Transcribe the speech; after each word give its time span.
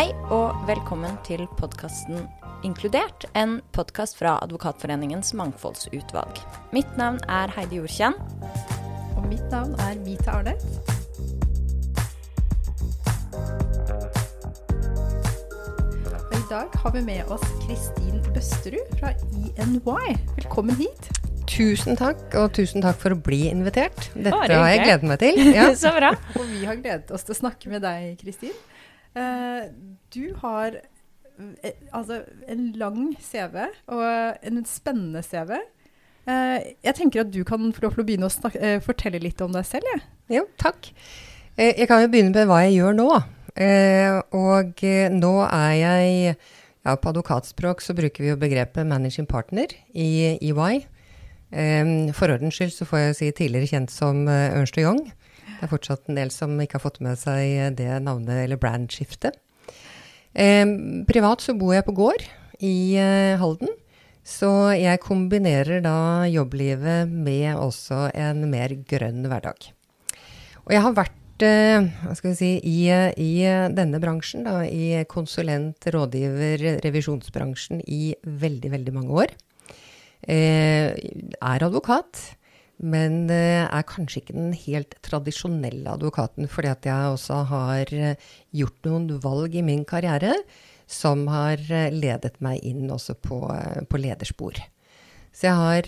Hei 0.00 0.14
og 0.32 0.62
velkommen 0.64 1.18
til 1.26 1.42
podkasten 1.58 2.22
Inkludert, 2.64 3.26
en 3.36 3.58
podkast 3.76 4.16
fra 4.16 4.38
Advokatforeningens 4.40 5.34
mangfoldsutvalg. 5.36 6.40
Mitt 6.72 6.88
navn 6.96 7.18
er 7.28 7.52
Heidi 7.52 7.82
Jorkjenn. 7.82 8.16
Og 9.18 9.26
mitt 9.28 9.44
navn 9.52 9.74
er 9.84 10.00
Vita 10.00 10.38
Arne. 10.38 10.54
Og 16.16 16.36
i 16.38 16.42
dag 16.48 16.80
har 16.80 16.96
vi 16.96 17.04
med 17.12 17.36
oss 17.36 17.44
Kristin 17.66 18.24
Bøsterud 18.32 18.96
fra 19.02 19.12
INY. 19.36 20.16
Velkommen 20.40 20.80
hit. 20.80 21.12
Tusen 21.44 22.00
takk, 22.00 22.24
og 22.40 22.54
tusen 22.56 22.80
takk 22.80 22.96
for 23.04 23.12
å 23.12 23.20
bli 23.20 23.50
invitert. 23.52 24.08
Dette 24.14 24.32
er 24.48 24.56
har 24.56 24.72
jeg 24.72 24.84
gledet 24.86 25.12
meg 25.12 25.20
til. 25.26 25.44
Ja. 25.60 25.68
Så 25.76 25.92
bra. 25.92 26.14
Og 26.40 26.48
vi 26.48 26.64
har 26.64 26.80
gledet 26.80 27.12
oss 27.12 27.28
til 27.28 27.36
å 27.36 27.42
snakke 27.44 27.68
med 27.68 27.84
deg, 27.84 28.14
Kristin. 28.24 28.56
Eh, 29.18 29.64
du 30.14 30.34
har 30.38 30.76
eh, 31.62 31.72
altså 31.92 32.22
en 32.48 32.70
lang 32.78 33.16
CV, 33.18 33.64
og 33.90 34.04
en 34.46 34.62
spennende 34.68 35.22
CV. 35.26 35.56
Eh, 36.30 36.70
jeg 36.84 36.94
tenker 36.98 37.24
at 37.24 37.34
du 37.34 37.42
kan 37.44 37.72
få 37.74 37.86
lov 37.86 37.96
til 37.96 38.04
å 38.04 38.06
begynne 38.06 38.30
å 38.30 38.34
snakke, 38.34 38.78
fortelle 38.84 39.22
litt 39.22 39.42
om 39.42 39.52
deg 39.54 39.66
selv, 39.66 39.88
jeg. 39.94 40.06
Jo, 40.38 40.46
takk. 40.62 40.92
Jeg 41.60 41.88
kan 41.90 42.04
jo 42.04 42.08
begynne 42.08 42.32
med 42.32 42.48
hva 42.48 42.62
jeg 42.64 42.78
gjør 42.78 42.94
nå. 42.96 43.08
Og 44.38 44.82
nå 45.12 45.32
er 45.44 45.72
jeg 45.74 46.36
ja, 46.86 46.94
På 46.94 47.10
advokatspråk 47.10 47.82
så 47.84 47.92
bruker 47.98 48.22
vi 48.22 48.30
jo 48.30 48.38
begrepet 48.40 48.86
managing 48.88 49.26
partner 49.28 49.74
i 49.92 50.38
EY. 50.38 50.78
For 52.16 52.32
ordens 52.32 52.56
skyld 52.56 52.72
så 52.72 52.86
får 52.88 53.02
jeg 53.02 53.18
si 53.18 53.32
tidligere 53.42 53.72
kjent 53.74 53.92
som 53.92 54.22
Ernst 54.30 54.78
Young. 54.80 55.02
Det 55.60 55.66
er 55.66 55.74
fortsatt 55.74 56.06
en 56.08 56.16
del 56.16 56.30
som 56.32 56.54
ikke 56.56 56.78
har 56.78 56.86
fått 56.86 57.02
med 57.04 57.18
seg 57.20 57.74
det 57.76 57.90
navnet 58.00 58.46
eller 58.46 58.56
brandskiftet. 58.56 59.34
Eh, 60.32 60.64
privat 61.04 61.44
så 61.44 61.52
bor 61.52 61.74
jeg 61.74 61.84
på 61.84 61.92
gård 61.98 62.24
i 62.64 62.96
eh, 62.96 63.36
Halden. 63.36 63.68
Så 64.24 64.48
jeg 64.72 65.02
kombinerer 65.04 65.82
da 65.84 66.24
jobblivet 66.32 67.12
med 67.12 67.60
også 67.60 68.06
en 68.16 68.46
mer 68.48 68.72
grønn 68.88 69.28
hverdag. 69.28 69.68
Og 70.64 70.72
jeg 70.72 70.84
har 70.86 70.96
vært 70.96 71.44
eh, 71.44 71.92
hva 72.06 72.16
skal 72.16 72.32
vi 72.32 72.40
si, 72.40 72.50
i, 72.64 72.88
i 73.20 73.30
denne 73.76 74.00
bransjen, 74.00 74.48
da, 74.48 74.62
i 74.64 75.04
konsulent, 75.12 75.92
rådgiver, 75.92 76.80
revisjonsbransjen 76.88 77.84
i 77.84 78.14
veldig, 78.24 78.72
veldig 78.78 78.96
mange 78.96 79.24
år. 79.26 79.38
Eh, 80.24 80.96
er 81.36 81.68
advokat, 81.68 82.30
men 82.80 83.28
eh, 83.28 83.66
er 83.68 83.86
kanskje 83.88 84.22
ikke 84.22 84.36
den 84.36 84.52
helt 84.56 84.96
tradisjonelle 85.04 85.92
advokaten, 85.92 86.48
fordi 86.48 86.70
at 86.72 86.86
jeg 86.88 87.14
også 87.14 87.42
har 87.50 87.92
eh, 87.92 88.28
gjort 88.56 88.88
noen 88.88 89.08
valg 89.20 89.56
i 89.56 89.64
min 89.64 89.84
karriere 89.88 90.32
som 90.90 91.26
har 91.30 91.60
eh, 91.68 91.92
ledet 91.92 92.38
meg 92.40 92.64
inn 92.64 92.88
også 92.90 93.18
på, 93.20 93.42
på 93.84 94.00
lederspor. 94.00 94.62
Så 95.30 95.46
jeg 95.46 95.54
har 95.54 95.86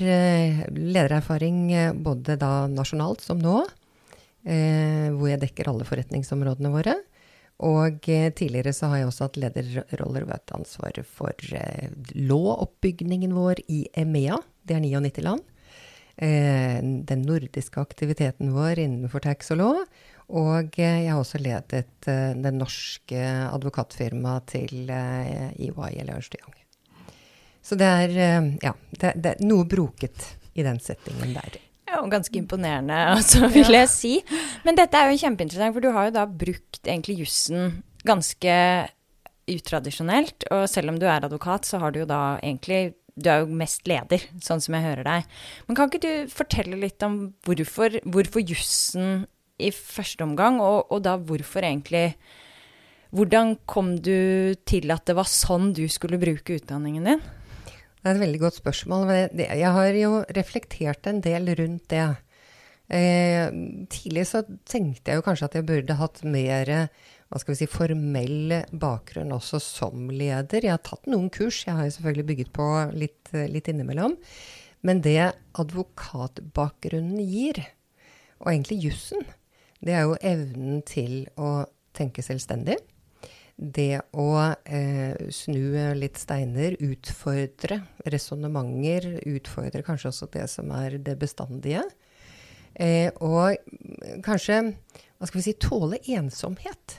ledererfaring 0.71 1.65
både 2.05 2.37
da 2.39 2.69
nasjonalt 2.71 3.25
som 3.25 3.41
nå, 3.43 3.57
hvor 4.47 5.27
jeg 5.27 5.41
dekker 5.43 5.67
alle 5.67 5.87
forretningsområdene 5.89 6.71
våre. 6.71 6.95
Og 7.67 8.07
tidligere 8.07 8.71
så 8.71 8.93
har 8.93 9.01
jeg 9.01 9.09
også 9.09 9.27
hatt 9.27 9.41
lederroller 9.43 10.29
og 10.29 10.31
hatt 10.37 10.55
ansvar 10.55 11.03
for 11.03 11.35
lovoppbygningen 12.15 13.35
vår 13.35 13.65
i 13.67 13.83
EMEA, 13.99 14.39
det 14.63 14.79
er 14.79 14.87
99 14.87 15.27
land. 15.27 15.43
Eh, 16.23 16.79
den 16.83 17.23
nordiske 17.27 17.81
aktiviteten 17.81 18.53
vår 18.55 18.79
innenfor 18.79 19.25
tax 19.25 19.51
og 19.51 19.59
law. 19.59 19.79
Og 20.31 20.77
eh, 20.79 21.01
jeg 21.03 21.11
har 21.11 21.19
også 21.19 21.41
ledet 21.43 22.07
eh, 22.07 22.37
det 22.39 22.53
norske 22.55 23.25
advokatfirmaet 23.49 24.47
til 24.53 24.93
EY 24.93 25.73
eller 25.73 26.15
Ernst 26.15 26.37
Young. 26.39 26.55
Så 27.63 27.75
det 27.79 27.89
er, 27.89 28.15
ja, 28.63 28.73
det, 28.91 29.13
det 29.23 29.35
er 29.35 29.45
noe 29.47 29.67
broket 29.71 30.29
i 30.59 30.65
den 30.67 30.79
settingen 30.83 31.35
der. 31.35 31.59
Ja, 31.91 32.01
og 32.05 32.11
ganske 32.15 32.39
imponerende, 32.39 32.95
altså, 33.17 33.51
vil 33.51 33.75
jeg 33.75 33.91
si. 33.91 34.15
Men 34.63 34.79
dette 34.79 34.99
er 34.99 35.11
jo 35.11 35.19
kjempeinteressant, 35.25 35.75
for 35.75 35.83
du 35.83 35.91
har 35.95 36.11
jo 36.11 36.17
da 36.21 36.27
brukt 36.27 36.87
egentlig 36.87 37.19
jussen 37.25 37.81
ganske 38.07 38.57
utradisjonelt. 39.51 40.47
Og 40.55 40.69
selv 40.71 40.95
om 40.95 41.03
du 41.03 41.09
er 41.09 41.27
advokat, 41.27 41.67
så 41.67 41.83
har 41.83 41.91
du 41.91 42.05
jo 42.05 42.11
da 42.11 42.39
egentlig 42.39 42.93
Du 43.15 43.29
er 43.29 43.43
jo 43.43 43.59
mest 43.61 43.85
leder, 43.91 44.25
sånn 44.41 44.63
som 44.65 44.77
jeg 44.77 44.87
hører 44.87 45.09
deg. 45.09 45.35
Men 45.67 45.79
kan 45.79 45.91
ikke 45.91 46.05
du 46.05 46.33
fortelle 46.33 46.79
litt 46.81 47.05
om 47.05 47.19
hvorfor, 47.45 47.99
hvorfor 48.09 48.45
jussen 48.45 49.27
i 49.61 49.71
første 49.75 50.25
omgang, 50.25 50.63
og, 50.65 50.89
og 50.91 51.05
da 51.07 51.19
hvorfor 51.21 51.67
egentlig 51.67 52.11
Hvordan 53.13 53.59
kom 53.69 53.99
du 54.01 54.55
til 54.65 54.89
at 54.89 55.05
det 55.05 55.13
var 55.19 55.29
sånn 55.29 55.75
du 55.77 55.83
skulle 55.93 56.17
bruke 56.17 56.55
utdanningen 56.57 57.05
din? 57.05 57.19
Det 58.01 58.09
er 58.09 58.15
et 58.17 58.23
veldig 58.23 58.39
godt 58.41 58.57
spørsmål. 58.57 59.11
Jeg 59.37 59.73
har 59.77 59.99
jo 59.99 60.23
reflektert 60.33 61.05
en 61.11 61.21
del 61.21 61.51
rundt 61.59 61.85
det. 61.93 62.07
Eh, 62.89 63.53
tidlig 63.93 64.25
så 64.31 64.41
tenkte 64.65 65.13
jeg 65.13 65.21
jo 65.21 65.27
kanskje 65.29 65.51
at 65.51 65.59
jeg 65.59 65.69
burde 65.69 65.99
hatt 66.01 66.25
mer 66.25 66.73
hva 67.33 67.41
skal 67.41 67.55
vi 67.55 67.63
si, 67.63 67.69
formell 67.71 68.53
bakgrunn 68.77 69.33
også 69.33 69.57
som 69.65 70.11
leder. 70.13 70.67
Jeg 70.67 70.75
har 70.75 70.83
tatt 70.85 71.07
noen 71.09 71.31
kurs, 71.33 71.63
jeg 71.65 71.73
har 71.79 71.87
jo 71.89 71.95
selvfølgelig 71.95 72.27
bygget 72.29 72.51
på 72.53 72.67
litt, 72.93 73.31
litt 73.49 73.71
innimellom. 73.73 74.19
Men 74.85 75.01
det 75.01 75.31
advokatbakgrunnen 75.57 77.23
gir, 77.25 77.63
og 78.43 78.51
egentlig 78.53 78.83
jussen, 78.85 79.25
det 79.81 79.95
er 79.97 80.05
jo 80.05 80.19
evnen 80.21 80.83
til 80.85 81.23
å 81.41 81.63
tenke 81.97 82.25
selvstendig. 82.27 82.77
Det 83.57 84.03
å 84.19 84.29
eh, 84.69 85.17
snu 85.33 85.95
litt 85.97 86.21
steiner, 86.21 86.77
utfordre 86.85 87.81
resonnementer, 88.13 89.09
utfordre 89.33 89.85
kanskje 89.87 90.11
også 90.13 90.29
det 90.37 90.49
som 90.53 90.73
er 90.77 90.99
det 91.01 91.17
bestandige. 91.21 91.87
Eh, 92.75 93.09
og 93.25 93.57
kanskje, 94.25 94.61
hva 95.17 95.31
skal 95.31 95.41
vi 95.41 95.47
si, 95.47 95.57
tåle 95.57 96.03
ensomhet. 96.13 96.99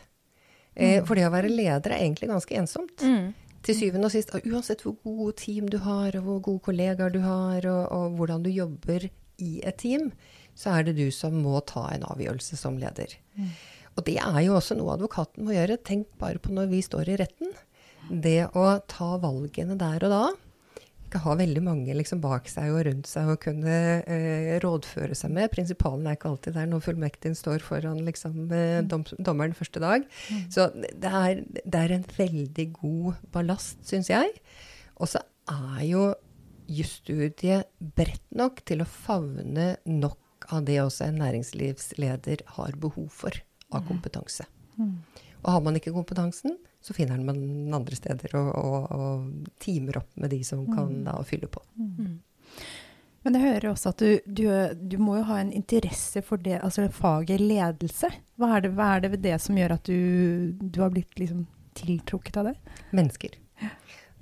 Eh, 0.75 1.03
For 1.05 1.15
det 1.15 1.25
å 1.27 1.33
være 1.33 1.51
leder 1.51 1.91
er 1.93 2.01
egentlig 2.03 2.29
ganske 2.31 2.55
ensomt. 2.57 3.03
Til 3.63 3.75
syvende 3.77 4.09
og 4.09 4.11
sist, 4.11 4.33
uansett 4.43 4.81
hvor 4.83 4.95
gode 5.05 5.35
team 5.39 5.69
du 5.71 5.77
har, 5.85 6.15
og 6.19 6.23
hvor 6.27 6.39
gode 6.41 6.63
kollegaer 6.65 7.13
du 7.13 7.21
har, 7.23 7.63
og, 7.69 7.91
og 7.95 8.17
hvordan 8.17 8.43
du 8.43 8.49
jobber 8.51 9.05
i 9.39 9.61
et 9.63 9.77
team, 9.79 10.09
så 10.55 10.73
er 10.77 10.83
det 10.89 10.97
du 10.97 11.07
som 11.11 11.33
må 11.41 11.61
ta 11.65 11.85
en 11.95 12.03
avgjørelse 12.03 12.57
som 12.59 12.75
leder. 12.77 13.15
Og 13.95 14.03
det 14.05 14.17
er 14.19 14.39
jo 14.43 14.55
også 14.57 14.75
noe 14.75 14.95
advokaten 14.97 15.45
må 15.45 15.53
gjøre. 15.55 15.77
Tenk 15.85 16.07
bare 16.19 16.39
på 16.41 16.51
når 16.53 16.67
vi 16.73 16.81
står 16.81 17.13
i 17.13 17.17
retten. 17.21 17.53
Det 18.09 18.49
å 18.57 18.79
ta 18.89 19.13
valgene 19.21 19.77
der 19.79 20.03
og 20.03 20.11
da. 20.11 20.23
Ikke 21.13 21.27
ha 21.27 21.35
veldig 21.37 21.61
mange 21.61 21.93
liksom 21.93 22.23
bak 22.23 22.47
seg 22.49 22.71
og 22.73 22.87
rundt 22.87 23.05
seg 23.05 23.27
og 23.29 23.37
kunne 23.43 23.75
eh, 24.09 24.55
rådføre 24.63 25.13
seg 25.13 25.29
med. 25.35 25.51
Prinsipalen 25.53 26.07
er 26.09 26.17
ikke 26.17 26.31
alltid 26.31 26.57
der 26.57 26.71
når 26.71 26.81
fullmektigen 26.87 27.37
står 27.37 27.61
foran 27.61 27.99
liksom, 28.01 28.47
eh, 28.49 28.79
dom, 28.89 29.05
dommeren 29.21 29.53
første 29.53 29.83
dag. 29.83 30.07
Så 30.49 30.71
det 30.73 31.11
er, 31.11 31.43
det 31.61 31.83
er 31.83 31.93
en 31.93 32.07
veldig 32.17 32.67
god 32.79 33.21
ballast, 33.35 33.77
syns 33.85 34.09
jeg. 34.09 34.33
Og 34.97 35.13
så 35.13 35.21
er 35.53 35.85
jo 35.85 36.07
jusstudiet 36.65 37.69
bredt 37.77 38.25
nok 38.33 38.63
til 38.65 38.81
å 38.81 38.89
favne 38.89 39.75
nok 39.85 40.49
av 40.49 40.65
det 40.65 40.79
også 40.81 41.11
en 41.11 41.21
næringslivsleder 41.21 42.47
har 42.57 42.81
behov 42.81 43.13
for 43.13 43.37
av 43.69 43.85
kompetanse. 43.85 44.49
Og 45.43 45.51
har 45.51 45.61
man 45.61 45.77
ikke 45.77 45.93
kompetansen, 45.93 46.57
så 46.83 46.93
finner 46.95 47.21
man 47.23 47.39
den 47.39 47.73
andre 47.75 47.95
steder 47.95 48.35
og, 48.35 48.49
og, 48.59 48.87
og 48.91 49.51
teamer 49.63 50.01
opp 50.01 50.17
med 50.19 50.33
de 50.33 50.41
som 50.43 50.65
kan 50.67 51.03
da 51.05 51.15
fylle 51.27 51.47
på. 51.51 51.63
Men 53.23 53.37
jeg 53.37 53.43
hører 53.45 53.69
også 53.69 53.93
at 53.93 54.01
du, 54.03 54.09
du, 54.27 54.43
du 54.75 54.97
må 54.99 55.15
jo 55.21 55.27
ha 55.29 55.37
en 55.39 55.53
interesse 55.55 56.19
for 56.27 56.41
det, 56.43 56.57
altså 56.59 56.89
faget 56.91 57.39
ledelse. 57.39 58.09
Hva 58.39 58.57
er, 58.57 58.65
det, 58.65 58.73
hva 58.75 58.89
er 58.95 59.05
det 59.05 59.13
ved 59.13 59.23
det 59.23 59.37
som 59.39 59.59
gjør 59.59 59.77
at 59.77 59.87
du, 59.87 60.51
du 60.59 60.81
har 60.83 60.91
blitt 60.91 61.15
liksom 61.21 61.45
tiltrukket 61.79 62.41
av 62.41 62.51
det? 62.51 62.57
Mennesker. 62.91 63.39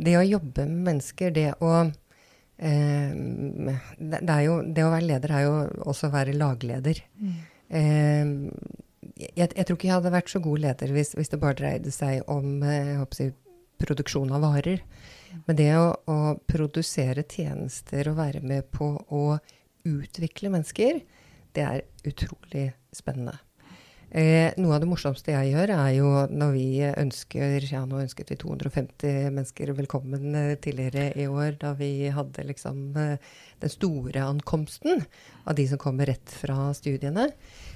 Det 0.01 0.13
å 0.19 0.21
jobbe 0.25 0.67
med 0.69 0.85
mennesker, 0.91 1.33
det 1.33 1.47
å 1.65 1.71
eh, 1.81 3.17
det, 3.17 4.21
det, 4.21 4.35
er 4.35 4.45
jo, 4.45 4.61
det 4.69 4.85
å 4.85 4.93
være 4.93 5.09
leder 5.09 5.33
er 5.39 5.47
jo 5.47 5.57
også 5.89 6.11
å 6.11 6.15
være 6.19 6.37
lagleder. 6.37 7.01
Eh, 7.73 8.37
jeg, 9.21 9.51
jeg 9.56 9.65
tror 9.65 9.77
ikke 9.77 9.89
jeg 9.89 9.97
hadde 9.97 10.13
vært 10.13 10.33
så 10.33 10.41
god 10.44 10.63
leder 10.65 10.94
hvis, 10.95 11.13
hvis 11.18 11.31
det 11.31 11.41
bare 11.41 11.57
dreide 11.59 11.94
seg 11.94 12.27
om 12.31 12.63
eh, 12.68 13.01
si, 13.18 13.29
produksjon 13.81 14.33
av 14.35 14.45
varer. 14.45 14.83
Men 15.47 15.57
det 15.57 15.71
å, 15.79 15.88
å 16.12 16.18
produsere 16.50 17.25
tjenester 17.27 18.12
og 18.12 18.19
være 18.19 18.44
med 18.45 18.68
på 18.73 18.94
å 19.09 19.23
utvikle 19.88 20.51
mennesker, 20.53 21.00
det 21.56 21.63
er 21.65 21.88
utrolig 22.07 22.69
spennende. 22.95 23.39
Eh, 24.12 24.51
noe 24.59 24.75
av 24.75 24.81
det 24.83 24.89
morsomste 24.91 25.31
jeg 25.31 25.53
gjør, 25.53 25.71
er 25.71 25.91
jo 25.95 26.07
når 26.27 26.50
vi 26.51 26.65
ønsker 26.83 27.63
Ja, 27.69 27.85
nå 27.88 28.01
ønsket 28.01 28.33
vi 28.33 28.35
250 28.41 29.29
mennesker 29.31 29.71
velkommen 29.77 30.35
eh, 30.35 30.57
tidligere 30.59 31.13
i 31.15 31.29
år, 31.31 31.56
da 31.62 31.71
vi 31.79 32.09
hadde 32.12 32.44
liksom 32.50 32.81
eh, 33.00 33.29
den 33.63 33.71
store 33.71 34.25
ankomsten 34.27 35.06
av 35.47 35.56
de 35.56 35.69
som 35.71 35.79
kommer 35.79 36.12
rett 36.12 36.35
fra 36.41 36.74
studiene. 36.75 37.29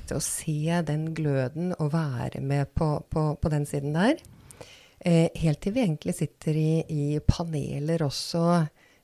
Så 0.05 0.19
å 0.19 0.23
se 0.23 0.81
den 0.85 1.09
gløden 1.17 1.73
og 1.79 1.93
være 1.95 2.41
med 2.41 2.71
på, 2.77 2.99
på, 3.09 3.27
på 3.41 3.51
den 3.53 3.65
siden 3.69 3.95
der 3.97 4.21
Eh, 5.05 5.29
helt 5.37 5.61
til 5.61 5.75
vi 5.75 5.83
egentlig 5.83 6.15
sitter 6.17 6.57
i, 6.57 6.71
i 6.89 7.19
paneler 7.21 8.01
også 8.01 8.41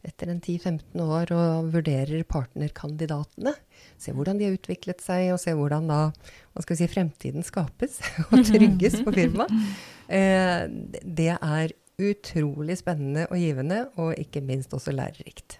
etter 0.01 0.31
en 0.31 0.39
10-15 0.41 1.01
år 1.03 1.33
og 1.35 1.67
vurderer 1.75 2.23
partnerkandidatene. 2.25 3.53
Se 4.01 4.15
hvordan 4.15 4.39
de 4.39 4.47
har 4.47 4.55
utviklet 4.57 5.03
seg, 5.03 5.27
og 5.29 5.37
se 5.43 5.53
hvordan 5.53 5.85
da 5.91 5.99
hva 6.09 6.63
skal 6.63 6.73
vi 6.73 6.79
si, 6.79 6.89
fremtiden 6.89 7.45
skapes 7.45 7.99
og 8.31 8.41
trygges 8.49 8.97
på 9.05 9.13
firmaet. 9.13 9.53
Eh, 10.09 10.65
det 11.05 11.35
er 11.35 11.75
utrolig 12.01 12.79
spennende 12.81 13.27
og 13.29 13.37
givende, 13.37 13.83
og 14.01 14.15
ikke 14.17 14.41
minst 14.41 14.73
også 14.73 14.95
lærerikt. 14.95 15.59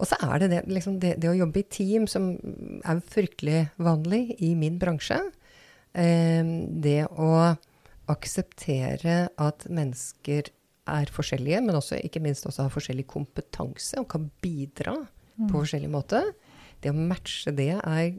Og 0.00 0.08
så 0.08 0.16
er 0.24 0.40
det 0.42 0.50
det, 0.52 0.60
liksom 0.72 0.98
det, 1.02 1.16
det, 1.20 1.28
å 1.30 1.36
jobbe 1.36 1.60
i 1.60 1.68
team, 1.68 2.06
som 2.08 2.32
er 2.88 3.02
fryktelig 3.12 3.66
vanlig 3.80 4.22
i 4.40 4.54
min 4.58 4.78
bransje. 4.80 5.18
Eh, 5.92 6.54
det 6.84 7.02
å 7.10 7.32
akseptere 8.10 9.18
at 9.38 9.68
mennesker 9.70 10.50
er 10.90 11.12
forskjellige, 11.14 11.60
men 11.66 11.78
også 11.78 12.00
ikke 12.00 12.22
minst 12.24 12.48
også 12.48 12.66
har 12.66 12.74
forskjellig 12.74 13.06
kompetanse 13.10 14.00
og 14.00 14.08
kan 14.10 14.26
bidra 14.42 14.96
mm. 14.96 15.46
på 15.46 15.60
forskjellig 15.60 15.92
måte. 15.92 16.24
Det 16.80 16.90
å 16.90 16.96
matche 16.96 17.52
det 17.54 17.74
er 17.76 18.16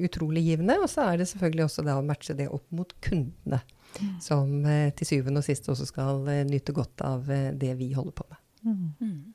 utrolig 0.00 0.44
givende. 0.46 0.78
Og 0.80 0.88
så 0.90 1.04
er 1.08 1.20
det 1.20 1.28
selvfølgelig 1.30 1.66
også 1.66 1.84
det 1.86 1.96
å 1.96 2.06
matche 2.06 2.36
det 2.38 2.48
opp 2.52 2.66
mot 2.74 2.94
kundene, 3.04 3.60
mm. 3.98 4.14
som 4.24 4.54
eh, 4.64 4.88
til 4.96 5.12
syvende 5.14 5.42
og 5.42 5.48
sist 5.48 5.68
også 5.72 5.88
skal 5.88 6.24
eh, 6.30 6.46
nyte 6.48 6.74
godt 6.76 7.04
av 7.06 7.30
eh, 7.32 7.50
det 7.58 7.74
vi 7.80 7.92
holder 7.96 8.16
på 8.16 8.28
med. 8.30 8.40
Mm. 8.60 9.29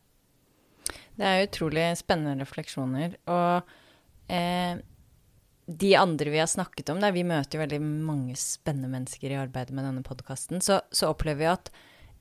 Det 1.16 1.26
er 1.26 1.48
utrolig 1.48 1.88
spennende 2.00 2.44
refleksjoner. 2.44 3.18
Og 3.32 3.74
eh, 4.32 4.78
de 5.66 5.96
andre 5.98 6.30
vi 6.34 6.42
har 6.42 6.52
snakket 6.52 6.92
om, 6.94 7.02
der 7.02 7.16
vi 7.16 7.26
møter 7.26 7.58
jo 7.58 7.66
veldig 7.66 7.82
mange 7.82 8.38
spennende 8.40 8.92
mennesker 8.92 9.34
i 9.34 9.42
arbeidet 9.42 9.76
med 9.76 9.88
denne 9.88 10.06
podkasten, 10.06 10.62
så, 10.62 10.82
så 10.92 11.14
opplever 11.14 11.42
vi 11.42 11.52
at 11.54 11.72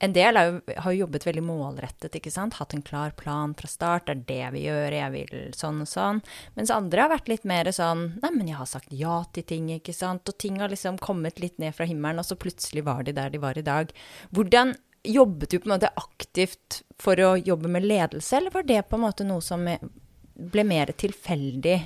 en 0.02 0.12
del 0.12 0.36
jo, 0.36 0.56
har 0.82 0.92
jo 0.92 1.04
jobbet 1.04 1.24
veldig 1.26 1.42
målrettet, 1.46 2.16
ikke 2.18 2.32
sant. 2.32 2.56
Hatt 2.58 2.74
en 2.74 2.82
klar 2.84 3.12
plan 3.16 3.54
fra 3.56 3.68
start. 3.70 4.08
Det 4.08 4.14
er 4.14 4.24
det 4.26 4.48
vi 4.56 4.64
gjør, 4.66 4.96
jeg 4.98 5.12
vil 5.14 5.52
sånn 5.56 5.84
og 5.84 5.88
sånn. 5.88 6.20
Mens 6.58 6.72
andre 6.74 7.04
har 7.04 7.12
vært 7.14 7.30
litt 7.30 7.46
mer 7.48 7.70
sånn 7.72 8.08
Nei, 8.18 8.32
men 8.34 8.50
jeg 8.50 8.58
har 8.58 8.68
sagt 8.68 8.92
ja 8.94 9.20
til 9.32 9.46
ting, 9.48 9.70
ikke 9.76 9.94
sant. 9.96 10.26
Og 10.28 10.38
ting 10.40 10.58
har 10.60 10.72
liksom 10.72 10.98
kommet 11.02 11.38
litt 11.42 11.60
ned 11.62 11.76
fra 11.76 11.86
himmelen, 11.88 12.20
og 12.20 12.26
så 12.26 12.36
plutselig 12.36 12.84
var 12.88 13.06
de 13.06 13.14
der 13.16 13.30
de 13.32 13.40
var 13.42 13.60
i 13.60 13.64
dag. 13.64 13.94
Hvordan 14.34 14.74
jobbet 15.04 15.50
du 15.50 15.58
på 15.58 15.68
en 15.68 15.76
måte 15.76 15.92
aktivt 16.00 16.82
for 17.00 17.20
å 17.20 17.34
jobbe 17.36 17.70
med 17.70 17.86
ledelse, 17.86 18.38
eller 18.38 18.54
var 18.54 18.66
det 18.68 18.82
på 18.88 18.98
en 18.98 19.04
måte 19.04 19.26
noe 19.28 19.44
som 19.44 19.64
ble 19.64 20.64
mer 20.66 20.94
tilfeldig? 20.96 21.76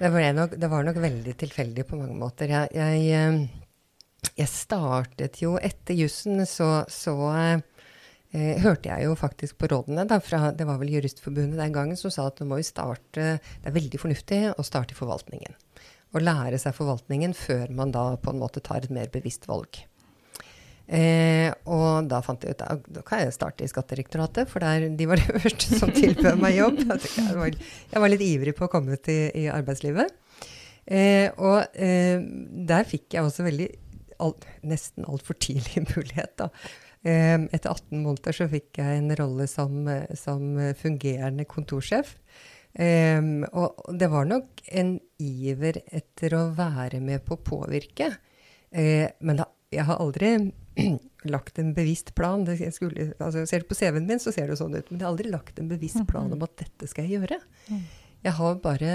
Det 0.00 0.10
nok, 0.36 0.54
det 0.56 0.68
var 0.72 0.86
nok 0.86 1.00
veldig 1.02 1.34
tilfeldig 1.36 1.84
på 1.88 1.98
mange 2.00 2.16
måter. 2.16 2.52
Jeg, 2.54 2.70
jeg 2.72 3.08
eh, 3.16 3.40
jeg 4.36 4.48
startet 4.52 5.40
jo 5.42 5.56
etter 5.60 5.96
jussen, 5.96 6.42
så, 6.48 6.84
så 6.92 7.14
eh, 7.36 8.56
hørte 8.62 8.90
jeg 8.90 9.08
jo 9.08 9.16
faktisk 9.18 9.58
på 9.60 9.70
rådene 9.72 10.06
da, 10.08 10.20
fra 10.22 10.52
Det 10.56 10.66
var 10.68 10.80
vel 10.80 10.92
Juristforbundet 10.94 11.60
den 11.60 11.74
gangen 11.74 11.98
som 11.98 12.12
sa 12.12 12.28
at 12.28 12.40
du 12.40 12.46
må 12.48 12.60
jo 12.60 12.68
starte 12.68 13.38
Det 13.40 13.68
er 13.68 13.76
veldig 13.76 14.00
fornuftig 14.00 14.40
å 14.54 14.66
starte 14.66 14.94
i 14.94 14.98
forvaltningen. 14.98 15.56
Og 16.14 16.24
lære 16.24 16.58
seg 16.58 16.74
forvaltningen 16.76 17.34
før 17.38 17.70
man 17.74 17.94
da 17.94 18.12
på 18.20 18.32
en 18.32 18.42
måte 18.42 18.62
tar 18.64 18.84
et 18.84 18.94
mer 18.94 19.10
bevisst 19.12 19.46
valg. 19.50 19.82
Eh, 20.90 21.46
og 21.70 22.08
da 22.10 22.18
fant 22.24 22.42
jeg 22.42 22.56
ut 22.56 22.64
at 22.66 22.86
da 22.90 23.02
kan 23.06 23.22
jeg 23.22 23.34
starte 23.36 23.62
i 23.62 23.70
Skattedirektoratet, 23.70 24.50
for 24.50 24.64
der, 24.64 24.88
de 24.98 25.06
var 25.06 25.20
de 25.22 25.42
første 25.44 25.78
som 25.78 25.92
tilbød 25.94 26.40
meg 26.42 26.58
jobb. 26.58 26.82
Jeg 26.82 27.38
var, 27.38 27.54
jeg 27.54 28.02
var, 28.04 28.12
litt 28.12 28.26
ivrig 28.26 28.56
på 28.58 28.66
å 28.66 28.72
komme 28.72 28.98
ut 28.98 29.10
i, 29.12 29.20
i 29.44 29.46
arbeidslivet. 29.52 30.10
Eh, 30.90 31.30
og 31.38 31.78
eh, 31.78 32.18
der 32.66 32.88
fikk 32.90 33.14
jeg 33.14 33.26
også 33.26 33.46
veldig 33.46 33.70
alt, 34.20 34.46
nesten 34.66 35.06
altfor 35.06 35.38
tidlig 35.38 35.86
mulighet. 35.94 36.34
da. 36.42 36.50
Etter 37.00 37.70
18 37.70 38.02
måneder 38.02 38.36
så 38.36 38.44
fikk 38.50 38.76
jeg 38.82 38.98
en 38.98 39.14
rolle 39.16 39.46
som, 39.48 39.86
som 40.20 40.58
fungerende 40.76 41.46
kontorsjef. 41.48 42.18
Um, 42.70 43.42
og 43.50 43.80
det 43.98 44.06
var 44.12 44.28
nok 44.30 44.60
en 44.78 44.92
iver 45.18 45.80
etter 45.90 46.36
å 46.38 46.42
være 46.54 47.00
med 47.02 47.24
på 47.26 47.34
å 47.34 47.42
påvirke. 47.42 48.12
Uh, 48.70 49.08
men 49.26 49.40
da, 49.40 49.48
jeg 49.74 49.88
har 49.88 49.98
aldri 50.02 50.36
lagt 51.34 51.58
en 51.58 51.72
bevisst 51.76 52.14
plan. 52.18 52.44
Skulle, 52.72 53.12
altså, 53.18 53.44
ser 53.48 53.62
du 53.62 53.70
på 53.70 53.78
CV-en 53.78 54.06
min, 54.08 54.22
så 54.22 54.32
ser 54.34 54.50
det 54.50 54.58
sånn 54.60 54.76
ut. 54.76 54.90
Men 54.90 54.98
jeg 54.98 55.06
har 55.06 55.12
aldri 55.12 55.32
lagt 55.32 55.58
en 55.60 55.70
bevisst 55.70 56.04
plan 56.10 56.30
om 56.32 56.46
at 56.46 56.56
dette 56.62 56.90
skal 56.90 57.08
jeg 57.08 57.20
gjøre. 57.20 57.40
Mm. 57.70 57.82
Jeg 58.26 58.36
har 58.36 58.62
bare 58.62 58.94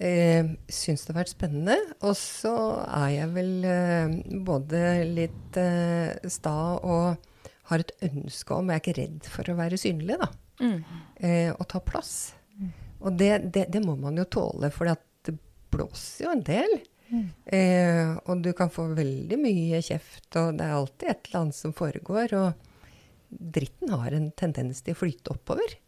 eh, 0.00 0.52
syns 0.72 1.04
det 1.04 1.14
har 1.14 1.20
vært 1.22 1.34
spennende. 1.34 1.78
Og 2.06 2.14
så 2.18 2.54
er 2.86 3.08
jeg 3.16 3.32
vel 3.36 3.52
eh, 3.68 4.14
både 4.46 4.84
litt 5.08 5.60
eh, 5.60 6.30
sta 6.30 6.56
og 6.80 7.26
har 7.70 7.82
et 7.84 7.92
ønske 8.02 8.56
om 8.56 8.70
Jeg 8.70 8.80
er 8.80 8.82
ikke 8.82 8.98
redd 8.98 9.26
for 9.30 9.50
å 9.50 9.58
være 9.58 9.78
synlig, 9.78 10.18
da. 10.20 10.30
Mm. 10.60 10.78
Eh, 11.16 11.50
og 11.54 11.66
ta 11.70 11.80
plass. 11.84 12.14
Mm. 12.58 12.72
Og 13.00 13.20
det, 13.20 13.32
det, 13.54 13.68
det, 13.72 13.82
må 13.84 13.94
man 14.00 14.18
jo 14.18 14.26
tåle, 14.28 14.72
for 14.74 14.90
det 14.90 15.36
blåser 15.70 16.26
jo 16.26 16.32
en 16.34 16.42
del. 16.46 16.80
Mm. 17.10 17.28
Eh, 17.58 18.16
og 18.24 18.42
du 18.44 18.52
kan 18.56 18.70
få 18.72 18.88
veldig 18.96 19.38
mye 19.40 19.82
kjeft, 19.84 20.28
og 20.38 20.58
det 20.58 20.66
er 20.66 20.76
alltid 20.78 21.12
et 21.12 21.28
eller 21.28 21.40
annet 21.42 21.58
som 21.58 21.74
foregår. 21.76 22.34
Og 22.38 23.30
dritten 23.30 23.94
har 23.94 24.16
en 24.16 24.30
tendens 24.38 24.82
til 24.84 24.96
å 24.96 25.00
flyte 25.00 25.34
oppover. 25.34 25.78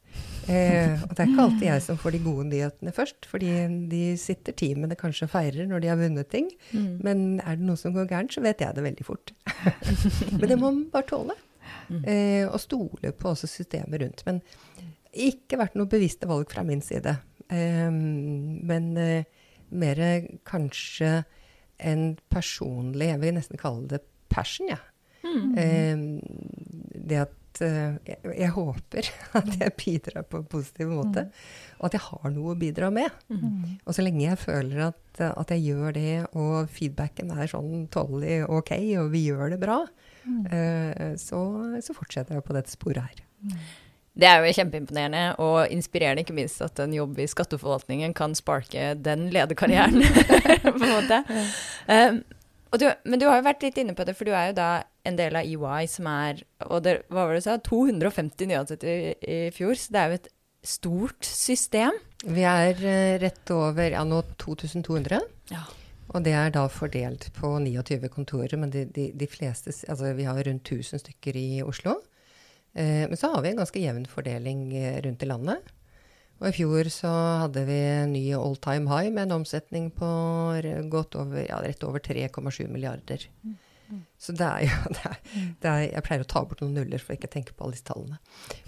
Eh, 0.50 0.98
og 1.06 1.12
det 1.14 1.22
er 1.22 1.30
ikke 1.30 1.44
alltid 1.46 1.66
jeg 1.69 1.84
som 1.84 1.98
får 2.00 2.16
de 2.16 2.20
gode 2.24 2.48
nyhetene 2.50 2.92
først, 2.94 3.28
fordi 3.30 3.52
de 3.92 4.02
sitter 4.20 4.56
teamene 4.58 4.98
kanskje 4.98 5.28
og 5.28 5.32
feirer 5.36 5.69
når 5.70 5.84
de 5.84 5.90
har 5.92 6.00
vunnet 6.00 6.30
ting. 6.32 6.50
Mm. 6.74 6.90
Men 7.06 7.25
er 7.40 7.58
det 7.60 7.68
noe 7.68 7.80
som 7.80 7.94
går 7.94 8.10
gærent, 8.10 8.34
så 8.34 8.42
vet 8.44 8.64
jeg 8.64 8.76
det 8.76 8.86
veldig 8.88 9.06
fort. 9.06 9.34
men 10.40 10.46
det 10.48 10.58
må 10.58 10.68
man 10.68 10.84
bare 10.92 11.08
tåle. 11.12 11.38
Mm. 11.88 12.02
Eh, 12.02 12.44
og 12.48 12.58
stole 12.62 13.14
på 13.14 13.32
også 13.32 13.50
systemet 13.50 14.02
rundt. 14.02 14.25
Men 14.28 14.42
ikke 15.12 15.60
vært 15.60 15.78
noe 15.78 15.90
bevisste 15.90 16.28
valg 16.28 16.50
fra 16.50 16.64
min 16.66 16.82
side. 16.84 17.14
Eh, 17.52 17.88
men 17.92 18.92
eh, 18.98 19.30
mer 19.72 20.00
kanskje 20.48 21.22
en 21.82 22.12
personlig 22.30 23.08
Jeg 23.10 23.20
vil 23.22 23.36
nesten 23.36 23.60
kalle 23.60 23.88
det 23.90 24.02
passion, 24.32 24.70
jeg. 24.70 24.78
Ja. 24.78 24.88
Mm. 25.22 25.52
Eh, 25.58 27.02
det 27.08 27.19
at 27.22 27.60
eh, 27.62 27.94
jeg, 28.08 28.19
jeg, 28.38 28.50
håper 28.56 29.08
at 29.38 29.50
jeg 29.60 29.74
bidrar 29.78 30.26
på 30.28 30.40
en 30.40 30.48
positiv 30.50 30.90
måte. 30.92 31.26
Mm. 31.28 31.76
Og 31.78 31.86
at 31.88 31.96
jeg 31.96 32.04
har 32.08 32.34
noe 32.34 32.54
å 32.54 32.58
bidra 32.58 32.90
med. 32.94 33.20
Mm. 33.30 33.78
Og 33.84 33.94
så 33.94 34.04
lenge 34.04 34.25
jeg 34.25 34.40
føler 34.42 34.88
at, 34.88 35.23
at, 35.28 35.54
jeg 35.54 35.73
gjør 35.73 35.97
det, 35.99 36.16
og 36.38 36.73
feedbacken 36.73 37.32
er 37.37 37.50
sånn 37.50 37.87
tålelig 37.92 38.42
ok, 38.49 38.75
og 39.04 39.12
vi 39.14 39.26
gjør 39.28 39.54
det 39.54 39.61
bra, 39.62 39.78
mm. 40.25 40.42
uh, 40.49 41.06
så, 41.20 41.40
så, 41.85 41.97
fortsetter 41.97 42.38
jeg 42.38 42.47
på 42.47 42.56
dette 42.56 42.73
sporet 42.73 43.11
her. 43.11 43.25
Det 44.12 44.28
er 44.28 44.45
jo 44.45 44.52
kjempeimponerende 44.52 45.23
og 45.40 45.73
inspirerende, 45.73 46.21
ikke 46.25 46.37
minst 46.37 46.61
at 46.64 46.81
en 46.85 46.92
jobb 46.92 47.16
i 47.23 47.28
skatteforvaltningen 47.31 48.12
kan 48.16 48.37
sparke 48.37 48.92
den 49.00 49.31
lederkarrieren, 49.33 50.04
på 50.66 50.75
en 50.76 50.92
måte. 50.92 51.23
Um, 51.88 52.21
du, 52.76 52.87
men 53.04 53.21
du 53.21 53.26
har 53.28 53.40
jo 53.40 53.47
vært 53.47 53.64
litt 53.64 53.81
inne 53.81 53.97
på 53.97 54.04
det, 54.09 54.14
for 54.16 54.28
du 54.28 54.35
er 54.37 54.50
jo 54.50 54.59
da 54.61 54.71
en 55.09 55.16
del 55.19 55.37
av 55.37 55.49
EY 55.49 55.88
som 55.90 56.07
er 56.09 56.45
Og 56.69 56.85
det, 56.85 57.00
hva 57.11 57.26
var 57.26 57.35
det 57.35 57.42
du 57.42 57.49
sa? 57.49 57.57
250 57.66 58.49
nyansatte 58.49 58.88
i, 58.88 59.12
i 59.19 59.38
fjor. 59.52 59.75
Så 59.76 59.92
det 59.92 60.00
er 60.00 60.12
jo 60.12 60.19
et 60.21 60.28
stort 60.62 61.26
system. 61.26 61.97
Vi 62.23 62.45
er 62.47 62.76
uh, 62.78 63.19
rett 63.21 63.52
over 63.52 63.97
ja, 63.97 64.04
nå 64.07 64.23
2200. 64.40 65.19
Ja. 65.50 65.64
Og 66.12 66.25
det 66.25 66.37
er 66.37 66.52
da 66.54 66.66
fordelt 66.71 67.31
på 67.37 67.57
29 67.64 68.09
kontorer. 68.12 68.57
Men 68.61 68.73
de, 68.73 68.87
de, 68.95 69.11
de 69.16 69.28
fleste 69.28 69.75
Altså 69.88 70.12
vi 70.16 70.28
har 70.28 70.40
rundt 70.47 70.69
1000 70.69 71.02
stykker 71.02 71.38
i 71.40 71.49
Oslo. 71.66 71.99
Uh, 72.73 73.05
men 73.09 73.19
så 73.21 73.33
har 73.35 73.45
vi 73.45 73.52
en 73.52 73.62
ganske 73.62 73.83
jevn 73.83 74.07
fordeling 74.09 74.69
uh, 74.75 74.99
rundt 75.05 75.25
i 75.25 75.29
landet. 75.29 75.73
Og 76.43 76.49
i 76.49 76.55
fjor 76.57 76.88
så 76.91 77.11
hadde 77.45 77.62
vi 77.69 77.76
en 77.87 78.14
ny 78.17 78.25
all 78.35 78.57
time 78.59 78.91
high 78.91 79.12
med 79.14 79.29
en 79.29 79.37
omsetning 79.41 79.93
på 79.95 80.09
godt 80.91 81.14
over, 81.21 81.45
ja, 81.47 81.61
rett 81.62 81.85
over 81.87 82.02
3,7 82.02 82.67
milliarder. 82.67 83.29
Mm. 83.47 83.55
Mm. 83.93 84.00
Så 84.19 84.33
det 84.33 84.49
er 84.49 84.64
jo 84.64 84.91
det 84.97 85.05
er, 85.05 85.17
det 85.62 85.71
er, 85.71 85.85
Jeg 85.91 86.05
pleier 86.07 86.25
å 86.25 86.29
ta 86.33 86.43
bort 86.49 86.64
noen 86.64 86.75
nuller 86.81 87.02
for 87.02 87.14
ikke 87.14 87.29
å 87.31 87.35
tenke 87.37 87.55
på 87.55 87.67
alle 87.67 87.76
disse 87.76 87.87
tallene. 87.87 88.19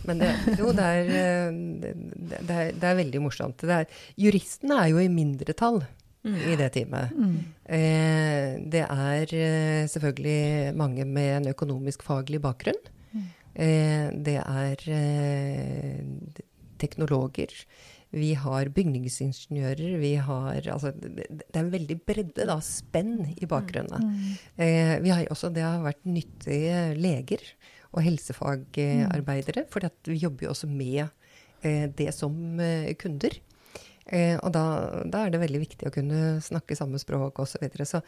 Men 0.06 0.22
det, 0.22 0.30
jo, 0.60 0.70
det 0.76 0.86
er, 0.86 1.12
det, 1.50 2.40
er, 2.44 2.72
det 2.76 2.88
er 2.90 2.98
veldig 3.00 3.24
morsomt. 3.24 3.66
juristene 4.20 4.80
er 4.82 4.92
jo 4.92 5.02
i 5.02 5.10
mindretall 5.12 5.82
mm. 6.26 6.40
i 6.52 6.56
det 6.60 6.70
teamet. 6.76 7.14
Eh, 7.64 8.50
det 8.74 8.84
er 8.84 9.34
eh, 9.38 9.86
selvfølgelig 9.90 10.74
mange 10.76 11.06
med 11.08 11.30
en 11.38 11.50
økonomisk 11.54 12.04
faglig 12.06 12.42
bakgrunn. 12.44 12.80
Mm. 13.54 13.64
Eh, 13.64 14.06
det 14.26 14.38
er 14.42 14.86
eh, 14.90 16.40
teknologer. 16.80 17.52
Vi 18.14 18.30
har 18.38 18.70
bygningsingeniører. 18.70 19.96
Vi 19.98 20.14
har 20.22 20.68
Altså, 20.70 20.92
det 20.94 21.42
er 21.50 21.60
en 21.64 21.72
veldig 21.72 21.96
bredde, 22.06 22.46
da, 22.46 22.58
spenn 22.62 23.34
i 23.34 23.48
bakgrunnen. 23.50 24.04
Mm. 24.04 24.36
Eh, 24.56 24.94
vi 25.02 25.10
har 25.10 25.26
også 25.30 25.52
Det 25.54 25.62
har 25.62 25.82
vært 25.82 26.04
nyttige 26.06 26.94
leger 26.98 27.42
og 27.94 28.02
helsefagarbeidere, 28.02 29.66
for 29.70 29.86
vi 30.06 30.18
jobber 30.18 30.46
jo 30.46 30.54
også 30.54 30.68
med 30.70 31.06
eh, 31.62 31.86
det 31.86 32.10
som 32.14 32.60
eh, 32.60 32.94
kunder. 32.98 33.38
Eh, 34.06 34.36
og 34.36 34.50
da, 34.52 34.64
da, 35.08 35.22
er 35.24 35.32
det 35.32 35.40
veldig 35.40 35.60
viktig 35.62 35.88
å 35.88 35.92
kunne 35.94 36.36
snakke 36.44 36.76
samme 36.76 37.00
språk 37.00 37.38
osv. 37.40 37.54
Så, 37.54 37.60
videre. 37.62 37.86
så 37.88 38.00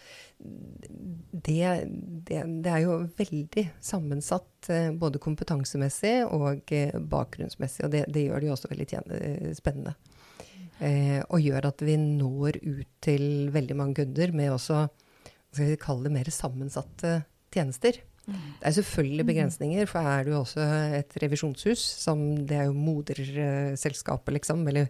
det, 1.33 1.87
det, 2.29 2.43
det, 2.65 2.73
er 2.73 2.83
jo 2.85 2.99
veldig 3.17 3.65
sammensatt 3.81 4.69
eh, 4.73 4.91
både 4.93 5.23
kompetansemessig 5.23 6.19
og 6.29 6.75
eh, 6.76 6.93
bakgrunnsmessig. 7.00 7.87
Og 7.87 7.95
det, 7.95 8.05
det, 8.12 8.26
gjør 8.26 8.45
det 8.45 8.50
jo 8.50 8.57
også 8.59 8.73
veldig 8.75 8.88
tjene, 8.93 9.23
spennende. 9.57 9.97
Eh, 10.85 11.23
og 11.33 11.41
gjør 11.41 11.71
at 11.71 11.81
vi 11.87 11.97
når 11.97 12.61
ut 12.61 12.91
til 13.05 13.49
veldig 13.55 13.79
mange 13.79 14.03
kunder 14.03 14.35
med 14.37 14.53
også 14.53 14.85
hva 14.85 15.57
skal 15.57 15.71
vi 15.73 15.81
kalle 15.81 16.05
det 16.05 16.12
mer 16.12 16.29
sammensatte 16.35 17.12
tjenester. 17.55 18.03
Det 18.26 18.66
er 18.66 18.75
selvfølgelig 18.75 19.23
mm. 19.23 19.28
begrensninger, 19.30 19.87
for 19.87 20.02
er 20.11 20.26
du 20.26 20.33
også 20.35 20.64
et 20.99 21.14
revisjonshus, 21.23 21.83
som 22.02 22.23
det 22.49 22.59
er 22.59 22.64
jo 22.66 22.75
moderselskapet, 22.75 24.35
liksom, 24.35 24.64
eller 24.66 24.88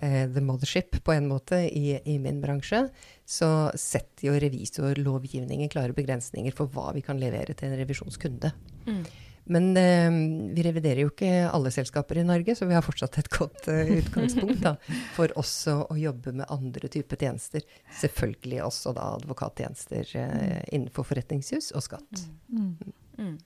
eh, 0.00 0.24
the 0.32 0.40
mothership 0.40 0.96
på 1.04 1.12
en 1.12 1.28
måte 1.28 1.60
i, 1.68 1.98
i, 2.00 2.16
min 2.22 2.40
bransje, 2.40 2.86
så 3.28 3.70
setter 3.76 4.30
jo 4.30 4.38
revisorlovgivningen 4.40 5.68
klare 5.72 5.96
begrensninger 5.96 6.56
for 6.56 6.72
hva 6.72 6.94
vi 6.96 7.04
kan 7.04 7.20
levere 7.20 7.52
til 7.52 7.68
en 7.68 7.78
revisjonskunde. 7.82 8.52
Mm. 8.88 9.04
Men 9.44 9.76
eh, 9.76 10.10
vi 10.54 10.62
reviderer 10.62 11.02
jo 11.04 11.10
ikke 11.10 11.30
alle 11.50 11.72
selskaper 11.74 12.20
i 12.20 12.26
Norge, 12.26 12.54
så 12.56 12.68
vi 12.68 12.76
har 12.76 12.84
fortsatt 12.84 13.18
et 13.22 13.30
godt 13.32 13.68
eh, 13.72 13.96
utgangspunkt 14.00 14.60
da, 14.62 14.76
for 15.16 15.32
også 15.40 15.76
å 15.90 15.96
jobbe 15.98 16.34
med 16.36 16.50
andre 16.52 16.90
typer 16.92 17.20
tjenester. 17.20 17.64
Selvfølgelig 18.00 18.62
også 18.66 18.94
da 18.96 19.08
advokattjenester 19.16 20.14
eh, 20.20 20.60
innenfor 20.70 21.08
forretningshus 21.08 21.72
og 21.74 21.86
skatt. 21.88 22.24
Mm. 22.52 22.72
Mm. 23.18 23.36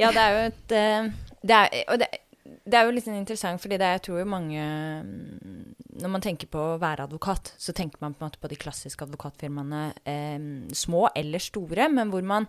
Ja, 0.00 0.10
det 0.14 0.24
er 0.24 0.32
jo 0.32 0.42
et 0.48 0.72
uh, 0.72 1.30
det 1.44 1.56
er, 1.56 1.74
Og 1.92 1.98
det, 2.00 2.06
det, 2.64 2.78
er 2.78 2.86
jo 2.86 2.94
litt 2.94 3.08
interessant, 3.12 3.60
fordi 3.60 3.76
det 3.76 3.86
er, 3.86 3.98
jeg 3.98 4.04
tror 4.06 4.22
jo 4.22 4.30
mange 4.32 4.64
Når 6.00 6.12
man 6.14 6.24
tenker 6.24 6.48
på 6.50 6.62
å 6.72 6.78
være 6.80 7.04
advokat, 7.04 7.52
så 7.60 7.74
tenker 7.76 8.00
man 8.00 8.16
på 8.16 8.24
en 8.24 8.30
måte 8.30 8.40
på 8.40 8.48
de 8.50 8.58
klassiske 8.58 9.04
advokatfirmaene, 9.04 9.82
små 10.72 11.10
eller 11.12 11.44
store, 11.44 11.90
men 11.92 12.12
hvor 12.14 12.24
man 12.24 12.48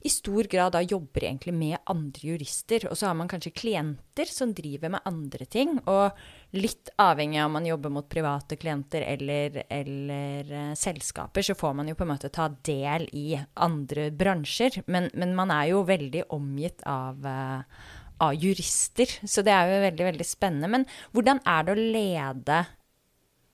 i 0.00 0.10
stor 0.10 0.44
grad 0.44 0.72
da 0.72 0.80
jobber 0.82 1.24
egentlig 1.24 1.52
med 1.54 1.76
andre 1.92 2.32
jurister. 2.32 2.86
Og 2.88 2.96
så 2.96 3.10
har 3.10 3.16
man 3.18 3.28
kanskje 3.28 3.52
klienter 3.52 4.30
som 4.32 4.54
driver 4.56 4.94
med 4.94 5.04
andre 5.04 5.44
ting. 5.44 5.74
Og 5.92 6.56
litt 6.56 6.88
avhengig 7.00 7.40
av 7.42 7.50
om 7.50 7.58
man 7.58 7.68
jobber 7.68 7.92
mot 7.92 8.08
private 8.08 8.56
klienter 8.60 9.04
eller, 9.04 9.60
eller 9.68 10.52
uh, 10.56 10.74
selskaper, 10.78 11.44
så 11.44 11.56
får 11.58 11.76
man 11.76 11.92
jo 11.92 11.98
på 11.98 12.06
en 12.06 12.12
måte 12.14 12.32
ta 12.32 12.48
del 12.48 13.06
i 13.12 13.36
andre 13.60 14.08
bransjer. 14.10 14.82
Men, 14.88 15.10
men 15.12 15.36
man 15.36 15.52
er 15.54 15.70
jo 15.74 15.84
veldig 15.88 16.26
omgitt 16.32 16.80
av, 16.88 17.20
uh, 17.20 17.88
av 18.24 18.36
jurister, 18.40 19.18
så 19.20 19.44
det 19.44 19.52
er 19.52 19.68
jo 19.68 19.82
veldig, 19.84 20.10
veldig 20.14 20.28
spennende. 20.28 20.72
Men 20.78 20.88
hvordan 21.12 21.44
er 21.44 21.66
det 21.66 21.76
å 21.76 21.88
lede 21.98 22.62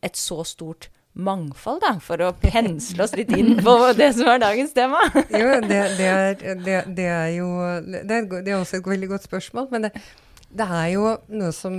et 0.07 0.21
så 0.21 0.45
stort 0.47 0.93
mangfold, 1.17 1.81
da, 1.85 1.95
for 2.03 2.21
å 2.21 2.33
pensle 2.41 3.07
oss 3.07 3.15
litt 3.17 3.33
inn 3.37 3.57
på 3.65 3.75
det 3.97 4.13
som 4.19 4.29
er 4.35 4.43
dagens 4.43 4.75
tema? 4.77 5.01
jo, 5.41 5.49
det, 5.65 5.81
det, 5.97 6.11
er, 6.11 6.37
det, 6.61 6.77
det, 6.99 7.09
er, 7.09 7.33
jo 7.39 7.49
det 7.87 8.05
er, 8.05 8.29
det 8.37 8.53
er, 8.53 8.61
også 8.61 8.81
et 8.81 8.91
veldig 8.93 9.11
godt 9.15 9.27
spørsmål. 9.29 9.69
Men 9.73 9.89
det, 9.89 10.67
er 10.67 10.87
jo 10.93 11.17
noe 11.33 11.51
som 11.57 11.75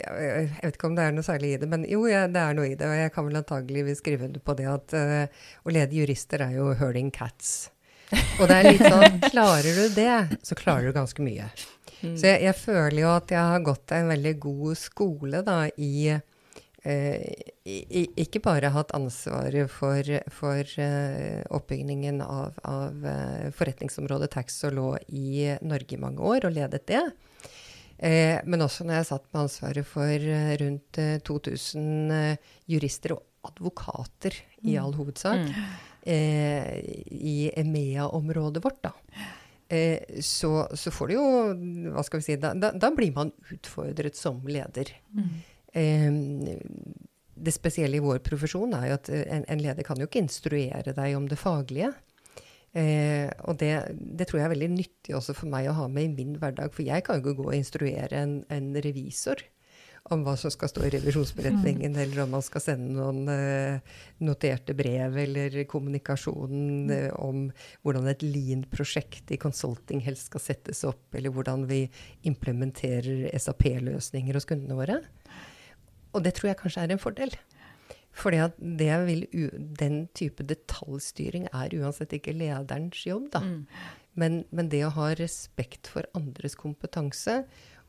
Jeg 0.00 0.48
vet 0.62 0.78
ikke 0.78 0.90
om 0.90 0.96
det 0.98 1.08
er 1.08 1.16
noe 1.16 1.26
særlig 1.26 1.54
i 1.54 1.60
det, 1.64 1.70
men 1.70 1.86
jo, 1.90 2.06
ja, 2.10 2.24
det 2.30 2.42
er 2.42 2.58
noe 2.58 2.70
i 2.70 2.78
det. 2.78 2.88
Og 2.88 2.98
jeg 3.02 3.14
kan 3.14 3.28
vel 3.28 3.42
antagelig 3.42 3.98
skrive 4.00 4.28
under 4.30 4.44
på 4.44 4.58
det 4.58 4.68
at 4.70 4.98
uh, 4.98 5.46
å 5.66 5.74
lede 5.74 5.98
jurister 5.98 6.46
er 6.46 6.58
jo 6.60 6.72
hurling 6.78 7.10
cats. 7.14 7.72
Og 8.38 8.46
det 8.46 8.56
er 8.56 8.68
litt 8.68 8.84
sånn 8.84 9.18
Klarer 9.32 9.80
du 9.80 9.96
det, 9.96 10.18
så 10.46 10.58
klarer 10.58 10.86
du 10.86 10.94
ganske 10.94 11.24
mye. 11.24 11.48
Mm. 12.04 12.14
Så 12.20 12.28
jeg, 12.28 12.44
jeg, 12.44 12.56
føler 12.60 13.00
jo 13.00 13.10
at 13.14 13.32
jeg 13.32 13.50
har 13.50 13.66
gått 13.66 13.94
en 13.96 14.10
veldig 14.12 14.34
god 14.42 14.78
skole 14.78 15.40
da 15.46 15.58
i 15.74 16.14
ikke 16.84 18.42
bare 18.44 18.68
hatt 18.74 18.92
ansvaret 18.96 19.70
for, 19.72 20.08
for 20.32 20.72
uh, 20.76 21.40
oppbyggingen 21.56 22.20
av, 22.20 22.58
av 22.68 23.06
uh, 23.08 23.46
forretningsområdet 23.56 24.28
tax 24.34 24.58
og 24.68 24.76
law 24.76 24.98
i 25.08 25.54
Norge 25.64 25.96
i 25.96 26.00
mange 26.00 26.20
år, 26.20 26.44
og 26.44 26.58
ledet 26.58 26.84
det. 26.90 27.06
Men 28.44 28.60
også 28.60 28.84
når 28.84 28.98
jeg 28.98 29.06
satt 29.06 29.22
med 29.30 29.38
ansvaret 29.44 29.86
for 29.86 30.24
rundt 30.60 30.98
2000 31.24 32.10
jurister 32.68 33.14
og 33.14 33.22
advokater 33.46 34.34
i 34.66 34.74
mm. 34.74 34.80
all 34.82 34.96
hovedsak 34.98 35.44
mm. 35.46 36.10
i 37.14 37.36
EMEA-området 37.62 38.64
vårt, 38.66 38.82
da. 38.82 38.92
Så, 40.20 40.50
så, 40.74 40.92
får 40.92 41.08
du 41.08 41.14
jo 41.14 41.28
Hva 41.94 42.02
skal 42.04 42.20
vi 42.20 42.26
si 42.26 42.34
Da, 42.42 42.50
da, 42.58 42.74
da 42.76 42.90
blir 42.92 43.14
man 43.14 43.30
utfordret 43.54 44.18
som 44.18 44.42
leder. 44.44 44.90
Mm. 45.14 45.30
Det 45.74 47.52
spesielle 47.54 47.98
i 47.98 48.02
vår 48.02 48.20
profesjon 48.24 48.74
er 48.78 48.88
jo 48.88 48.98
at 48.98 49.08
eh, 49.10 49.24
en, 49.36 49.46
en, 49.50 49.62
leder 49.62 49.86
kan 49.86 49.98
jo 49.98 50.06
ikke 50.06 50.22
instruere 50.22 50.94
deg 50.94 51.16
om 51.18 51.26
det 51.30 51.40
faglige. 51.40 51.90
Eh, 52.74 53.30
og 53.46 53.58
det, 53.58 53.72
det, 53.94 54.28
tror 54.28 54.40
jeg 54.40 54.46
er 54.48 54.54
veldig 54.54 54.70
nyttig 54.74 55.16
også 55.18 55.34
for 55.38 55.50
meg 55.50 55.66
å 55.70 55.76
ha 55.78 55.88
med 55.90 56.08
i 56.08 56.14
min 56.14 56.38
hverdag. 56.38 56.70
For 56.74 56.86
jeg 56.86 57.06
kan 57.06 57.18
jo 57.18 57.24
ikke 57.24 57.42
gå 57.42 57.48
og 57.50 57.58
instruere 57.58 58.22
en, 58.22 58.38
en 58.54 58.70
revisor 58.86 59.42
om 60.12 60.20
hva 60.20 60.34
som 60.36 60.52
skal 60.52 60.68
stå 60.68 60.82
i 60.84 60.90
revisjonsberetningen, 60.92 61.94
mm. 61.94 62.00
eller 62.02 62.24
om 62.24 62.34
man 62.36 62.44
skal 62.44 62.60
sende 62.60 62.92
noen 62.92 63.22
uh, 63.24 63.94
noterte 64.20 64.74
brev 64.76 65.16
eller 65.22 65.56
kommunikasjon 65.70 66.90
uh, 66.92 67.08
om 67.24 67.46
hvordan 67.80 68.10
et 68.12 68.24
lean-prosjekt 68.26 69.32
i 69.32 69.40
consulting 69.40 70.02
helst 70.04 70.28
skal 70.28 70.44
settes 70.44 70.84
opp, 70.84 71.06
eller 71.16 71.32
hvordan 71.32 71.64
vi 71.70 71.86
implementerer 72.28 73.30
SAP-løsninger 73.32 74.36
hos 74.36 74.48
kundene 74.50 74.76
våre. 74.76 75.00
Og 76.14 76.24
det 76.24 76.36
tror 76.36 76.52
jeg 76.52 76.60
kanskje 76.60 76.86
er 76.86 76.94
en 76.94 77.02
fordel. 77.02 77.34
For 78.14 78.34
at 78.38 78.54
den 78.62 79.96
type 80.14 80.46
detaljstyring 80.46 81.48
er 81.50 81.74
uansett 81.80 82.14
ikke 82.14 82.36
lederens 82.36 83.02
jobb, 83.06 83.32
da. 83.34 83.42
Mm. 83.42 83.64
Men, 84.14 84.36
men, 84.54 84.70
det 84.70 84.84
å 84.86 84.92
ha 84.94 85.10
respekt 85.18 85.90
for 85.90 86.06
andres 86.14 86.54
kompetanse 86.54 87.40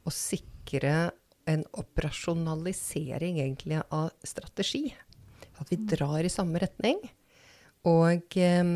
og 0.06 0.14
sikre 0.14 1.12
en 1.46 1.62
operasjonalisering 1.78 3.38
egentlig 3.44 3.78
av 3.94 4.10
strategi. 4.26 4.88
At 5.62 5.70
vi 5.70 5.78
mm. 5.78 5.86
drar 5.94 6.26
i 6.26 6.34
samme 6.34 6.62
retning. 6.64 6.98
Og 7.86 8.38
um, 8.42 8.72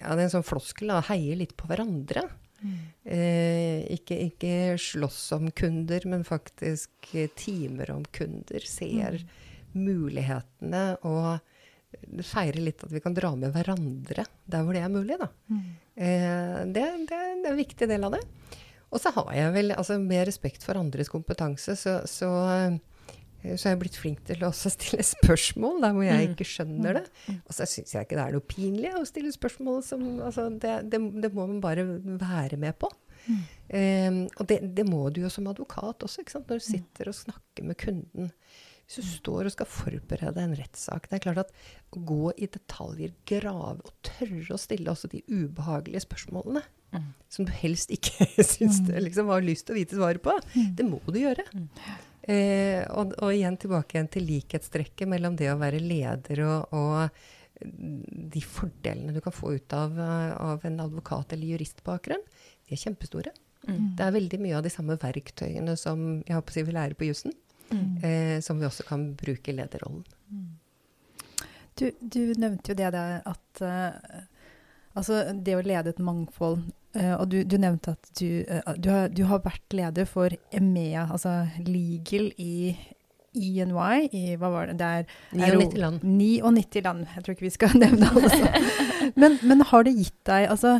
ja, 0.00 0.08
det 0.08 0.22
er 0.22 0.24
en 0.24 0.36
sånn 0.38 0.48
floskel 0.48 0.94
å 0.94 1.04
heie 1.10 1.36
litt 1.36 1.52
på 1.60 1.68
hverandre. 1.68 2.24
Eh, 3.04 3.84
ikke, 3.94 4.16
ikke, 4.28 4.54
slåss 4.82 5.20
om 5.36 5.50
kunder, 5.54 6.04
men 6.10 6.24
faktisk 6.26 7.12
timer 7.38 7.92
om 7.94 8.02
kunder. 8.14 8.64
Ser 8.66 9.20
mm. 9.22 9.78
mulighetene 9.78 10.82
og 11.06 11.38
feirer 12.26 12.60
litt 12.60 12.82
at 12.84 12.92
vi 12.92 13.00
kan 13.00 13.14
dra 13.16 13.30
med 13.38 13.54
hverandre 13.54 14.26
der 14.44 14.64
hvor 14.64 14.76
det 14.76 14.82
er 14.84 14.92
mulig. 14.92 15.18
Da. 15.20 15.30
Mm. 15.48 15.62
Eh, 15.94 16.58
det, 16.74 16.84
det, 17.08 17.08
det, 17.08 17.22
er 17.22 17.52
en 17.52 17.62
viktig 17.62 17.88
del 17.90 18.08
av 18.08 18.18
det. 18.18 18.24
Og 18.88 19.02
så 19.02 19.12
har 19.12 19.32
jeg 19.36 19.54
vel, 19.56 19.74
altså 19.76 19.98
med 20.00 20.26
respekt 20.28 20.64
for 20.64 20.80
andres 20.80 21.10
kompetanse, 21.12 21.74
så, 21.76 22.00
så 22.08 22.30
Eh, 23.48 23.56
så 23.56 23.68
er 23.68 23.74
jeg 23.74 23.82
blitt 23.82 23.98
flink 23.98 24.22
til 24.28 24.44
å 24.46 24.52
stille 24.76 25.04
spørsmål 25.06 25.82
der 25.84 25.96
hvor 25.96 26.06
jeg 26.06 26.20
mm. 26.20 26.36
ikke 26.36 26.48
skjønner 26.52 27.00
det. 27.00 27.04
Mm. 27.26 27.40
Og 27.40 27.56
så 27.56 27.68
syns 27.70 27.96
jeg 27.96 28.08
ikke 28.08 28.18
det 28.20 28.24
er 28.26 28.38
noe 28.38 28.48
pinlig 28.54 28.94
å 28.98 29.04
stille 29.08 29.34
spørsmål 29.34 29.82
som 29.86 30.06
altså, 30.16 30.48
det, 30.54 30.78
det, 30.92 31.02
det, 31.24 31.34
må 31.34 31.48
man 31.50 31.60
bare 31.64 31.86
være 32.06 32.60
med 32.60 32.78
på. 32.80 32.90
Mm. 33.28 33.42
Um, 33.68 34.22
og 34.38 34.48
det, 34.48 34.62
det, 34.76 34.86
må 34.88 35.02
du 35.12 35.20
jo 35.24 35.30
som 35.32 35.48
advokat 35.50 36.06
også, 36.06 36.24
når 36.38 36.62
du 36.62 36.64
sitter 36.64 37.10
og 37.10 37.18
snakker 37.18 37.66
med 37.66 37.76
kunden. 37.80 38.32
Hvis 38.88 39.02
du 39.02 39.08
står 39.18 39.50
og 39.50 39.52
skal 39.52 39.68
forberede 39.68 40.40
en 40.40 40.54
rettssak 40.56 41.10
Det 41.10 41.18
er 41.18 41.20
klart 41.26 41.40
at 41.42 41.50
å 41.92 42.00
gå 42.08 42.30
i 42.40 42.46
detaljer, 42.48 43.12
grave 43.28 43.82
og 43.84 43.90
tørre 44.06 44.54
å 44.56 44.60
stille 44.60 44.88
også 44.88 45.10
de 45.12 45.20
ubehagelige 45.28 46.06
spørsmålene, 46.06 46.62
mm. 46.96 47.10
som 47.28 47.44
du 47.44 47.52
helst 47.52 47.92
ikke 47.92 48.30
syns 48.54 48.80
du 48.86 48.94
liksom, 48.96 49.28
har 49.28 49.44
lyst 49.44 49.68
til 49.68 49.76
å 49.76 49.80
vite 49.82 49.98
svaret 49.98 50.24
på, 50.24 50.32
det 50.56 50.88
må 50.88 51.02
du 51.04 51.20
gjøre. 51.20 51.44
Eh, 52.28 52.84
og, 52.92 53.14
og, 53.16 53.32
igjen 53.32 53.56
tilbake 53.56 53.96
igjen 53.96 54.10
til 54.12 54.26
likhetstrekket 54.28 55.08
mellom 55.08 55.36
det 55.38 55.48
å 55.48 55.58
være 55.60 55.80
leder 55.80 56.42
og, 56.44 56.74
og, 56.76 57.20
de 57.58 58.40
fordelene 58.44 59.14
du 59.16 59.18
kan 59.24 59.34
få 59.34 59.56
ut 59.56 59.72
av, 59.74 59.96
av 59.98 60.66
en 60.68 60.76
advokat- 60.84 61.32
eller 61.34 61.56
juristbakgrunn. 61.56 62.22
De 62.68 62.76
er 62.76 62.78
kjempestore. 62.78 63.32
Mm. 63.66 63.96
Det 63.98 64.04
er 64.04 64.14
veldig 64.14 64.40
mye 64.44 64.56
av 64.58 64.62
de 64.62 64.70
samme 64.70 64.94
verktøyene 65.00 65.74
som 65.80 66.04
jeg 66.20 66.36
håper 66.36 66.54
si 66.54 66.64
vi 66.68 66.76
lærer 66.76 66.94
på 66.98 67.08
jussen, 67.08 67.34
mm. 67.72 67.90
eh, 68.06 68.36
som 68.44 68.60
vi 68.60 68.68
også 68.68 68.86
kan 68.86 69.08
bruke 69.18 69.50
i 69.50 69.56
lederrollen. 69.56 70.04
Mm. 70.30 70.48
Du, 71.78 71.90
du, 72.00 72.20
nevnte 72.38 72.72
jo 72.72 72.78
det 72.78 72.92
der 72.94 73.20
at 73.28 73.60
uh, 73.62 74.22
altså 74.98 75.20
det 75.34 75.54
å 75.54 75.62
lede 75.62 75.92
et 75.94 76.00
mangfold 76.02 76.64
og 77.18 77.26
du, 77.32 77.40
du, 77.46 77.56
nevnte 77.60 77.94
at 77.96 78.12
du, 78.18 78.44
uh, 78.48 78.72
du, 78.76 78.88
har, 78.90 79.10
du, 79.14 79.24
har, 79.30 79.42
vært 79.44 79.76
leder 79.76 80.08
for 80.08 80.34
EMEA, 80.54 81.08
altså 81.14 81.44
legal 81.66 82.30
i 82.36 82.76
ENY 83.38 84.08
i 84.16 84.22
hva 84.40 84.50
var 84.50 84.70
det? 84.70 84.78
Det 84.80 84.88
er 84.88 85.04
99 85.36 85.76
land. 85.78 86.00
99 86.02 86.82
land. 86.86 87.04
Jeg 87.14 87.24
tror 87.24 87.36
ikke 87.36 87.46
vi 87.46 87.54
skal 87.54 87.76
nevne 87.84 88.08
alle. 88.08 88.64
men, 89.20 89.38
men 89.44 89.66
har 89.70 89.86
det 89.86 89.94
gitt 89.98 90.18
deg 90.28 90.48
altså, 90.50 90.78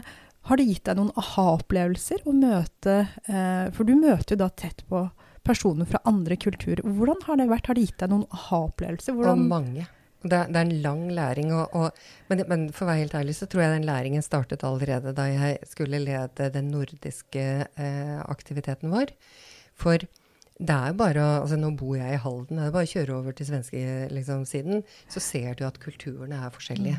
har 0.48 0.60
det 0.60 0.68
gitt 0.70 0.86
deg 0.88 0.98
noen 0.98 1.12
aha-opplevelser 1.20 2.24
å 2.24 2.32
møte 2.32 3.00
uh, 3.28 3.68
For 3.76 3.84
du 3.84 3.94
møter 3.98 4.34
jo 4.34 4.42
da 4.44 4.48
tett 4.48 4.84
på 4.88 5.04
personer 5.48 5.88
fra 5.88 6.00
andre 6.08 6.36
kulturer. 6.40 6.82
Hvordan 6.84 7.22
har 7.24 7.38
det 7.40 7.48
vært? 7.48 7.68
Har 7.70 7.78
det 7.78 7.86
gitt 7.86 8.02
deg 8.02 8.12
noen 8.12 8.26
aha-opplevelser? 8.36 9.16
Og 9.16 9.46
mange. 9.48 9.86
Det, 10.22 10.32
er- 10.34 10.48
det 10.50 10.56
er 10.56 10.64
en 10.66 10.82
lang 10.82 11.02
læring. 11.14 11.52
Og, 11.54 11.74
og, 11.78 11.92
men, 12.28 12.42
men 12.50 12.64
for 12.72 12.84
å 12.86 12.90
være 12.90 13.04
helt 13.04 13.14
ærlig 13.20 13.36
så 13.38 13.46
tror 13.46 13.62
jeg 13.62 13.76
den 13.76 13.86
læringen 13.88 14.22
startet 14.26 14.64
allerede 14.66 15.12
da 15.14 15.28
jeg 15.30 15.58
skulle 15.70 16.00
lede 16.02 16.48
den 16.54 16.72
nordiske 16.74 17.44
eh, 17.68 18.16
aktiviteten 18.26 18.90
vår. 18.90 19.12
For 19.78 19.98
det 20.58 20.74
er 20.74 20.88
jo 20.90 20.96
bare 20.98 21.22
altså 21.42 21.54
Nå 21.60 21.70
bor 21.78 21.94
jeg 22.00 22.16
i 22.16 22.22
Halden. 22.24 22.58
Det 22.58 22.64
er 22.66 22.74
bare 22.74 22.88
å 22.88 22.92
kjøre 22.96 23.14
over 23.20 23.36
til 23.38 23.46
svenskesiden, 23.46 24.08
liksom, 24.16 24.42
siden, 24.50 24.82
så 25.06 25.22
ser 25.22 25.54
du 25.54 25.62
at 25.68 25.78
kulturene 25.78 26.40
er 26.42 26.50
forskjellige. 26.50 26.98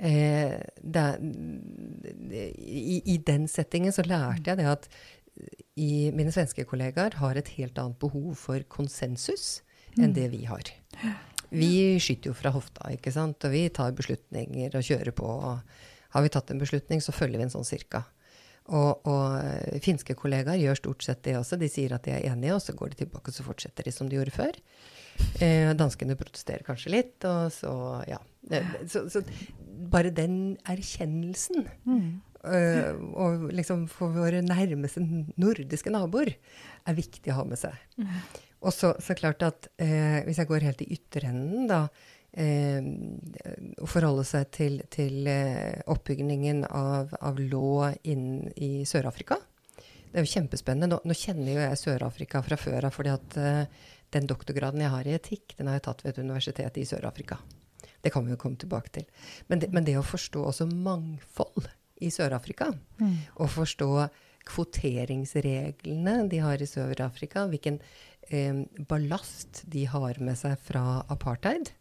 Eh, 0.00 0.54
det 0.80 1.02
er, 1.02 1.18
i, 2.56 3.02
I 3.12 3.18
den 3.28 3.44
settingen 3.50 3.92
så 3.92 4.04
lærte 4.08 4.48
jeg 4.54 4.58
det 4.62 4.70
at 4.70 4.88
i, 5.80 6.08
mine 6.16 6.32
svenske 6.32 6.64
kollegaer 6.68 7.14
har 7.20 7.36
et 7.40 7.52
helt 7.58 7.78
annet 7.80 7.98
behov 8.00 8.32
for 8.40 8.64
konsensus 8.72 9.60
enn 10.00 10.14
det 10.16 10.30
vi 10.32 10.46
har. 10.48 10.72
Vi 11.52 11.98
skyter 12.00 12.30
jo 12.30 12.34
fra 12.34 12.50
hofta, 12.54 12.88
ikke 12.94 13.12
sant? 13.12 13.44
og 13.44 13.50
vi 13.52 13.66
tar 13.68 13.92
beslutninger 13.92 14.74
og 14.78 14.82
kjører 14.86 15.12
på. 15.12 15.26
og 15.28 15.60
Har 16.14 16.22
vi 16.24 16.28
tatt 16.32 16.50
en 16.50 16.58
beslutning, 16.62 17.00
så 17.04 17.12
følger 17.12 17.38
vi 17.38 17.44
en 17.44 17.52
sånn 17.54 17.64
cirka. 17.68 18.04
Og, 18.72 19.00
og 19.10 19.40
eh, 19.42 19.80
finske 19.82 20.14
kollegaer 20.14 20.60
gjør 20.60 20.78
stort 20.78 21.02
sett 21.02 21.22
det 21.26 21.34
også. 21.36 21.58
De 21.58 21.68
sier 21.68 21.92
at 21.96 22.04
de 22.06 22.12
er 22.14 22.28
enige, 22.30 22.54
og 22.54 22.62
så 22.62 22.72
går 22.78 22.92
de 22.92 23.00
tilbake 23.04 23.28
og 23.32 23.34
så 23.34 23.42
fortsetter 23.46 23.84
de 23.88 23.92
som 23.92 24.08
de 24.08 24.16
gjorde 24.20 24.30
før. 24.36 24.58
Eh, 25.42 25.72
danskene 25.76 26.14
protesterer 26.16 26.62
kanskje 26.64 26.92
litt, 26.94 27.24
og 27.28 27.50
så 27.52 27.72
ja. 28.08 28.18
Det- 28.48 28.62
Så, 28.88 29.08
så 29.10 29.22
bare 29.92 30.10
den 30.14 30.56
erkjennelsen, 30.64 31.66
eh, 32.44 32.92
og 33.14 33.50
liksom 33.52 33.88
for 33.90 34.14
våre 34.14 34.40
nærmeste 34.42 35.02
nordiske 35.36 35.90
naboer, 35.90 36.32
er 36.86 36.94
viktig 36.94 37.30
å 37.32 37.40
ha 37.40 37.44
med 37.44 37.58
seg. 37.58 37.74
Og 38.62 38.74
så, 38.74 38.92
så 39.02 39.16
klart 39.18 39.42
at 39.46 39.68
eh, 39.82 40.22
hvis 40.26 40.38
jeg 40.38 40.50
går 40.50 40.66
helt 40.68 40.82
i 40.84 40.90
ytterenden, 40.94 41.68
da 41.70 41.86
eh, 42.32 42.78
Å 43.82 43.88
forholde 43.90 44.24
seg 44.28 44.50
til, 44.54 44.78
til 44.92 45.26
eh, 45.30 45.80
oppbyggingen 45.90 46.64
av, 46.68 47.14
av 47.20 47.40
lå 47.42 47.90
inn 48.08 48.52
i 48.56 48.86
Sør-Afrika. 48.88 49.40
Det 50.12 50.20
er 50.20 50.26
jo 50.26 50.34
kjempespennende. 50.34 50.90
Nå, 50.92 51.00
nå 51.08 51.16
kjenner 51.16 51.54
jo 51.54 51.64
jeg 51.64 51.80
Sør-Afrika 51.80 52.42
fra 52.44 52.58
før 52.60 52.88
av, 52.88 52.94
fordi 52.94 53.12
at 53.12 53.36
eh, 53.40 53.82
den 54.12 54.28
doktorgraden 54.28 54.82
jeg 54.84 54.92
har 54.92 55.08
i 55.08 55.16
etikk, 55.16 55.56
den 55.58 55.70
har 55.70 55.80
jeg 55.80 55.86
tatt 55.88 56.02
ved 56.04 56.14
et 56.14 56.24
universitet 56.24 56.78
i 56.78 56.88
Sør-Afrika. 56.88 57.40
Det 58.02 58.10
kan 58.12 58.26
vi 58.26 58.34
jo 58.34 58.40
komme 58.40 58.60
tilbake 58.60 58.92
til. 58.92 59.06
Men 59.48 59.62
det, 59.62 59.70
men 59.72 59.86
det 59.86 59.96
å 59.98 60.04
forstå 60.06 60.42
også 60.50 60.66
mangfold 60.70 61.70
i 62.02 62.10
Sør-Afrika, 62.10 62.72
og 63.38 63.50
forstå 63.54 63.88
kvoteringsreglene 64.48 66.16
de 66.30 66.40
har 66.42 66.62
i 66.62 66.66
Sør-Afrika, 66.66 67.46
hvilken 67.50 67.78
eh, 68.28 68.62
ballast 68.88 69.62
de 69.72 69.86
har 69.90 70.20
med 70.20 70.38
seg 70.38 70.58
fra 70.62 71.02
apartheid, 71.12 71.72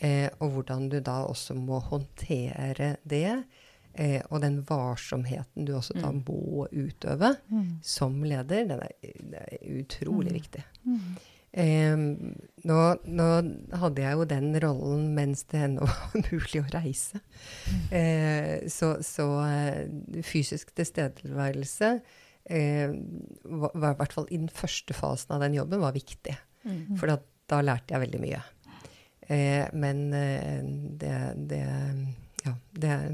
eh, 0.00 0.28
og 0.40 0.56
hvordan 0.56 0.88
du 0.92 1.00
da 1.00 1.22
også 1.26 1.56
må 1.58 1.80
håndtere 1.88 2.96
det, 3.04 3.42
eh, 3.94 4.20
og 4.30 4.40
den 4.44 4.62
varsomheten 4.68 5.66
du 5.68 5.74
også 5.76 5.98
da 6.00 6.12
må 6.16 6.66
utøve 6.72 7.34
som 7.82 8.22
leder, 8.24 8.66
den 8.70 8.80
er, 8.80 8.96
den 9.02 9.36
er 9.42 9.58
utrolig 9.80 10.32
viktig. 10.40 10.64
Eh, 11.52 11.96
nå, 12.64 12.76
nå 13.04 13.26
hadde 13.76 14.00
jeg 14.00 14.16
jo 14.16 14.24
den 14.24 14.54
rollen 14.64 15.10
mens 15.12 15.44
det 15.52 15.66
ennå 15.66 15.84
var 15.90 16.14
mulig 16.30 16.62
å 16.62 16.70
reise. 16.72 17.20
Eh, 17.92 18.64
så 18.72 18.94
så 19.04 19.26
eh, 19.44 20.22
fysisk 20.24 20.72
tilstedeværelse 20.78 21.98
eh, 22.44 22.94
var, 23.44 23.74
var 23.74 23.94
i 23.94 24.00
hvert 24.00 24.16
fall 24.16 24.26
i 24.30 24.40
den 24.40 24.50
første 24.52 24.96
fasen 24.96 25.36
av 25.36 25.44
den 25.44 25.58
jobben 25.58 25.82
var 25.82 25.94
viktig. 25.96 26.36
For 26.98 27.10
da, 27.10 27.18
da 27.50 27.60
lærte 27.64 27.94
jeg 27.94 28.04
veldig 28.04 28.22
mye. 28.22 28.42
Eh, 29.28 29.64
men 29.78 30.04
eh, 30.14 30.60
det, 31.00 31.14
det 31.50 31.62
ja, 32.42 32.52
det 32.74 32.88
er, 32.90 33.10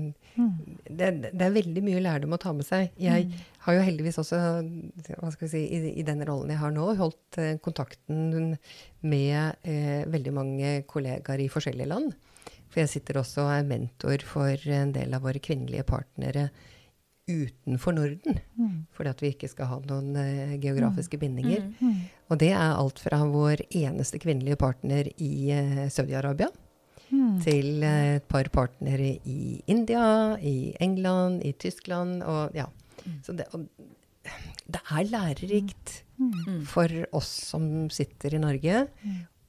det, 0.88 1.08
det 1.36 1.44
er 1.44 1.52
veldig 1.52 1.82
mye 1.84 2.00
lærdom 2.00 2.32
å 2.32 2.40
ta 2.40 2.54
med 2.56 2.64
seg. 2.64 2.94
Jeg 3.00 3.28
har 3.66 3.76
jo 3.76 3.82
heldigvis 3.84 4.20
også, 4.22 4.38
hva 5.18 5.32
skal 5.34 5.44
vi 5.44 5.50
si, 5.52 5.64
i, 5.76 5.92
i 6.00 6.06
den 6.06 6.22
rollen 6.24 6.54
jeg 6.54 6.62
har 6.62 6.72
nå, 6.72 6.86
holdt 6.96 7.40
eh, 7.40 7.58
kontakten 7.64 8.56
med 9.04 9.68
eh, 9.68 10.08
veldig 10.08 10.34
mange 10.34 10.72
kollegaer 10.88 11.44
i 11.44 11.50
forskjellige 11.52 11.90
land. 11.92 12.16
For 12.68 12.82
jeg 12.82 12.92
sitter 12.94 13.20
også 13.20 13.44
og 13.44 13.52
er 13.52 13.68
mentor 13.68 14.24
for 14.28 14.72
en 14.78 14.94
del 14.96 15.12
av 15.16 15.24
våre 15.24 15.42
kvinnelige 15.44 15.86
partnere 15.88 16.48
utenfor 17.28 17.92
Norden. 17.96 18.38
Fordi 18.96 19.10
at 19.10 19.22
vi 19.22 19.32
ikke 19.34 19.50
skal 19.50 19.70
ha 19.70 19.78
noen 19.88 20.16
uh, 20.16 20.56
geografiske 20.60 21.20
bindinger. 21.20 21.68
Og 22.28 22.40
det 22.40 22.50
er 22.54 22.76
alt 22.76 22.98
fra 23.02 23.20
vår 23.28 23.64
eneste 23.70 24.20
kvinnelige 24.22 24.58
partner 24.60 25.10
i 25.16 25.32
uh, 25.52 25.84
Saudi-Arabia 25.92 26.50
til 27.44 27.84
uh, 27.84 28.16
et 28.18 28.26
par 28.28 28.50
partnere 28.52 29.14
i 29.24 29.62
India, 29.66 30.36
i 30.40 30.74
England, 30.80 31.42
i 31.44 31.52
Tyskland 31.52 32.22
og 32.22 32.56
ja. 32.56 32.66
Så 33.24 33.32
det, 33.32 33.46
og, 33.56 33.68
det 34.68 34.80
er 34.90 35.08
lærerikt 35.08 36.02
for 36.66 36.92
oss 37.14 37.30
som 37.52 37.88
sitter 37.94 38.34
i 38.34 38.40
Norge, 38.42 38.86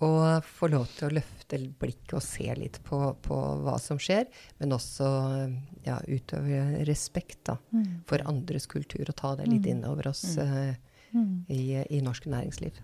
å 0.06 0.40
få 0.46 0.70
lov 0.72 0.88
til 0.98 1.10
å 1.10 1.16
løfte 1.20 1.60
blikket 1.82 2.16
og 2.18 2.24
se 2.24 2.48
litt 2.58 2.80
på, 2.86 3.00
på 3.26 3.38
hva 3.66 3.76
som 3.82 4.00
skjer, 4.02 4.28
men 4.62 4.76
også 4.76 5.10
ja, 5.86 6.00
utøve 6.08 6.84
respekt 6.88 7.42
da, 7.50 7.58
for 8.10 8.24
andres 8.30 8.70
kultur 8.70 9.10
og 9.10 9.18
ta 9.20 9.36
det 9.40 9.50
litt 9.50 9.70
inn 9.70 9.86
over 9.90 10.12
oss 10.12 10.24
uh, 10.38 10.74
i, 11.50 11.62
i 11.82 12.02
norsk 12.06 12.30
næringsliv. 12.30 12.82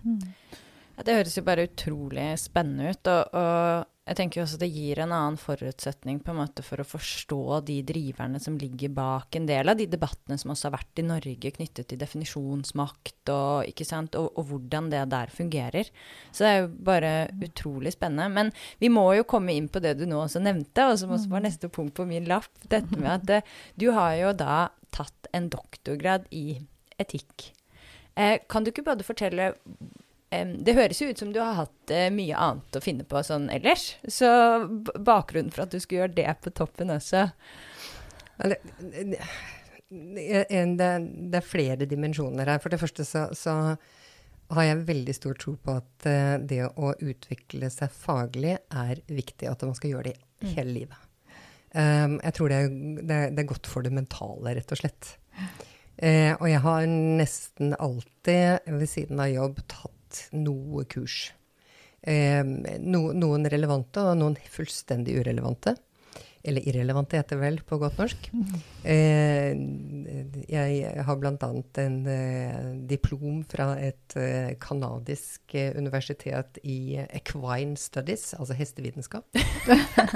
Ja, 0.95 1.03
det 1.03 1.17
høres 1.19 1.35
jo 1.37 1.43
bare 1.45 1.67
utrolig 1.67 2.29
spennende 2.41 2.95
ut. 2.95 3.11
Og, 3.11 3.35
og 3.35 3.94
jeg 4.05 4.17
tenker 4.19 4.43
også 4.43 4.55
også 4.55 4.61
det 4.61 4.71
gir 4.71 4.99
en 5.01 5.13
annen 5.13 5.37
forutsetning 5.39 6.19
på 6.23 6.31
en 6.31 6.39
måte 6.39 6.63
for 6.65 6.81
å 6.81 6.87
forstå 6.87 7.59
de 7.67 7.79
driverne 7.87 8.39
som 8.41 8.57
ligger 8.59 8.93
bak 8.95 9.35
en 9.35 9.47
del 9.49 9.71
av 9.71 9.79
de 9.79 9.87
debattene 9.89 10.37
som 10.39 10.53
også 10.53 10.69
har 10.69 10.75
vært 10.77 11.01
i 11.01 11.05
Norge 11.05 11.51
knyttet 11.57 11.89
til 11.89 11.99
definisjonsmakt 11.99 13.31
og, 13.33 13.65
ikke 13.71 13.87
sant, 13.87 14.15
og, 14.19 14.29
og 14.37 14.47
hvordan 14.51 14.91
det 14.93 15.03
der 15.11 15.33
fungerer. 15.33 15.89
Så 16.31 16.45
det 16.45 16.51
er 16.51 16.61
jo 16.61 16.69
bare 16.87 17.11
utrolig 17.47 17.95
spennende. 17.95 18.29
Men 18.31 18.53
vi 18.81 18.91
må 18.93 19.07
jo 19.17 19.27
komme 19.27 19.55
inn 19.55 19.69
på 19.71 19.81
det 19.83 19.97
du 19.99 20.05
nå 20.09 20.21
også 20.23 20.43
nevnte, 20.43 20.87
og 20.87 20.99
som 21.01 21.13
også 21.15 21.31
var 21.33 21.45
neste 21.45 21.71
punkt 21.73 21.97
på 21.97 22.07
min 22.09 22.29
lapp. 22.29 22.51
Dette 22.63 22.95
med 22.95 23.11
at 23.17 23.27
det, 23.29 23.43
du 23.81 23.89
har 23.95 24.15
jo 24.21 24.33
da 24.37 24.67
tatt 24.95 25.31
en 25.35 25.49
doktorgrad 25.51 26.29
i 26.35 26.61
etikk. 27.01 27.51
Eh, 28.15 28.37
kan 28.47 28.63
du 28.63 28.71
ikke 28.71 28.85
både 28.85 29.07
fortelle 29.07 29.53
Det 30.29 30.73
høres 30.75 30.99
jo 30.99 31.07
ut 31.07 31.19
som 31.21 31.31
du 31.31 31.39
har 31.39 31.53
hatt 31.61 31.91
eh, 31.93 32.09
mye 32.11 32.35
annet 32.35 32.77
å 32.77 32.83
finne 32.83 33.05
på 33.07 33.21
sånn 33.23 33.47
ellers. 33.53 33.93
Så 34.03 34.27
bakgrunnen 34.97 35.53
for 35.53 35.65
at 35.65 35.75
du 35.75 35.79
skulle 35.79 36.05
gjøre 36.05 36.17
det 36.17 36.33
på 36.43 36.53
toppen 36.55 36.91
også 36.91 37.27
Det, 38.35 38.57
det, 38.89 39.19
det, 40.49 40.89
det 41.31 41.39
er 41.39 41.45
flere 41.45 41.87
dimensjoner 41.87 42.51
her. 42.51 42.59
For 42.59 42.73
det 42.73 42.81
første 42.81 43.05
så, 43.07 43.29
så 43.37 43.77
har 44.53 44.67
jeg 44.67 44.83
veldig 44.89 45.15
stor 45.15 45.37
tro 45.39 45.55
på 45.61 45.77
at 45.79 46.07
eh, 46.09 46.35
det 46.41 46.63
å 46.67 46.91
utvikle 46.93 47.69
seg 47.73 47.93
faglig 47.93 48.57
er 48.57 49.01
viktig. 49.07 49.47
At 49.49 49.63
man 49.65 49.77
skal 49.77 49.95
gjøre 49.95 50.11
det 50.11 50.55
hele 50.55 50.81
livet. 50.81 50.99
Um, 51.75 52.21
jeg 52.23 52.35
tror 52.37 52.51
det 52.51 52.57
er, 52.57 52.75
det, 53.01 53.15
er, 53.15 53.31
er 53.35 53.47
godt 53.49 53.67
for 53.67 53.83
det 53.83 53.91
mentale, 53.91 54.53
rett 54.55 54.69
og 54.71 54.79
slett. 54.79 55.15
Eh, 55.95 56.31
og 56.35 56.47
jeg 56.47 56.61
har 56.63 56.85
nesten 56.91 57.75
alltid 57.79 58.67
ved 58.67 58.89
siden 58.91 59.19
av 59.23 59.31
jobb 59.31 59.59
tatt 59.71 59.94
noe 60.35 60.85
kurs. 60.89 61.33
Eh, 62.05 62.43
no, 62.43 63.09
noen 63.17 63.49
relevante 63.49 64.03
og 64.03 64.17
noen 64.19 64.37
fullstendig 64.51 65.17
urelevante. 65.21 65.75
Eller 66.45 66.61
irrelevante 66.69 67.17
heter 67.17 67.39
vel 67.41 67.55
på 67.65 67.79
godt 67.81 67.97
norsk. 67.97 68.27
Eh, 68.85 69.55
jeg 70.45 70.91
har 71.07 71.17
bl.a. 71.17 71.49
en 71.81 71.95
eh, 72.13 72.67
diplom 72.85 73.39
fra 73.49 73.71
et 73.81 74.13
eh, 74.21 74.51
kanadisk 74.61 75.55
eh, 75.57 75.73
universitet 75.73 76.59
i 76.61 76.99
equine 77.07 77.73
studies, 77.81 78.35
altså 78.37 78.59
hestevitenskap. 78.59 79.25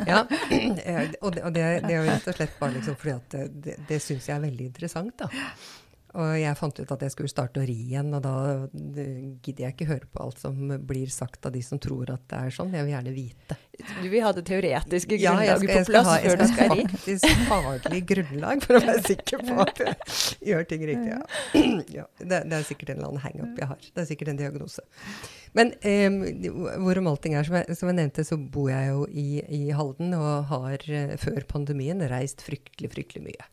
ja, 0.06 0.22
og 1.26 1.34
det, 1.34 1.42
og 1.42 1.54
det, 1.58 1.66
det 1.88 1.98
er 1.98 2.06
rett 2.12 2.30
og 2.30 2.38
slett 2.38 2.58
bare 2.62 2.78
liksom 2.78 3.02
fordi 3.02 3.18
at 3.18 3.38
det, 3.66 3.80
det 3.90 4.02
syns 4.06 4.30
jeg 4.30 4.38
er 4.38 4.46
veldig 4.46 4.70
interessant. 4.70 5.18
da. 5.26 5.34
Og 6.18 6.30
jeg 6.40 6.58
fant 6.58 6.80
ut 6.80 6.92
at 6.96 7.04
jeg 7.06 7.14
skulle 7.14 7.30
starte 7.30 7.62
å 7.62 7.66
ri 7.68 7.76
igjen, 7.86 8.08
og 8.18 8.24
da 8.26 8.34
gidder 8.74 9.66
jeg 9.68 9.76
ikke 9.76 9.90
høre 9.92 10.08
på 10.10 10.24
alt 10.24 10.40
som 10.42 10.72
blir 10.90 11.12
sagt 11.14 11.46
av 11.46 11.54
de 11.54 11.62
som 11.66 11.82
tror 11.82 12.10
at 12.16 12.24
det 12.32 12.40
er 12.48 12.56
sånn. 12.56 12.74
Jeg 12.74 12.88
vil 12.88 12.96
gjerne 12.96 13.14
vite. 13.14 13.58
Du 14.02 14.08
vil 14.12 14.24
ha 14.26 14.32
det 14.36 14.44
teoretiske 14.50 15.20
Ja, 15.22 15.36
grunnlaget 15.38 15.70
skal, 15.70 15.86
på 15.86 15.92
plass 15.94 16.10
før 16.26 16.42
du 16.42 16.46
skal 16.50 16.74
ri? 16.74 16.86
Jeg 16.86 16.90
skal 16.90 16.90
ha 16.90 16.90
faktisk 16.90 17.46
faglig 17.52 18.02
grunnlag 18.10 18.66
for 18.66 18.80
å 18.80 18.82
være 18.88 19.04
sikker 19.06 19.46
på 19.46 19.60
at 19.64 19.84
jeg 19.86 20.50
gjør 20.50 20.68
ting 20.74 20.88
riktig. 20.90 21.14
Ja. 21.14 21.22
Ja, 22.00 22.06
det, 22.20 22.42
det 22.50 22.58
er 22.58 22.66
sikkert 22.68 22.92
en 22.94 23.00
eller 23.00 23.12
annen 23.12 23.24
hangup 23.24 23.60
jeg 23.62 23.68
har. 23.70 23.86
Det 23.94 24.02
er 24.04 24.08
sikkert 24.10 24.34
en 24.34 24.40
diagnose. 24.40 24.84
Men 25.58 25.72
eh, 25.86 26.10
hvorom 26.82 27.10
allting 27.10 27.38
er, 27.38 27.48
som 27.48 27.58
jeg, 27.60 27.78
som 27.80 27.90
jeg 27.90 27.98
nevnte, 28.02 28.26
så 28.28 28.38
bor 28.38 28.70
jeg 28.72 28.92
jo 28.92 29.06
i, 29.10 29.28
i 29.46 29.64
Halden 29.76 30.14
og 30.18 30.50
har 30.52 30.86
eh, 30.90 31.16
før 31.22 31.46
pandemien 31.50 32.04
reist 32.12 32.44
fryktelig, 32.46 32.92
fryktelig 32.94 33.26
mye. 33.30 33.50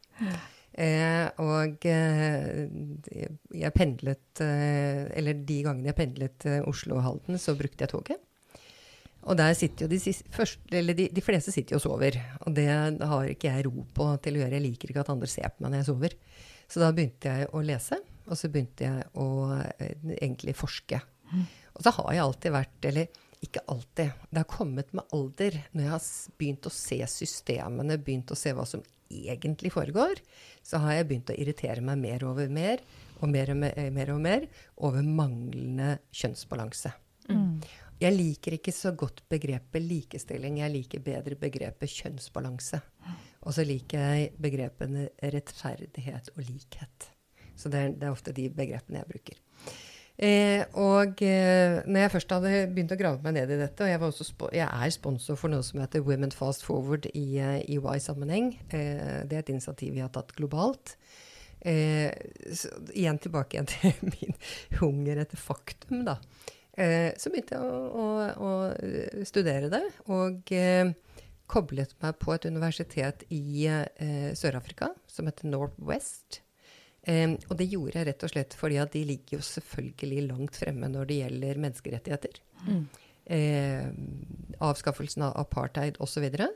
Eh, 0.77 1.27
og 1.41 1.87
eh, 1.89 2.67
jeg 3.57 3.73
pendlet 3.73 4.43
eh, 4.45 5.07
Eller 5.17 5.39
de 5.49 5.55
gangene 5.65 5.89
jeg 5.89 5.97
pendlet 5.97 6.45
Oslo 6.69 6.99
Oslo-Halden, 6.99 7.39
så 7.41 7.57
brukte 7.57 7.87
jeg 7.87 7.95
toget. 7.95 8.21
Og 9.27 9.35
der 9.39 9.57
sitter 9.59 9.87
jo 9.87 9.91
de, 9.91 9.99
siste, 9.99 10.29
først, 10.31 10.61
de, 10.71 11.09
de, 11.11 11.23
fleste 11.25 11.51
sitter 11.51 11.75
jo 11.75 11.81
og 11.81 11.87
sover. 11.87 12.19
Og 12.47 12.55
det 12.55 12.69
har 12.71 13.31
ikke 13.31 13.51
jeg 13.51 13.67
ro 13.67 13.83
på 13.97 14.07
til 14.23 14.37
å 14.37 14.43
gjøre. 14.45 14.55
Jeg 14.55 14.67
liker 14.69 14.93
ikke 14.93 15.03
at 15.03 15.11
andre 15.17 15.31
ser 15.31 15.49
på 15.51 15.65
meg 15.65 15.73
når 15.73 15.81
jeg 15.81 15.89
sover. 15.89 16.15
Så 16.71 16.83
da 16.83 16.93
begynte 16.95 17.33
jeg 17.33 17.49
å 17.51 17.63
lese, 17.65 17.99
og 18.27 18.39
så 18.39 18.51
begynte 18.53 18.87
jeg 18.87 19.07
å 19.19 19.29
eh, 19.57 19.97
egentlig 20.21 20.55
forske. 20.59 21.01
Og 21.75 21.83
så 21.83 21.93
har 21.97 22.13
jeg 22.15 22.23
alltid 22.23 22.53
vært 22.55 22.87
Eller 22.87 23.23
ikke 23.43 23.65
alltid. 23.69 24.13
Det 24.31 24.41
har 24.41 24.49
kommet 24.51 24.93
med 24.97 25.11
alder. 25.15 25.59
Når 25.73 25.83
jeg 25.83 25.93
har 25.93 26.07
begynt 26.39 26.69
å 26.69 26.73
se 26.73 27.01
systemene, 27.11 27.99
begynt 27.99 28.31
å 28.33 28.39
se 28.39 28.55
hva 28.57 28.65
som 28.69 28.85
egentlig 29.09 29.73
foregår, 29.75 30.21
så 30.65 30.81
har 30.83 30.99
jeg 30.99 31.09
begynt 31.09 31.33
å 31.33 31.39
irritere 31.39 31.85
meg 31.85 32.01
mer 32.03 32.27
over 32.29 32.51
mer 32.53 32.83
og 33.21 33.31
mer 33.33 33.53
og 33.53 33.59
mer, 33.63 33.81
mer, 33.95 34.13
og 34.13 34.23
mer 34.23 34.47
over 34.85 35.07
manglende 35.07 35.97
kjønnsbalanse. 36.15 36.93
Mm. 37.31 37.61
Jeg 37.97 38.13
liker 38.13 38.59
ikke 38.59 38.75
så 38.77 38.93
godt 38.93 39.23
begrepet 39.31 39.81
likestilling. 39.81 40.61
Jeg 40.61 40.75
liker 40.75 41.05
bedre 41.05 41.39
begrepet 41.41 41.95
kjønnsbalanse. 42.03 42.83
Og 43.47 43.55
så 43.57 43.65
liker 43.65 44.03
jeg 44.03 44.33
begrepene 44.43 45.09
rettferdighet 45.23 46.33
og 46.35 46.43
likhet. 46.45 47.11
Så 47.57 47.73
det 47.73 47.81
er, 47.81 47.95
det 47.97 48.09
er 48.09 48.13
ofte 48.13 48.35
de 48.37 48.51
begrepene 48.53 49.01
jeg 49.01 49.11
bruker. 49.15 49.41
Eh, 50.17 50.63
og 50.81 51.21
eh, 51.21 51.83
når 51.85 52.07
jeg 52.07 52.13
først 52.15 52.31
hadde 52.33 52.53
begynt 52.73 52.95
å 52.95 52.97
grave 52.97 53.21
meg 53.25 53.35
ned 53.37 53.51
i 53.53 53.59
dette, 53.61 53.85
og 53.85 53.91
jeg, 53.91 54.53
jeg 54.57 54.65
er 54.65 54.95
sponsor 54.95 55.37
for 55.37 55.53
noe 55.53 55.65
som 55.67 55.83
heter 55.83 56.05
Women 56.07 56.33
Fast 56.33 56.65
Forward 56.65 57.09
i 57.13 57.27
eh, 57.37 57.59
EY-sammenheng. 57.77 58.55
Eh, 58.71 59.25
det 59.29 59.37
er 59.37 59.45
et 59.45 59.53
initiativ 59.53 59.93
vi 59.93 60.05
har 60.05 60.13
tatt 60.15 60.33
globalt. 60.39 60.95
Eh, 61.61 62.09
så, 62.49 62.73
igjen 62.97 63.21
tilbake 63.21 63.59
igjen 63.59 63.69
til 63.75 64.15
min 64.15 64.39
hunger 64.81 65.21
etter 65.21 65.41
faktum, 65.41 66.07
da. 66.09 66.17
Eh, 66.73 67.13
så 67.21 67.33
begynte 67.33 67.61
jeg 67.61 67.77
å, 67.77 68.09
å, 68.41 68.49
å 68.49 69.29
studere 69.29 69.69
det, 69.73 69.85
og 70.13 70.49
koblet 71.47 71.93
meg 72.03 72.17
på 72.25 72.33
et 72.35 72.49
universitet 72.49 73.23
i 73.31 73.69
Sør-Afrika 74.35 74.91
som 75.07 75.29
heter 75.29 75.53
Northwest. 75.53 76.41
Um, 77.07 77.37
og 77.47 77.55
det 77.61 77.69
gjorde 77.71 78.01
jeg 78.01 78.09
rett 78.09 78.25
og 78.27 78.31
slett 78.33 78.55
fordi 78.59 78.79
at 78.83 78.91
de 78.97 79.05
ligger 79.07 79.39
jo 79.39 79.47
selvfølgelig 79.47 80.25
langt 80.27 80.57
fremme 80.59 80.89
når 80.91 81.07
det 81.07 81.19
gjelder 81.21 81.61
menneskerettigheter. 81.63 82.41
Mm. 82.67 82.83
Uh, 83.31 84.61
avskaffelsen 84.67 85.27
av 85.29 85.37
apartheid 85.39 86.01
osv. 86.03 86.27
Og, 86.27 86.47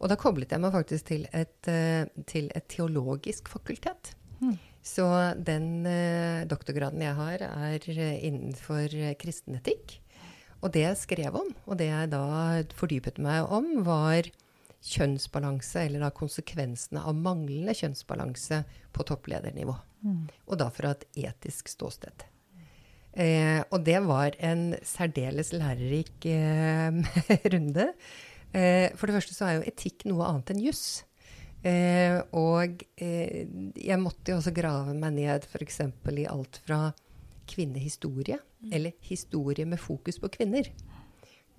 og 0.00 0.10
da 0.10 0.18
koblet 0.18 0.50
jeg 0.50 0.64
meg 0.64 0.74
faktisk 0.74 1.10
til 1.12 1.28
et, 1.30 1.70
uh, 1.70 2.10
til 2.26 2.50
et 2.58 2.66
teologisk 2.70 3.52
fakultet. 3.54 4.16
Mm. 4.42 4.56
Så 4.84 5.06
den 5.46 5.68
uh, 5.86 6.42
doktorgraden 6.50 7.04
jeg 7.06 7.14
har, 7.20 7.46
er 7.46 7.90
innenfor 8.18 8.98
kristen 9.20 9.60
etikk. 9.62 10.00
Og 10.64 10.72
det 10.74 10.88
jeg 10.88 10.96
skrev 10.96 11.36
om, 11.36 11.50
og 11.68 11.78
det 11.78 11.90
jeg 11.90 12.10
da 12.10 12.26
fordypet 12.74 13.20
meg 13.22 13.46
om, 13.52 13.84
var 13.86 14.26
kjønnsbalanse, 14.84 15.86
eller 15.86 16.04
da 16.04 16.10
konsekvensene 16.14 17.02
av 17.04 17.16
manglende 17.16 17.74
kjønnsbalanse 17.76 18.60
på 18.94 19.06
toppledernivå. 19.08 19.74
Mm. 20.04 20.22
Og 20.50 20.60
da 20.60 20.68
fra 20.74 20.92
et 20.92 21.06
etisk 21.30 21.72
ståsted. 21.72 22.26
Eh, 23.14 23.62
og 23.70 23.84
det 23.86 24.00
var 24.04 24.34
en 24.42 24.72
særdeles 24.84 25.52
lærerik 25.54 26.26
eh, 26.26 27.00
runde. 27.54 27.90
Eh, 28.52 28.90
for 28.98 29.08
det 29.08 29.18
første 29.18 29.36
så 29.36 29.48
er 29.48 29.58
jo 29.58 29.68
etikk 29.70 30.04
noe 30.10 30.26
annet 30.28 30.54
enn 30.54 30.64
juss. 30.66 30.86
Eh, 31.64 32.18
og 32.36 32.82
eh, 33.00 33.46
jeg 33.80 34.00
måtte 34.02 34.34
jo 34.34 34.40
også 34.40 34.52
grave 34.56 34.92
meg 34.98 35.16
ned 35.16 35.46
f.eks. 35.48 35.80
i 36.12 36.26
alt 36.28 36.60
fra 36.66 36.80
kvinnehistorie, 37.48 38.36
mm. 38.36 38.72
eller 38.76 38.92
historie 39.04 39.64
med 39.68 39.80
fokus 39.80 40.20
på 40.20 40.32
kvinner. 40.36 40.68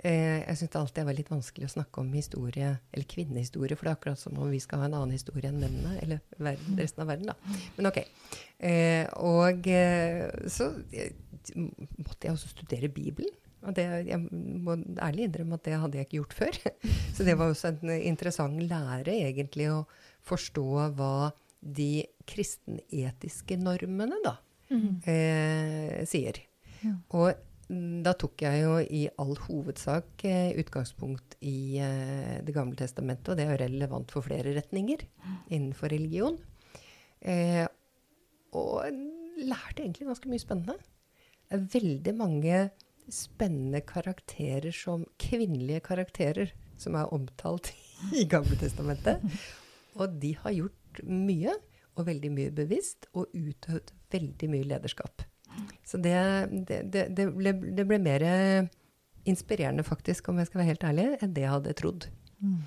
Eh, 0.03 0.41
jeg 0.41 0.57
syns 0.59 0.73
det 0.73 0.79
alltid 0.81 1.07
er 1.07 1.17
litt 1.17 1.31
vanskelig 1.31 1.69
å 1.69 1.73
snakke 1.77 2.01
om 2.01 2.11
historie, 2.13 2.73
eller 2.91 3.07
kvinnehistorie, 3.09 3.77
for 3.77 3.87
det 3.87 3.93
er 3.93 3.99
akkurat 3.99 4.21
som 4.21 4.35
om 4.41 4.51
vi 4.51 4.59
skal 4.63 4.83
ha 4.83 4.89
en 4.89 4.97
annen 4.99 5.15
historie 5.15 5.49
enn 5.49 5.61
mennene, 5.61 5.95
eller 6.03 6.21
verden, 6.35 6.75
resten 6.81 7.05
av 7.05 7.09
verden, 7.13 7.31
da. 7.31 7.61
Men 7.77 7.89
ok. 7.91 8.01
Eh, 8.59 9.07
og 9.23 9.69
eh, 9.71 10.27
så 10.51 10.69
måtte 10.75 12.27
jeg 12.27 12.35
også 12.35 12.51
studere 12.51 12.91
Bibelen. 12.91 13.33
Og 13.65 13.73
det, 13.73 13.85
jeg 14.05 14.19
må 14.21 14.75
ærlig 15.01 15.25
innrømme 15.25 15.57
at 15.57 15.65
det 15.65 15.79
hadde 15.81 15.97
jeg 15.97 16.05
ikke 16.05 16.19
gjort 16.19 16.35
før. 16.37 16.59
Så 17.15 17.25
det 17.25 17.33
var 17.39 17.49
også 17.49 17.71
en 17.71 17.95
interessant 17.95 18.61
lære, 18.61 19.15
egentlig, 19.15 19.71
å 19.73 19.79
forstå 20.25 20.67
hva 20.99 21.31
de 21.65 22.05
kristenetiske 22.29 23.57
normene 23.57 24.19
da 24.21 24.35
mm. 24.69 24.89
eh, 25.09 25.97
sier. 26.09 26.43
Ja. 26.83 26.93
Og 27.17 27.31
da 27.65 28.11
tok 28.13 28.43
jeg 28.45 28.61
jo 28.61 28.73
i 28.77 29.05
all 29.21 29.33
hovedsak 29.47 30.21
eh, 30.29 30.51
utgangspunkt 30.61 31.37
i 31.41 31.81
eh, 31.81 32.37
Det 32.45 32.53
gamle 32.53 32.77
testamentet, 32.77 33.31
og 33.33 33.39
det 33.39 33.47
er 33.49 33.61
relevant 33.63 34.13
for 34.13 34.25
flere 34.25 34.53
retninger 34.53 35.01
innenfor 35.49 35.89
religion. 35.89 36.37
Eh, 37.25 37.65
og 38.53 38.85
lærte 39.41 39.81
egentlig 39.81 40.05
ganske 40.11 40.29
mye 40.29 40.43
spennende. 40.43 40.77
Det 41.45 41.57
er 41.57 41.67
veldig 41.73 42.15
mange 42.17 42.61
spennende 43.11 43.81
karakterer 43.85 44.71
som 44.73 45.05
kvinnelige 45.21 45.81
karakterer 45.85 46.53
som 46.77 46.97
er 46.99 47.11
omtalt 47.13 47.73
i 48.19 48.27
Gamle 48.29 48.57
testamentet. 48.61 49.25
Og 49.97 50.19
de 50.21 50.35
har 50.43 50.53
gjort 50.53 51.01
mye, 51.07 51.53
og 51.95 52.09
veldig 52.09 52.31
mye 52.35 52.51
bevisst, 52.51 53.07
og 53.15 53.31
utøvd 53.33 53.93
veldig 54.11 54.49
mye 54.51 54.67
lederskap. 54.67 55.23
Så 55.85 55.99
det, 56.01 56.17
det, 56.67 56.81
det, 56.93 57.05
det 57.17 57.27
ble, 57.35 57.53
ble, 57.55 57.99
mer 58.01 58.25
inspirerende, 59.25 59.85
faktisk, 59.85 60.29
om 60.29 60.39
jeg 60.41 60.49
skal 60.49 60.61
være 60.61 60.71
helt 60.73 60.87
ærlig, 60.87 61.05
enn 61.21 61.35
det 61.35 61.45
jeg 61.45 61.53
hadde 61.53 61.77
trodd. 61.77 62.09
Mm. 62.41 62.57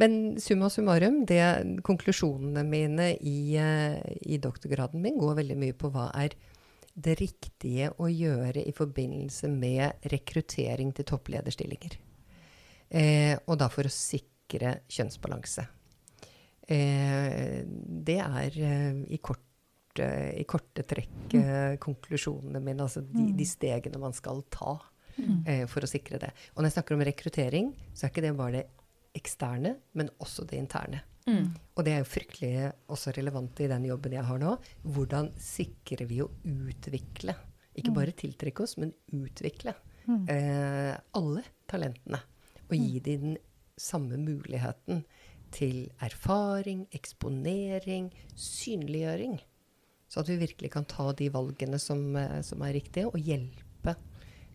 Men 0.00 0.14
summa 0.40 0.70
summarum, 0.72 1.20
det, 1.28 1.42
konklusjonene 1.84 2.64
mine 2.64 3.10
i, 3.20 3.36
i, 3.58 4.38
doktorgraden 4.40 5.02
min 5.04 5.18
går 5.20 5.36
veldig 5.42 5.58
mye 5.60 5.76
på 5.76 5.90
hva 5.92 6.08
er 6.16 6.36
det 6.92 7.18
riktige 7.20 7.90
å 8.00 8.08
gjøre 8.08 8.64
i 8.64 8.72
forbindelse 8.76 9.48
med 9.52 10.08
rekruttering 10.12 10.92
til 10.96 11.08
topplederstillinger. 11.08 11.96
Eh, 12.92 13.36
og 13.46 13.56
da 13.60 13.68
for 13.72 13.88
å 13.88 13.92
sikre 13.92 14.78
kjønnsbalanse. 14.92 15.64
Eh, 16.68 17.62
det 18.08 18.18
er 18.20 18.58
eh, 18.60 19.00
i 19.12 19.20
kort 19.24 19.44
korte, 19.92 20.32
i 20.36 20.44
korte 20.44 20.82
trekk 20.82 21.34
mm. 21.34 21.78
konklusjonene 21.80 22.60
mine. 22.60 22.82
Altså 22.82 23.00
de, 23.00 23.32
de, 23.32 23.44
mm. 23.44 23.46
stegene 23.46 23.98
man 23.98 24.12
skal 24.12 24.42
ta 24.50 24.78
mm. 25.16 25.44
eh, 25.46 25.66
for 25.66 25.82
å 25.82 25.90
sikre 25.90 26.18
det. 26.18 26.32
Og 26.54 26.62
når 26.62 26.70
jeg 26.70 26.76
snakker 26.78 26.96
om 26.96 27.04
rekruttering, 27.04 27.72
så 27.92 28.06
er 28.06 28.12
ikke 28.12 28.24
det 28.24 28.34
bare 28.36 28.52
det 28.56 28.66
eksterne, 29.14 29.76
men 29.92 30.08
også 30.18 30.46
det 30.48 30.58
interne. 30.58 31.02
Mm. 31.26 31.52
Og 31.76 31.84
det 31.84 31.92
er 31.92 32.00
jo 32.02 32.08
fryktelig 32.10 32.70
også 32.90 33.12
relevant 33.14 33.60
i 33.60 33.68
den 33.70 33.84
jobben 33.86 34.16
jeg 34.16 34.24
har 34.26 34.40
nå. 34.40 34.56
Hvordan 34.82 35.32
sikrer 35.38 36.06
vi 36.08 36.22
å 36.24 36.30
utvikle, 36.42 37.36
ikke 37.76 37.92
mm. 37.92 37.98
bare 37.98 38.16
tiltrekke 38.16 38.64
oss, 38.64 38.78
men 38.80 38.94
utvikle 39.12 39.76
mm. 40.06 40.24
eh, 40.32 40.94
alle 41.18 41.44
talentene. 41.70 42.24
Og 42.70 42.78
gi 42.78 43.02
dem 43.04 43.26
den 43.26 43.38
samme 43.76 44.16
muligheten 44.16 45.02
til 45.52 45.90
erfaring, 46.00 46.86
eksponering, 46.96 48.08
synliggjøring. 48.32 49.36
Så 50.12 50.20
at 50.20 50.28
vi 50.28 50.36
virkelig 50.42 50.68
kan 50.74 50.84
ta 50.84 51.08
de 51.16 51.30
valgene 51.32 51.78
som, 51.80 52.04
eh, 52.20 52.40
som 52.44 52.60
er 52.66 52.76
riktige, 52.76 53.08
og 53.08 53.16
hjelpe 53.16 53.96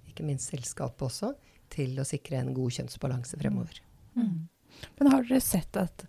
ikke 0.08 0.26
minst 0.28 0.54
selskapet 0.54 1.08
også 1.10 1.34
til 1.74 1.98
å 1.98 2.06
sikre 2.08 2.38
en 2.38 2.54
god 2.56 2.78
kjønnsbalanse 2.78 3.40
fremover. 3.42 3.82
Mm. 4.14 4.24
mm. 4.24 4.38
Men 5.00 5.10
har 5.10 5.24
dere 5.26 5.42
sett 5.42 5.78
at 5.80 6.04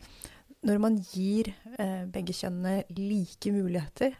når 0.69 0.81
man 0.83 0.99
gir 1.15 1.49
eh, 1.79 2.05
begge 2.11 2.35
kjønnene 2.37 2.83
like 2.99 3.53
muligheter, 3.55 4.17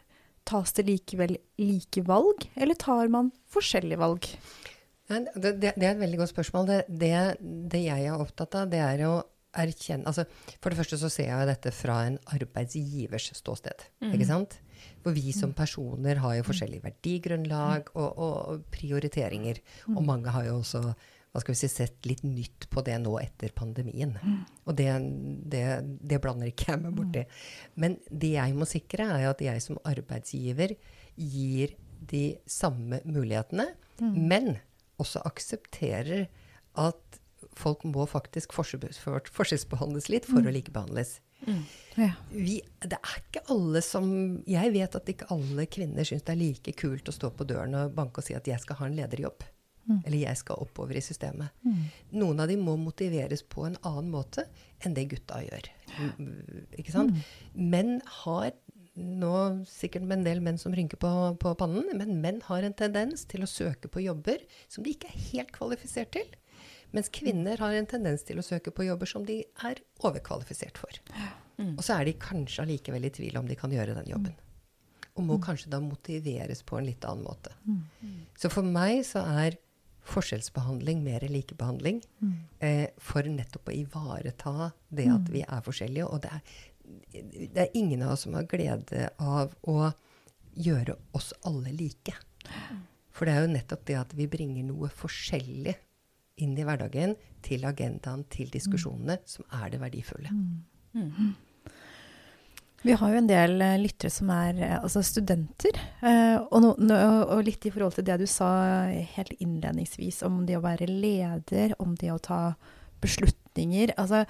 tas 0.49 0.73
det 0.73 0.87
likevel 0.87 1.35
like 1.61 2.01
valg, 2.07 2.47
eller 2.57 2.79
tar 2.79 3.11
man 3.13 3.29
forskjellige 3.53 4.01
valg? 4.01 4.29
Det, 5.09 5.19
det, 5.35 5.73
det 5.75 5.85
er 5.85 5.91
et 5.91 6.01
veldig 6.01 6.21
godt 6.21 6.31
spørsmål. 6.31 6.71
Det, 6.89 7.19
det, 7.69 7.83
jeg 7.83 8.07
er 8.07 8.23
opptatt 8.23 8.57
av, 8.57 8.71
det 8.71 8.81
er 8.81 9.03
å 9.09 9.13
erkjenne 9.57 10.05
altså, 10.05 10.27
For 10.61 10.69
det 10.69 10.77
første 10.77 10.99
så 11.01 11.09
ser 11.09 11.31
jeg 11.31 11.49
dette 11.49 11.71
fra 11.73 12.03
en 12.07 12.19
arbeidsgivers 12.33 13.31
ståsted. 13.37 13.85
Mm. 14.01 14.11
ikke 14.13 14.29
sant? 14.29 14.59
For 15.03 15.15
vi 15.15 15.31
som 15.35 15.53
personer 15.55 16.19
har 16.23 16.35
jo 16.37 16.47
forskjellig 16.49 16.81
verdigrunnlag 16.83 17.93
og, 17.93 18.09
og 18.19 18.67
prioriteringer. 18.73 19.61
Og 19.95 20.03
mange 20.05 20.33
har 20.35 20.49
jo 20.49 20.59
også 20.59 20.83
hva 21.29 21.43
skal 21.43 21.53
vi 21.53 21.59
si, 21.59 21.67
sett 21.69 22.07
litt 22.09 22.23
nytt 22.25 22.65
på 22.73 22.81
det 22.85 22.95
nå 23.03 23.11
etter 23.21 23.51
pandemien. 23.53 24.15
Og 24.65 24.73
det, 24.77 24.89
det, 25.53 25.61
det 26.01 26.17
blander 26.23 26.49
ikke 26.49 26.71
jeg 26.71 26.81
meg 26.81 26.95
borti. 26.97 27.21
Men 27.77 27.99
det 28.09 28.33
jeg 28.33 28.55
må 28.57 28.65
sikre, 28.69 29.05
er 29.19 29.29
at 29.29 29.43
jeg 29.45 29.61
som 29.61 29.77
arbeidsgiver 29.87 30.73
gir 31.13 31.75
de 32.09 32.23
samme 32.49 33.01
mulighetene, 33.05 33.67
men 34.01 34.55
også 34.99 35.21
aksepterer 35.27 36.27
at 36.79 37.19
folk 37.59 37.83
må 37.87 38.05
faktisk 38.09 38.53
forskjellsbehandles 38.55 40.09
litt 40.11 40.27
for 40.29 40.41
å 40.41 40.53
likebehandles. 40.53 41.19
Mm. 41.47 41.61
Ja. 41.99 42.09
Vi, 42.31 42.57
det 42.83 42.97
er 42.97 43.21
ikke 43.21 43.41
alle 43.53 43.81
som 43.83 44.09
Jeg 44.47 44.73
vet 44.75 44.95
at 44.95 45.11
ikke 45.11 45.29
alle 45.33 45.65
kvinner 45.71 46.07
syns 46.07 46.25
det 46.27 46.33
er 46.35 46.41
like 46.41 46.73
kult 46.79 47.09
å 47.09 47.15
stå 47.15 47.31
på 47.35 47.47
døren 47.47 47.77
og 47.79 47.95
banke 47.95 48.21
og 48.21 48.27
si 48.27 48.35
at 48.37 48.47
'jeg 48.47 48.59
skal 48.59 48.79
ha 48.79 48.85
en 48.85 48.97
lederjobb'. 48.99 49.47
Mm. 49.89 50.01
Eller 50.05 50.17
'jeg 50.17 50.37
skal 50.37 50.61
oppover 50.61 50.95
i 50.95 51.01
systemet'. 51.01 51.49
Mm. 51.65 51.83
Noen 52.11 52.39
av 52.39 52.47
de 52.47 52.57
må 52.57 52.77
motiveres 52.77 53.43
på 53.43 53.65
en 53.65 53.77
annen 53.83 54.11
måte 54.11 54.45
enn 54.85 54.93
det 54.93 55.09
gutta 55.09 55.41
gjør. 55.41 55.69
Mm, 56.17 56.65
Ikke 56.77 56.91
sant? 56.91 57.15
Menn 57.55 58.01
har 58.05 58.51
nå 58.99 59.65
sikkert 59.69 60.03
med 60.03 60.19
en 60.19 60.27
del 60.27 60.41
menn 60.43 60.57
som 60.57 60.73
rynker 60.75 60.97
på, 60.97 61.09
på 61.39 61.55
pannen, 61.55 61.87
men 61.97 62.21
menn 62.21 62.41
har 62.49 62.63
en 62.63 62.73
tendens 62.73 63.25
til 63.25 63.45
å 63.45 63.49
søke 63.49 63.87
på 63.87 64.03
jobber 64.03 64.43
som 64.67 64.83
de 64.83 64.91
ikke 64.91 65.07
er 65.07 65.25
helt 65.31 65.51
kvalifisert 65.55 66.11
til. 66.11 66.27
Mens 66.95 67.09
kvinner 67.13 67.61
har 67.61 67.75
en 67.77 67.87
tendens 67.89 68.23
til 68.25 68.39
å 68.41 68.45
søke 68.45 68.71
på 68.73 68.87
jobber 68.87 69.09
som 69.09 69.25
de 69.27 69.43
er 69.67 69.81
overkvalifisert 70.01 70.79
for. 70.81 71.01
Og 71.77 71.81
så 71.85 71.99
er 71.99 72.07
de 72.07 72.15
kanskje 72.19 72.63
allikevel 72.63 73.05
i 73.05 73.11
tvil 73.13 73.37
om 73.37 73.47
de 73.49 73.57
kan 73.59 73.71
gjøre 73.73 73.97
den 73.97 74.09
jobben. 74.09 74.35
Og 75.19 75.25
må 75.27 75.35
kanskje 75.43 75.71
da 75.73 75.81
motiveres 75.83 76.63
på 76.63 76.79
en 76.79 76.87
litt 76.87 77.05
annen 77.05 77.25
måte. 77.27 77.51
Så 78.39 78.49
for 78.53 78.63
meg 78.63 79.03
så 79.05 79.25
er 79.43 79.57
forskjellsbehandling 80.09 81.03
mer 81.03 81.25
likebehandling. 81.29 82.01
Eh, 82.59 82.87
for 82.97 83.27
nettopp 83.27 83.69
å 83.69 83.75
ivareta 83.75 84.71
det 84.89 85.09
at 85.11 85.29
vi 85.29 85.43
er 85.43 85.61
forskjellige. 85.65 86.07
Og 86.07 86.23
det 86.23 86.31
er, 86.33 86.41
det 87.53 87.65
er 87.65 87.77
ingen 87.77 88.01
av 88.01 88.15
oss 88.15 88.25
som 88.25 88.33
har 88.33 88.47
glede 88.49 89.09
av 89.19 89.53
å 89.67 89.91
gjøre 90.55 90.95
oss 91.13 91.33
alle 91.45 91.75
like. 91.75 92.15
For 93.11 93.27
det 93.27 93.35
er 93.35 93.45
jo 93.45 93.53
nettopp 93.53 93.85
det 93.85 93.99
at 93.99 94.15
vi 94.15 94.27
bringer 94.31 94.63
noe 94.63 94.89
forskjellig 94.89 95.75
inn 96.43 96.55
i 96.57 96.65
hverdagen, 96.67 97.15
til 97.45 97.63
agendaen, 97.67 98.25
til 98.31 98.49
diskusjonene, 98.51 99.19
som 99.29 99.45
er 99.61 99.69
det 99.73 99.79
verdifulle. 99.81 100.33
Vi 102.79 102.95
har 102.95 103.11
jo 103.11 103.19
en 103.19 103.27
del 103.27 103.59
eh, 103.63 103.77
lyttere 103.81 104.11
som 104.13 104.29
er 104.31 104.59
eh, 104.63 104.75
altså 104.77 105.01
studenter. 105.03 105.75
Eh, 105.99 106.37
og, 106.39 106.79
no, 106.79 106.99
og 107.27 107.41
litt 107.43 107.65
i 107.67 107.71
forhold 107.73 107.97
til 107.97 108.07
det 108.07 108.21
du 108.21 108.27
sa 108.29 108.47
helt 108.87 109.33
innledningsvis 109.35 110.21
om 110.27 110.45
det 110.47 110.55
å 110.55 110.63
være 110.63 110.87
leder, 110.87 111.75
om 111.83 111.97
det 111.99 112.13
å 112.13 112.21
ta 112.23 112.39
beslutninger. 113.03 113.91
Altså, 113.99 114.23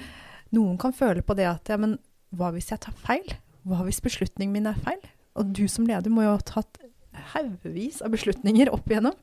noen 0.56 0.82
kan 0.82 0.98
føle 0.98 1.22
på 1.26 1.38
det 1.38 1.46
at 1.50 1.70
ja, 1.70 1.78
men 1.78 2.00
hva 2.34 2.50
hvis 2.56 2.72
jeg 2.74 2.82
tar 2.86 2.98
feil? 3.06 3.38
Hva 3.70 3.84
hvis 3.86 4.02
beslutningen 4.02 4.56
min 4.56 4.70
er 4.72 4.82
feil? 4.82 5.02
Og 5.38 5.54
du 5.54 5.68
som 5.70 5.86
leder 5.86 6.10
må 6.14 6.26
jo 6.26 6.34
ha 6.34 6.42
tatt 6.42 6.82
haugevis 7.36 8.02
av 8.06 8.14
beslutninger 8.16 8.72
opp 8.74 8.90
igjennom. 8.90 9.16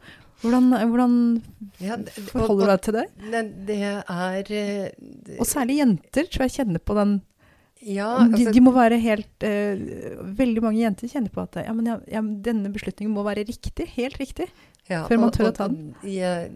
Hvordan, 0.43 0.69
hvordan 0.91 1.15
Ja, 1.81 1.97
det- 1.97 2.13
forholder 2.29 2.67
du 2.67 2.71
deg 2.71 2.83
til 2.83 2.97
det? 2.99 3.07
Det, 3.33 3.43
det 3.67 3.79
er 3.83 4.51
eh, 4.53 4.91
det- 4.99 5.39
Og 5.41 5.47
særlig 5.47 5.79
jenter 5.81 6.29
tror 6.29 6.45
jeg 6.47 6.57
kjenner 6.59 6.79
på 6.79 6.95
den 6.95 7.23
Ja, 7.87 8.09
altså, 8.25 8.53
de 8.53 8.61
må 8.61 8.73
være 8.73 8.99
helt 8.99 9.45
uh, 9.45 10.25
Veldig 10.37 10.63
mange 10.65 10.81
jenter 10.81 11.09
kjenner 11.09 11.31
på 11.31 11.43
at 11.45 11.59
ja, 11.65 11.73
men 11.73 11.87
ja, 12.09 12.21
denne 12.21 12.73
beslutningen 12.73 13.13
må 13.15 13.23
være 13.23 13.45
riktig. 13.47 13.87
Helt 13.97 14.17
riktig. 14.19 14.49
ja, 14.89 15.07
før 15.07 15.21
man 15.21 15.29
og- 15.29 15.35
tør 15.37 15.51
å 15.51 15.55
ta 15.55 15.69
den. 15.69 15.95
Jeg, 16.03 16.51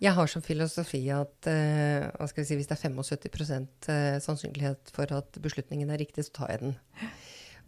jeg 0.00 0.12
har 0.14 0.26
som 0.30 0.42
filosofi 0.42 1.00
at 1.10 1.48
uh, 1.50 2.26
si, 2.30 2.54
hvis 2.54 2.68
det 2.68 2.76
er 2.76 2.90
75 2.90 3.88
eh, 3.88 4.18
sannsynlighet 4.22 4.92
for 4.94 5.10
at 5.12 5.32
beslutningen 5.42 5.90
er 5.90 5.98
riktig, 5.98 6.26
så 6.26 6.32
tar 6.42 6.52
jeg 6.54 6.60
den. 6.60 6.76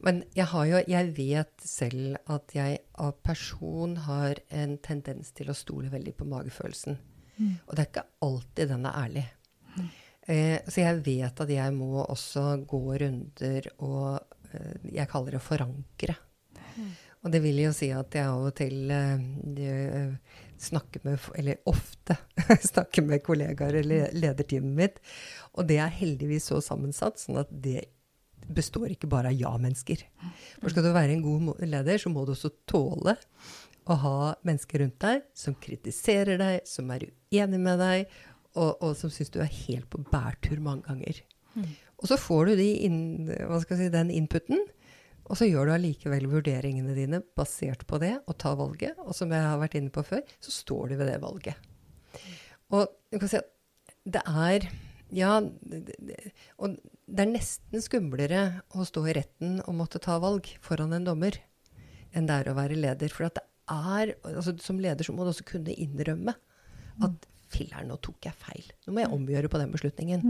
Men 0.00 0.22
jeg, 0.36 0.46
har 0.52 0.66
jo, 0.68 0.80
jeg 0.88 1.12
vet 1.16 1.66
selv 1.66 2.16
at 2.32 2.54
jeg 2.56 2.80
av 3.04 3.12
person 3.24 3.98
har 4.06 4.40
en 4.48 4.78
tendens 4.80 5.34
til 5.36 5.52
å 5.52 5.56
stole 5.56 5.92
veldig 5.92 6.14
på 6.16 6.28
magefølelsen. 6.30 6.96
Og 7.40 7.74
det 7.74 7.82
er 7.82 7.88
ikke 7.88 8.08
alltid 8.26 8.72
den 8.72 8.88
er 8.88 8.96
ærlig. 9.00 9.26
Eh, 10.28 10.58
så 10.68 10.82
jeg 10.82 11.04
vet 11.06 11.44
at 11.44 11.52
jeg 11.52 11.76
må 11.76 12.02
også 12.02 12.44
gå 12.68 12.82
runder 13.02 13.70
og 13.80 14.20
eh, 14.52 14.90
jeg 14.92 15.08
kaller 15.10 15.36
det 15.36 15.44
forankre. 15.44 16.16
Og 17.20 17.32
det 17.32 17.42
vil 17.44 17.58
jo 17.60 17.72
si 17.76 17.90
at 17.92 18.14
jeg 18.16 18.28
av 18.28 18.46
og 18.48 18.54
til 18.56 18.92
eh, 18.94 19.24
eh, 19.68 20.36
snakker 20.60 21.04
med, 21.04 21.30
eller 21.40 21.60
ofte 21.68 22.16
snakker 22.72 23.04
med 23.08 23.24
kollegaer 23.24 23.80
eller 23.82 24.14
lederteamet 24.16 24.76
mitt. 24.76 25.00
Og 25.56 25.68
det 25.68 25.80
er 25.84 25.98
heldigvis 26.00 26.48
så 26.52 26.60
sammensatt, 26.64 27.20
sånn 27.20 27.42
at 27.42 27.52
det 27.52 27.90
består 28.54 28.92
ikke 28.92 29.10
bare 29.10 29.32
av 29.32 29.38
ja-mennesker. 29.38 30.02
For 30.60 30.72
skal 30.72 30.86
du 30.86 30.92
være 30.94 31.16
en 31.16 31.24
god 31.24 31.62
leder, 31.64 32.00
så 32.02 32.12
må 32.12 32.24
du 32.26 32.34
også 32.34 32.52
tåle 32.70 33.16
å 33.90 33.96
ha 34.02 34.16
mennesker 34.46 34.82
rundt 34.84 34.98
deg 35.02 35.24
som 35.36 35.56
kritiserer 35.58 36.40
deg, 36.40 36.66
som 36.68 36.90
er 36.94 37.08
uenig 37.32 37.60
med 37.62 37.80
deg, 37.82 38.10
og, 38.58 38.82
og 38.82 38.96
som 38.98 39.12
syns 39.12 39.32
du 39.32 39.40
er 39.42 39.50
helt 39.66 39.88
på 39.90 40.02
bærtur 40.10 40.60
mange 40.62 40.86
ganger. 40.88 41.22
Og 42.00 42.08
så 42.08 42.18
får 42.20 42.50
du 42.50 42.60
de 42.60 42.68
inn, 42.86 43.00
hva 43.28 43.60
skal 43.62 43.76
jeg 43.76 43.88
si, 43.88 43.94
den 43.94 44.12
inputen, 44.14 44.62
og 45.30 45.38
så 45.38 45.46
gjør 45.46 45.68
du 45.68 45.74
allikevel 45.76 46.26
vurderingene 46.30 46.94
dine 46.96 47.20
basert 47.38 47.84
på 47.86 48.00
det, 48.02 48.16
og 48.26 48.38
tar 48.42 48.56
valget. 48.58 48.98
Og 49.04 49.14
som 49.14 49.30
jeg 49.30 49.44
har 49.46 49.60
vært 49.60 49.76
inne 49.78 49.92
på 49.94 50.02
før, 50.06 50.24
så 50.42 50.54
står 50.54 50.90
du 50.90 50.96
ved 50.98 51.06
det 51.12 51.20
valget. 51.22 51.68
Og 52.74 52.88
du 53.10 53.18
kan 53.18 53.30
si 53.30 53.38
at 53.38 53.50
det 54.10 54.24
er 54.26 54.70
Ja, 55.10 55.40
og 56.62 56.74
det 57.10 57.24
er 57.24 57.32
nesten 57.32 57.82
skumlere 57.84 58.42
å 58.78 58.86
stå 58.86 59.02
i 59.10 59.14
retten 59.18 59.58
og 59.66 59.76
måtte 59.80 60.00
ta 60.02 60.18
valg 60.22 60.46
foran 60.64 60.94
en 60.96 61.08
dommer 61.08 61.36
enn 62.14 62.26
det 62.26 62.36
er 62.40 62.50
å 62.50 62.56
være 62.58 62.78
leder. 62.78 63.12
For 63.14 63.28
at 63.28 63.38
det 63.38 63.46
er, 63.70 64.14
altså 64.26 64.56
Som 64.58 64.80
leder 64.82 65.06
så 65.06 65.12
må 65.14 65.22
du 65.22 65.30
også 65.30 65.46
kunne 65.46 65.74
innrømme 65.74 66.34
at 67.06 67.28
Filler'n, 67.50 67.88
nå 67.90 67.96
tok 67.98 68.28
jeg 68.28 68.34
feil. 68.38 68.66
Nå 68.86 68.92
må 68.94 69.02
jeg 69.02 69.10
omgjøre 69.10 69.48
på 69.50 69.58
den 69.58 69.72
beslutningen. 69.74 70.20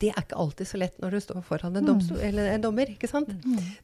Det 0.00 0.08
er 0.08 0.22
ikke 0.22 0.38
alltid 0.40 0.68
så 0.70 0.78
lett 0.80 0.94
når 1.02 1.10
du 1.16 1.20
står 1.20 1.42
foran 1.44 1.76
en, 1.76 1.84
domstol, 1.84 2.16
eller 2.24 2.48
en 2.54 2.64
dommer. 2.64 2.88
ikke 2.94 3.10
sant? 3.10 3.28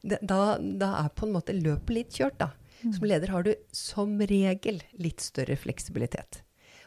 Det, 0.01 0.17
da, 0.25 0.57
da 0.57 0.89
er 1.03 1.11
på 1.13 1.27
en 1.27 1.35
måte 1.35 1.53
løpet 1.53 1.93
litt 1.93 2.17
kjørt, 2.17 2.39
da. 2.41 2.49
Som 2.83 3.05
leder 3.05 3.29
har 3.29 3.45
du 3.45 3.53
som 3.71 4.17
regel 4.17 4.81
litt 4.97 5.21
større 5.21 5.55
fleksibilitet. 5.55 6.41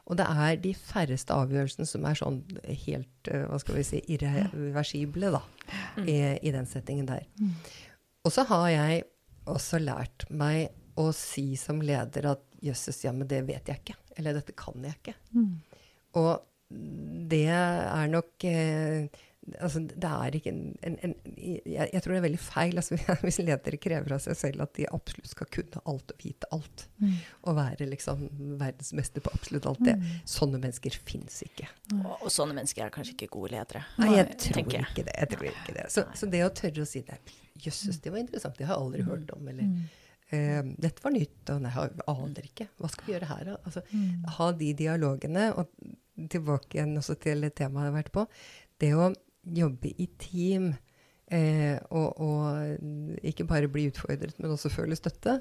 Og 0.06 0.18
det 0.20 0.26
er 0.30 0.58
de 0.62 0.72
færreste 0.78 1.34
avgjørelsene 1.34 1.88
som 1.88 2.06
er 2.06 2.18
sånn 2.18 2.40
helt 2.86 3.30
eh, 3.32 3.46
hva 3.50 3.58
skal 3.62 3.78
vi 3.80 3.84
si, 3.88 4.02
irreversible 4.14 5.32
da, 5.34 5.42
i, 6.04 6.18
i 6.46 6.52
den 6.54 6.68
settingen 6.70 7.08
der. 7.10 7.26
Og 8.26 8.34
så 8.34 8.46
har 8.50 8.68
jeg 8.70 9.06
også 9.50 9.80
lært 9.82 10.26
meg 10.30 10.68
å 10.98 11.10
si 11.14 11.56
som 11.60 11.82
leder 11.84 12.30
at 12.32 12.44
jøsses, 12.64 13.02
ja, 13.04 13.12
men 13.12 13.28
det 13.28 13.42
vet 13.46 13.68
jeg 13.68 13.82
ikke. 13.82 13.98
Eller 14.16 14.38
dette 14.38 14.54
kan 14.56 14.86
jeg 14.86 14.96
ikke. 15.00 15.16
Og 16.16 16.32
det 17.30 17.46
er 17.52 18.08
nok 18.10 18.46
eh, 18.48 19.06
altså 19.60 19.80
Det 19.86 20.10
er 20.10 20.36
ikke 20.38 20.52
en, 20.52 20.62
en, 20.86 20.96
en 21.06 21.14
jeg, 21.36 21.88
jeg 21.92 22.02
tror 22.02 22.14
det 22.14 22.18
er 22.18 22.24
veldig 22.26 22.40
feil 22.42 22.80
altså, 22.80 22.98
hvis 23.24 23.38
ledere 23.42 23.80
krever 23.82 24.16
av 24.16 24.22
seg 24.24 24.38
selv 24.38 24.64
at 24.66 24.72
de 24.78 24.88
absolutt 24.90 25.30
skal 25.30 25.50
kunne 25.58 25.82
alt 25.92 26.14
og 26.14 26.24
vite 26.24 26.50
alt. 26.56 26.86
Og 27.46 27.58
være 27.58 27.88
liksom 27.90 28.26
verdensmester 28.60 29.24
på 29.24 29.34
absolutt 29.36 29.68
alt 29.70 29.84
det. 29.86 29.96
Sånne 30.28 30.60
mennesker 30.62 30.96
fins 31.06 31.42
ikke. 31.46 31.68
Og, 31.98 32.14
og 32.16 32.32
sånne 32.32 32.56
mennesker 32.58 32.86
er 32.86 32.94
kanskje 32.94 33.16
ikke 33.16 33.30
gode 33.36 33.54
ledere. 33.54 33.84
Nei, 34.02 34.14
jeg 34.16 34.40
tror 34.48 34.62
jeg. 34.62 34.88
ikke 34.90 35.06
det. 35.06 35.18
Jeg 35.20 35.32
tror 35.34 35.50
ikke 35.52 35.76
det. 35.78 35.86
Så, 35.94 36.06
så 36.18 36.30
det 36.32 36.42
å 36.46 36.50
tørre 36.62 36.86
å 36.86 36.88
si 36.88 37.04
det 37.06 37.20
Jøsses, 37.62 38.02
det 38.04 38.10
var 38.12 38.20
interessant. 38.20 38.58
Det 38.58 38.66
har 38.68 38.76
jeg 38.76 38.84
aldri 38.88 39.06
hørt 39.06 39.32
om. 39.36 39.46
Eller 39.52 39.70
Uh, 40.26 40.72
dette 40.82 41.04
var 41.04 41.12
nytt. 41.14 41.50
Og 41.54 41.60
nei, 41.62 41.70
jeg 41.70 42.06
aner 42.10 42.48
ikke. 42.48 42.64
Hva 42.82 42.88
skal 42.90 43.06
vi 43.06 43.12
gjøre 43.14 43.28
her, 43.30 43.44
da? 43.46 43.52
Altså, 43.62 43.82
Ha 44.38 44.48
de 44.58 44.72
dialogene. 44.80 45.44
Og 45.54 45.70
tilbake 46.32 46.78
igjen 46.78 46.96
også 46.98 47.14
til 47.20 47.46
temaet 47.52 47.86
jeg 47.86 47.92
har 47.92 47.94
vært 47.94 48.12
på. 48.14 48.24
Det 48.82 48.90
å 48.96 49.12
jobbe 49.54 49.92
i 49.96 50.08
team. 50.18 50.74
Eh, 51.26 51.74
og, 51.90 52.20
og 52.22 53.22
ikke 53.26 53.48
bare 53.50 53.70
bli 53.70 53.88
utfordret, 53.90 54.36
men 54.38 54.52
også 54.54 54.70
føle 54.70 54.94
støtte. 54.98 55.40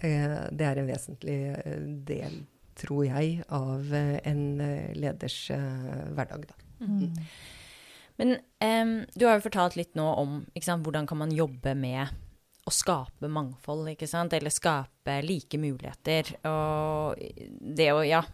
Eh, 0.00 0.36
det 0.52 0.64
er 0.64 0.80
en 0.80 0.88
vesentlig 0.88 1.36
eh, 1.58 1.82
del, 2.08 2.38
tror 2.76 3.04
jeg, 3.04 3.42
av 3.52 3.92
eh, 3.92 4.16
en 4.28 4.60
eh, 4.64 4.94
leders 4.96 5.36
eh, 5.52 6.06
hverdag. 6.16 6.48
Da. 6.48 6.56
Men 8.16 8.38
em, 8.64 8.94
du 9.12 9.26
har 9.28 9.36
jo 9.36 9.44
fortalt 9.44 9.76
litt 9.76 9.92
nå 9.98 10.06
om 10.22 10.38
ikke 10.54 10.70
sant, 10.70 10.86
hvordan 10.86 11.08
kan 11.08 11.20
man 11.20 11.34
jobbe 11.36 11.74
med 11.76 12.16
å 12.66 12.72
skape 12.72 13.28
mangfold, 13.30 13.92
ikke 13.92 14.08
sant? 14.08 14.32
Eller 14.34 14.50
skape 14.50 15.20
like 15.22 15.60
muligheter. 15.60 16.32
Og 16.48 17.20
det 17.76 17.90
å, 17.92 18.00
ja, 18.08 18.24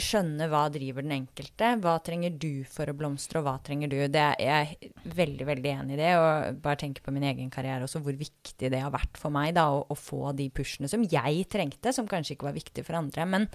skjønne 0.00 0.48
hva 0.50 0.64
driver 0.72 1.04
den 1.04 1.14
enkelte. 1.18 1.74
Hva 1.84 1.94
trenger 2.04 2.34
du 2.40 2.64
for 2.68 2.90
å 2.90 2.96
blomstre, 2.96 3.40
og 3.40 3.46
hva 3.46 3.54
trenger 3.64 3.92
du? 3.92 3.98
Det 4.10 4.22
er 4.22 4.40
jeg 4.40 4.78
er 4.88 5.12
veldig, 5.18 5.46
veldig 5.50 5.72
enig 5.74 5.96
i 5.96 6.00
det. 6.00 6.10
Og 6.18 6.60
bare 6.64 6.80
tenker 6.80 7.04
på 7.04 7.14
min 7.14 7.26
egen 7.30 7.52
karriere 7.52 7.86
også, 7.86 8.02
hvor 8.04 8.16
viktig 8.18 8.72
det 8.72 8.80
har 8.82 8.94
vært 8.94 9.20
for 9.20 9.34
meg 9.34 9.54
da, 9.58 9.68
å, 9.74 9.84
å 9.86 9.98
få 9.98 10.32
de 10.38 10.48
pushene 10.54 10.90
som 10.90 11.04
jeg 11.04 11.46
trengte, 11.52 11.92
som 11.94 12.08
kanskje 12.10 12.36
ikke 12.36 12.48
var 12.48 12.58
viktig 12.58 12.86
for 12.86 12.98
andre. 12.98 13.28
Men 13.28 13.48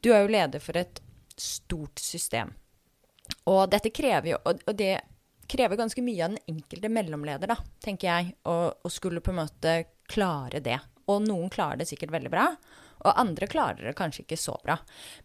du 0.00 0.10
er 0.14 0.24
jo 0.24 0.34
leder 0.34 0.64
for 0.64 0.80
et 0.80 1.02
stort 1.40 2.02
system. 2.02 2.52
Og 3.48 3.62
dette 3.70 3.92
krever 3.94 4.32
jo 4.32 4.38
Og, 4.42 4.58
og 4.66 4.74
det 4.76 4.96
krever 5.50 5.78
ganske 5.78 6.02
mye 6.04 6.24
av 6.24 6.34
den 6.34 6.54
enkelte 6.56 6.90
mellomleder, 6.92 7.50
da, 7.50 7.56
tenker 7.82 8.06
jeg, 8.06 8.34
å, 8.46 8.72
skulle 8.92 9.22
på 9.24 9.32
en 9.32 9.40
måte 9.40 9.72
klare 10.10 10.60
det. 10.62 10.78
Og 11.10 11.24
noen 11.24 11.50
klarer 11.50 11.80
det 11.80 11.88
sikkert 11.90 12.14
veldig 12.14 12.30
bra, 12.30 12.44
og 13.00 13.18
andre 13.20 13.48
klarer 13.50 13.90
det 13.90 13.96
kanskje 13.98 14.24
ikke 14.24 14.40
så 14.40 14.56
bra. 14.64 14.78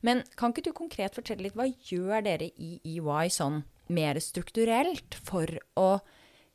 Men 0.06 0.24
kan 0.40 0.54
ikke 0.54 0.68
du 0.70 0.74
konkret 0.76 1.18
fortelle 1.18 1.46
litt, 1.46 1.58
hva 1.58 1.68
gjør 1.68 2.26
dere 2.26 2.50
i 2.56 2.78
EY 2.96 3.32
sånn 3.34 3.64
mer 3.94 4.20
strukturelt 4.24 5.18
for 5.26 5.50
å 5.78 5.90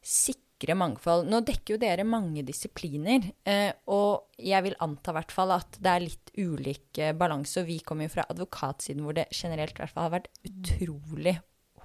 sikre 0.00 0.74
mangfold. 0.78 1.28
Nå 1.30 1.42
dekker 1.46 1.76
jo 1.76 1.80
dere 1.80 2.06
mange 2.08 2.42
disipliner, 2.46 3.30
eh, 3.48 3.70
og 3.92 4.32
jeg 4.40 4.66
vil 4.66 4.78
anta 4.82 5.14
hvert 5.16 5.34
fall 5.34 5.54
at 5.54 5.78
det 5.80 5.92
er 5.92 6.06
litt 6.06 6.32
ulik 6.40 7.00
eh, 7.00 7.14
balanse. 7.16 7.62
Og 7.62 7.70
vi 7.70 7.78
kommer 7.84 8.08
jo 8.08 8.16
fra 8.16 8.26
advokatsiden 8.32 9.04
hvor 9.04 9.16
det 9.16 9.30
generelt 9.36 9.78
hvert 9.78 9.94
fall 9.94 10.08
har 10.08 10.18
vært 10.18 10.32
utrolig 10.48 11.36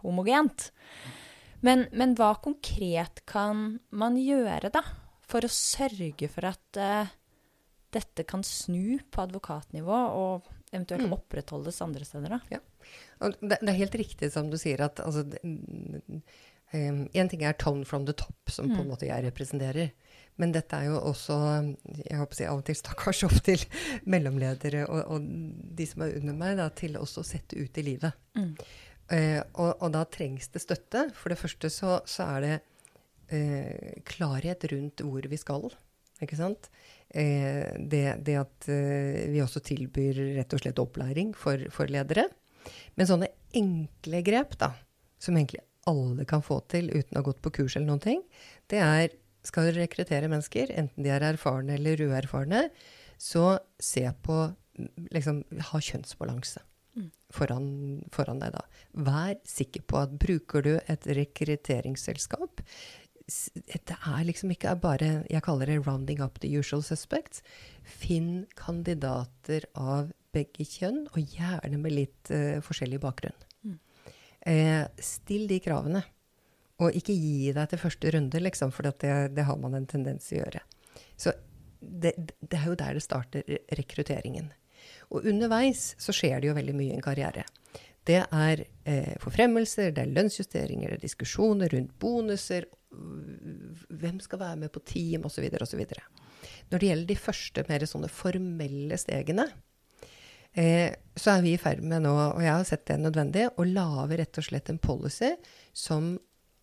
homogent. 0.02 0.70
Men, 1.66 1.88
men, 1.96 2.14
hva 2.18 2.36
konkret 2.44 3.24
kan 3.30 3.80
man 3.96 4.18
gjøre, 4.20 4.70
da, 4.74 4.84
for 5.26 5.46
å 5.46 5.52
sørge 5.52 6.28
for 6.30 6.46
at 6.52 6.78
uh, 6.78 7.14
dette 7.96 8.26
kan 8.28 8.44
snu 8.46 9.00
på 9.12 9.24
advokatnivå, 9.24 10.00
og 10.20 10.50
eventuelt 10.72 11.08
mm. 11.08 11.16
opprettholdes 11.16 11.82
andre 11.86 12.08
steder? 12.08 12.40
Ja. 12.52 12.62
Det, 13.20 13.58
det, 13.62 13.70
er 13.72 13.80
helt 13.80 13.96
riktig 13.98 14.32
som 14.34 14.52
du 14.52 14.60
sier, 14.62 14.84
at 14.86 15.02
altså, 15.04 15.26
Én 16.76 17.22
um, 17.22 17.30
ting 17.30 17.44
er 17.46 17.54
'tone 17.54 17.86
from 17.86 18.06
the 18.06 18.14
top', 18.14 18.50
som 18.52 18.68
på 18.68 18.82
en 18.82 18.88
mm. 18.88 18.90
måte 18.90 19.08
jeg 19.08 19.24
representerer. 19.24 19.92
Men 20.36 20.52
dette 20.52 20.76
er 20.76 20.90
jo 20.90 20.98
også 21.00 21.36
jeg 21.86 22.18
håper 22.20 22.36
å 22.36 22.38
si, 22.38 22.48
av 22.50 22.60
og 22.60 22.66
til 22.68 22.76
stakkars 22.76 23.22
opp 23.28 23.38
til 23.46 23.62
mellomledere 24.12 24.84
og, 24.90 25.14
og, 25.14 25.30
de 25.78 25.88
som 25.88 26.04
er 26.04 26.18
under 26.20 26.36
meg, 26.36 26.58
da, 26.60 26.68
til 26.76 26.98
også 27.00 27.22
å 27.22 27.28
sette 27.28 27.56
ut 27.56 27.80
i 27.80 27.86
livet. 27.86 28.18
Mm. 28.36 28.52
Uh, 29.06 29.42
og, 29.54 29.72
og, 29.78 29.90
da 29.94 30.04
trengs 30.10 30.50
det 30.52 30.66
støtte. 30.66 31.08
For 31.16 31.32
det 31.32 31.40
første 31.40 31.72
så, 31.72 32.00
så 32.10 32.28
er 32.36 32.46
det 32.46 32.56
uh, 33.32 34.02
klarhet 34.10 34.68
rundt 34.74 35.06
hvor 35.06 35.30
vi 35.32 35.40
skal. 35.40 35.70
Ikke 36.24 36.40
sant? 36.40 36.70
Uh, 37.16 37.72
det, 37.80 38.04
det, 38.28 38.40
at 38.42 38.70
vi 39.32 39.40
også 39.44 39.62
tilbyr 39.64 40.18
rett 40.36 40.56
og 40.56 40.60
slett 40.60 40.82
opplæring 40.82 41.32
for, 41.38 41.62
for 41.72 41.92
ledere. 41.92 42.28
Men 43.00 43.08
sånne 43.08 43.30
enkle 43.56 44.20
grep, 44.26 44.58
da, 44.60 44.74
som 45.22 45.38
egentlig 45.38 45.64
alle 45.88 46.26
kan 46.28 46.44
få 46.44 46.60
til 46.72 46.90
uten 46.92 47.16
å 47.16 47.22
ha 47.22 47.28
gått 47.28 47.44
på 47.46 47.54
kurs 47.60 47.76
eller 47.78 47.88
noen 47.92 48.04
ting, 48.04 48.24
det 48.72 48.82
er 48.82 49.14
skal 49.46 49.70
du 49.70 49.78
rekruttere 49.78 50.30
mennesker, 50.32 50.72
enten 50.74 51.06
de 51.06 51.12
er 51.14 51.26
erfarne 51.28 51.76
eller 51.78 52.02
uerfarne, 52.08 52.68
så 53.22 53.58
se 53.80 54.06
på 54.26 54.40
liksom, 55.14 55.44
Ha 55.70 55.80
kjønnsbalanse 55.80 56.60
mm. 56.98 57.10
foran, 57.32 57.68
foran, 58.12 58.42
deg, 58.42 58.58
da. 58.58 58.66
Vær 59.08 59.38
sikker 59.48 59.86
på 59.88 60.02
at 60.02 60.18
bruker 60.20 60.66
du 60.66 60.74
et 60.82 61.08
rekrutteringsselskap 61.20 62.66
Det 63.26 63.96
er 63.96 64.26
liksom 64.28 64.52
ikke 64.54 64.76
bare 64.78 65.26
Jeg 65.32 65.42
kaller 65.42 65.66
det 65.66 65.80
'rounding 65.82 66.22
up 66.22 66.40
the 66.40 66.50
usual 66.60 66.84
suspects'. 66.84 67.42
Finn 67.84 68.46
kandidater 68.56 69.66
av 69.76 70.12
begge 70.32 70.66
kjønn, 70.66 71.08
og 71.16 71.34
gjerne 71.34 71.78
med 71.78 71.92
litt 71.92 72.30
uh, 72.30 72.62
forskjellig 72.62 73.00
bakgrunn. 73.00 73.36
Eh, 74.46 74.86
still 75.02 75.48
de 75.50 75.60
kravene. 75.60 76.04
Og 76.84 76.96
ikke 76.98 77.16
gi 77.16 77.54
deg 77.56 77.70
til 77.72 77.80
første 77.80 78.12
runde, 78.12 78.40
liksom, 78.44 78.72
for 78.76 78.84
det, 78.84 79.12
det, 79.34 79.46
har 79.48 79.58
man 79.58 79.78
en 79.78 79.88
tendens 79.88 80.28
til 80.28 80.38
å 80.38 80.44
gjøre. 80.44 80.62
Så 81.16 81.32
det, 81.80 82.14
det, 82.42 82.60
er 82.60 82.68
jo 82.68 82.76
der 82.76 82.98
det 82.98 83.04
starter 83.06 83.60
rekrutteringen. 83.80 84.52
Og 85.16 85.26
underveis 85.32 85.94
så 86.02 86.14
skjer 86.14 86.42
det 86.42 86.50
jo 86.50 86.58
veldig 86.58 86.76
mye 86.76 86.92
i 86.92 86.98
en 86.98 87.06
karriere. 87.06 87.46
Det 88.06 88.22
er 88.24 88.64
eh, 88.86 89.14
forfremmelser, 89.22 89.92
det 89.96 90.04
er 90.04 90.14
lønnsjusteringer, 90.14 90.94
det 90.94 91.00
er 91.00 91.06
diskusjoner 91.08 91.74
rundt 91.74 91.96
bonuser, 92.00 92.68
hvem 92.92 94.20
skal 94.24 94.40
være 94.40 94.60
med 94.62 94.72
på 94.72 94.84
team, 94.86 95.26
osv., 95.28 95.48
osv. 95.62 95.82
Når 96.70 96.80
det 96.80 96.90
gjelder 96.92 97.10
de 97.10 97.18
første 97.20 97.66
mer 97.68 97.86
sånne 97.90 98.12
formelle 98.14 99.00
stegene, 99.02 99.50
Eh, 100.56 100.94
så 101.16 101.34
er 101.36 101.42
vi 101.44 101.52
i 101.52 101.60
ferd 101.60 101.84
med 101.84 102.06
nå, 102.06 102.14
og 102.16 102.40
jeg 102.40 102.54
har 102.54 102.68
sett 102.68 102.86
det 102.88 102.96
nødvendig, 103.02 103.50
å 103.60 103.68
lage 103.68 104.22
rett 104.22 104.40
og 104.40 104.46
slett 104.48 104.72
en 104.72 104.80
policy 104.80 105.34
som 105.76 106.14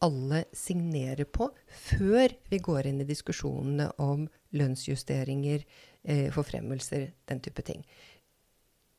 alle 0.02 0.46
signerer 0.56 1.28
på 1.28 1.50
før 1.68 2.32
vi 2.50 2.58
går 2.64 2.88
inn 2.88 3.02
i 3.04 3.06
diskusjonene 3.06 3.90
om 4.02 4.24
lønnsjusteringer, 4.56 5.66
eh, 6.08 6.30
forfremmelser, 6.32 7.12
den 7.28 7.44
type 7.44 7.62
ting. 7.68 7.84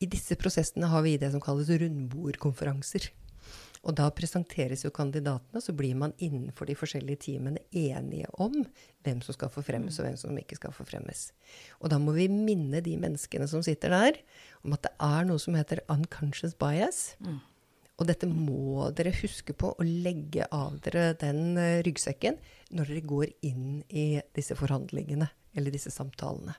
I 0.04 0.08
disse 0.10 0.36
prosessene 0.36 0.90
har 0.92 1.04
vi 1.06 1.16
det 1.20 1.30
som 1.32 1.42
kalles 1.42 1.70
rundbordkonferanser. 1.80 3.08
Og 3.84 3.92
da 3.98 4.06
presenteres 4.16 4.84
jo 4.86 4.92
kandidatene, 4.94 5.60
så 5.60 5.74
blir 5.76 5.96
man 6.00 6.14
innenfor 6.22 6.68
de 6.68 6.76
forskjellige 6.78 7.20
teamene 7.26 7.60
enige 7.76 8.30
om 8.40 8.54
hvem 9.04 9.20
som 9.24 9.36
skal 9.36 9.52
forfremmes, 9.52 9.98
og 10.00 10.08
hvem 10.08 10.16
som 10.20 10.38
ikke 10.40 10.56
skal 10.56 10.72
forfremmes. 10.72 11.26
Og 11.82 11.92
da 11.92 11.98
må 12.00 12.14
vi 12.16 12.30
minne 12.32 12.80
de 12.84 12.96
menneskene 13.00 13.48
som 13.50 13.64
sitter 13.64 13.92
der, 13.92 14.22
om 14.64 14.76
at 14.76 14.86
det 14.86 14.94
er 15.04 15.28
noe 15.28 15.42
som 15.42 15.56
heter 15.58 15.84
unconscious 15.92 16.56
bias. 16.56 17.02
Mm. 17.20 17.42
Og 18.00 18.08
dette 18.08 18.26
må 18.26 18.88
dere 18.96 19.12
huske 19.20 19.54
på 19.54 19.74
å 19.76 19.86
legge 19.86 20.48
av 20.50 20.80
dere 20.82 21.12
den 21.20 21.58
eh, 21.60 21.82
ryggsekken 21.86 22.40
når 22.74 22.90
dere 22.90 23.08
går 23.12 23.34
inn 23.46 23.84
i 23.86 24.08
disse 24.34 24.56
forhandlingene 24.58 25.28
eller 25.54 25.74
disse 25.74 25.92
samtalene. 25.94 26.56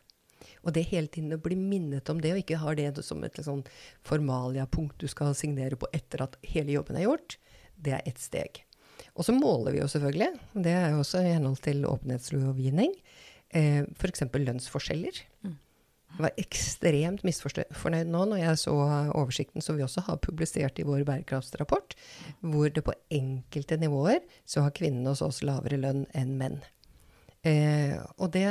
Og 0.63 0.73
det 0.75 0.85
hele 0.91 1.09
tiden 1.11 1.35
å 1.35 1.41
bli 1.41 1.57
minnet 1.59 2.09
om 2.11 2.21
det, 2.21 2.33
og 2.33 2.41
ikke 2.41 2.61
har 2.61 2.77
det 2.77 2.91
som 3.05 3.23
et 3.25 3.39
sånn 3.45 3.63
formalia-punkt 4.05 4.99
du 5.01 5.07
skal 5.11 5.35
signere 5.37 5.79
på 5.79 5.89
etter 5.95 6.25
at 6.25 6.39
hele 6.45 6.75
jobben 6.75 6.99
er 6.99 7.07
gjort, 7.07 7.37
det 7.75 7.97
er 7.97 8.07
ett 8.09 8.21
steg. 8.21 8.63
Og 9.15 9.27
så 9.27 9.35
måler 9.35 9.75
vi 9.75 9.81
jo 9.81 9.91
selvfølgelig, 9.91 10.31
det 10.65 10.73
er 10.75 10.89
jo 10.93 11.03
også 11.03 11.21
i 11.23 11.35
henhold 11.35 11.61
til 11.63 11.85
åpenhetslovgivning, 11.87 12.95
eh, 13.55 13.83
f.eks. 13.95 14.25
lønnsforskjeller. 14.33 15.21
Jeg 16.15 16.23
var 16.23 16.37
ekstremt 16.39 17.25
misfornøyd 17.27 18.07
nå 18.07 18.21
når 18.31 18.39
jeg 18.39 18.59
så 18.61 18.73
oversikten 19.19 19.63
som 19.63 19.75
vi 19.75 19.83
også 19.83 20.05
har 20.07 20.21
publisert 20.23 20.79
i 20.79 20.85
vår 20.87 21.03
bærekraftsrapport, 21.07 21.97
hvor 22.39 22.71
det 22.71 22.85
på 22.87 22.95
enkelte 23.11 23.75
nivåer 23.81 24.21
så 24.47 24.63
har 24.63 24.75
kvinnene 24.77 25.11
hos 25.11 25.23
oss 25.25 25.41
lavere 25.43 25.79
lønn 25.81 26.05
enn 26.15 26.37
menn. 26.39 26.61
Eh, 27.43 27.99
og 28.15 28.31
det, 28.31 28.47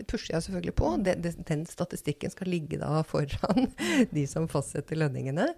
det, 0.00 0.06
pusher 0.10 0.34
jeg 0.34 0.46
selvfølgelig 0.46 0.74
på. 0.80 0.90
Den 1.04 1.64
statistikken 1.68 2.32
skal 2.32 2.50
ligge 2.50 2.80
da 2.80 3.02
foran 3.06 3.70
de 4.16 4.26
som 4.30 4.48
fastsetter 4.50 4.98
lønningene, 4.98 5.50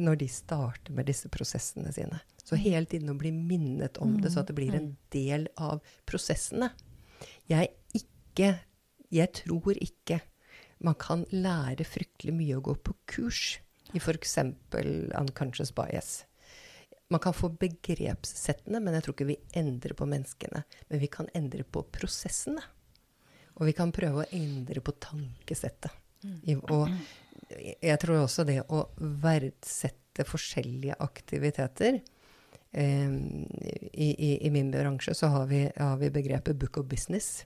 når 0.00 0.22
de 0.22 0.28
starter 0.32 0.96
med 0.96 1.10
disse 1.10 1.30
prosessene 1.32 1.92
sine. 1.94 2.22
Så 2.42 2.58
hele 2.58 2.88
tiden 2.90 3.12
å 3.12 3.18
bli 3.18 3.30
minnet 3.34 4.00
om 4.02 4.16
det, 4.20 4.32
så 4.32 4.42
at 4.42 4.50
det 4.50 4.56
blir 4.58 4.74
en 4.76 4.94
del 5.14 5.46
av 5.60 5.82
prosessene. 6.08 6.72
Jeg 7.50 7.74
ikke 7.94 8.54
Jeg 9.12 9.28
tror 9.36 9.76
ikke 9.76 10.22
man 10.80 10.96
kan 10.96 11.26
lære 11.28 11.84
fryktelig 11.84 12.32
mye 12.32 12.56
å 12.56 12.62
gå 12.64 12.72
på 12.80 12.94
kurs 13.06 13.58
i 13.92 14.00
f.eks. 14.00 14.38
unconscious 15.20 15.74
bias. 15.76 16.24
Man 17.12 17.20
kan 17.20 17.36
få 17.36 17.50
begrepssettene, 17.60 18.80
men 18.80 18.96
jeg 18.96 19.04
tror 19.04 19.16
ikke 19.18 19.28
vi 19.28 19.36
endrer 19.60 19.92
på 19.98 20.08
menneskene. 20.08 20.62
Men 20.88 21.02
vi 21.02 21.10
kan 21.12 21.28
endre 21.36 21.66
på 21.68 21.84
prosessene. 21.92 22.64
Og 23.58 23.68
vi 23.68 23.74
kan 23.76 23.92
prøve 23.94 24.22
å 24.22 24.30
endre 24.36 24.80
på 24.84 24.94
tankesettet. 25.02 25.92
Mm. 26.22 26.62
Og 26.70 26.88
jeg 27.82 27.98
tror 28.00 28.22
også 28.22 28.46
det 28.48 28.60
å 28.72 28.86
verdsette 29.22 30.26
forskjellige 30.28 30.96
aktiviteter 31.02 31.98
eh, 31.98 33.14
i, 33.92 34.08
i, 34.12 34.30
i, 34.46 34.50
min 34.54 34.70
bransje 34.72 35.14
så 35.16 35.30
har 35.32 35.48
vi, 35.50 35.64
har 35.76 35.96
vi, 36.00 36.12
begrepet 36.12 36.56
'book 36.56 36.78
of 36.80 36.86
business'. 36.86 37.44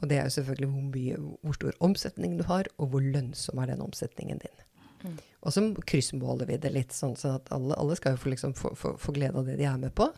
Og 0.00 0.08
det 0.08 0.18
er 0.18 0.26
jo 0.28 0.36
selvfølgelig 0.38 0.68
hvor, 0.72 0.84
mye, 0.94 1.16
hvor 1.42 1.56
stor 1.56 1.76
omsetning 1.80 2.38
du 2.38 2.44
har, 2.48 2.68
og 2.78 2.92
hvor 2.92 3.04
lønnsom 3.04 3.60
er 3.60 3.72
den 3.72 3.82
omsetningen 3.84 4.40
din. 4.40 4.62
Mm. 5.04 5.16
Og 5.40 5.52
så 5.52 5.62
kryssmåler 5.88 6.48
vi 6.48 6.58
det 6.60 6.72
litt, 6.72 6.92
sånn, 6.96 7.16
sånn 7.20 7.38
at 7.38 7.50
alle, 7.54 7.76
alle 7.80 7.96
skal 7.96 8.16
jo 8.16 8.22
få, 8.24 8.32
liksom, 8.34 8.54
få, 8.56 8.72
få, 8.76 8.94
få, 9.00 9.14
glede 9.16 9.40
av 9.40 9.48
det 9.48 9.56
de 9.60 9.68
er 9.68 9.78
med 9.80 9.94
på. 9.96 10.08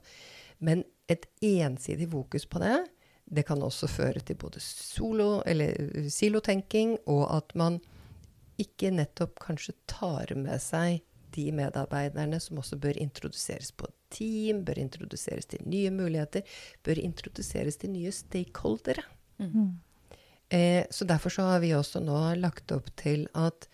Men 0.62 0.84
et 1.10 1.26
ensidig 1.42 2.08
fokus 2.10 2.46
på 2.46 2.62
det, 2.62 2.76
det 3.32 3.46
kan 3.48 3.62
også 3.64 3.88
føre 3.88 4.20
til 4.20 4.36
både 4.36 4.60
solo, 4.60 5.40
eller 5.48 6.06
silotenking, 6.12 6.98
og 7.08 7.24
at 7.36 7.54
man 7.56 7.80
ikke 8.60 8.92
nettopp 8.92 9.40
kanskje 9.42 9.74
tar 9.90 10.34
med 10.36 10.60
seg 10.62 11.00
de 11.32 11.46
medarbeiderne 11.56 12.36
som 12.44 12.60
også 12.60 12.76
bør 12.80 12.98
introduseres 13.00 13.72
på 13.72 13.88
team, 14.12 14.60
bør 14.66 14.82
introduseres 14.82 15.48
til 15.48 15.64
nye 15.64 15.90
muligheter, 15.94 16.44
bør 16.84 17.00
introduseres 17.00 17.80
til 17.80 17.94
nye 17.94 18.12
stakeholdere. 18.12 19.04
Mm. 19.40 19.78
Eh, 20.52 20.84
så 20.90 21.08
derfor 21.08 21.32
så 21.32 21.48
har 21.54 21.62
vi 21.64 21.72
også 21.72 22.02
nå 22.04 22.18
lagt 22.36 22.74
opp 22.76 22.92
til 23.00 23.24
at 23.32 23.68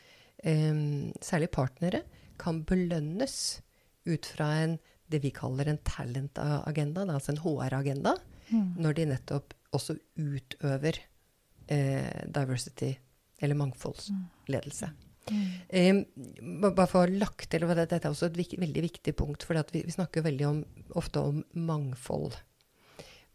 eh, 0.47 1.11
særlig 1.19 1.51
partnere, 1.51 2.05
kan 2.39 2.63
belønnes 2.63 3.59
ut 4.07 4.27
fra 4.37 4.53
en, 4.63 4.79
det 5.11 5.19
vi 5.25 5.35
kaller 5.35 5.67
en 5.67 5.81
talent-agenda, 5.83 7.09
altså 7.11 7.35
en 7.35 7.43
HR-agenda, 7.43 8.15
mm. 8.51 8.79
når 8.81 8.99
de 8.99 9.07
nettopp 9.13 9.55
også 9.77 9.99
utøver 10.17 11.01
eh, 11.69 12.25
diversity, 12.35 12.95
eller 13.39 13.59
mangfoldsledelse. 13.59 14.91
Mm. 15.29 16.05
Um, 16.49 16.63
bare 16.73 16.89
for 16.89 17.03
å 17.03 17.05
ha 17.05 17.19
lagt 17.21 17.51
til, 17.53 17.67
Dette 17.69 17.99
er 18.01 18.09
også 18.11 18.31
et 18.31 18.39
vik 18.39 18.57
veldig 18.61 18.85
viktig 18.87 19.15
punkt, 19.19 19.45
for 19.45 19.59
vi, 19.73 19.85
vi, 19.85 19.95
snakker 19.95 20.25
veldig 20.25 20.47
om, 20.49 20.63
ofte 20.99 21.21
om 21.21 21.43
mangfold. 21.53 22.39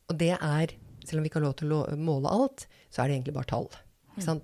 Og 0.10 0.18
det 0.20 0.34
er, 0.36 0.74
selv 1.06 1.22
om 1.22 1.26
vi 1.26 1.32
ikke 1.32 1.42
har 1.42 1.48
lov 1.48 1.60
til 1.62 1.76
å 1.76 1.84
måle 2.00 2.32
alt, 2.34 2.68
så 2.90 3.04
er 3.04 3.10
det 3.10 3.20
egentlig 3.20 3.38
bare 3.38 3.52
tall. 3.54 3.70
Mm. 4.14 4.42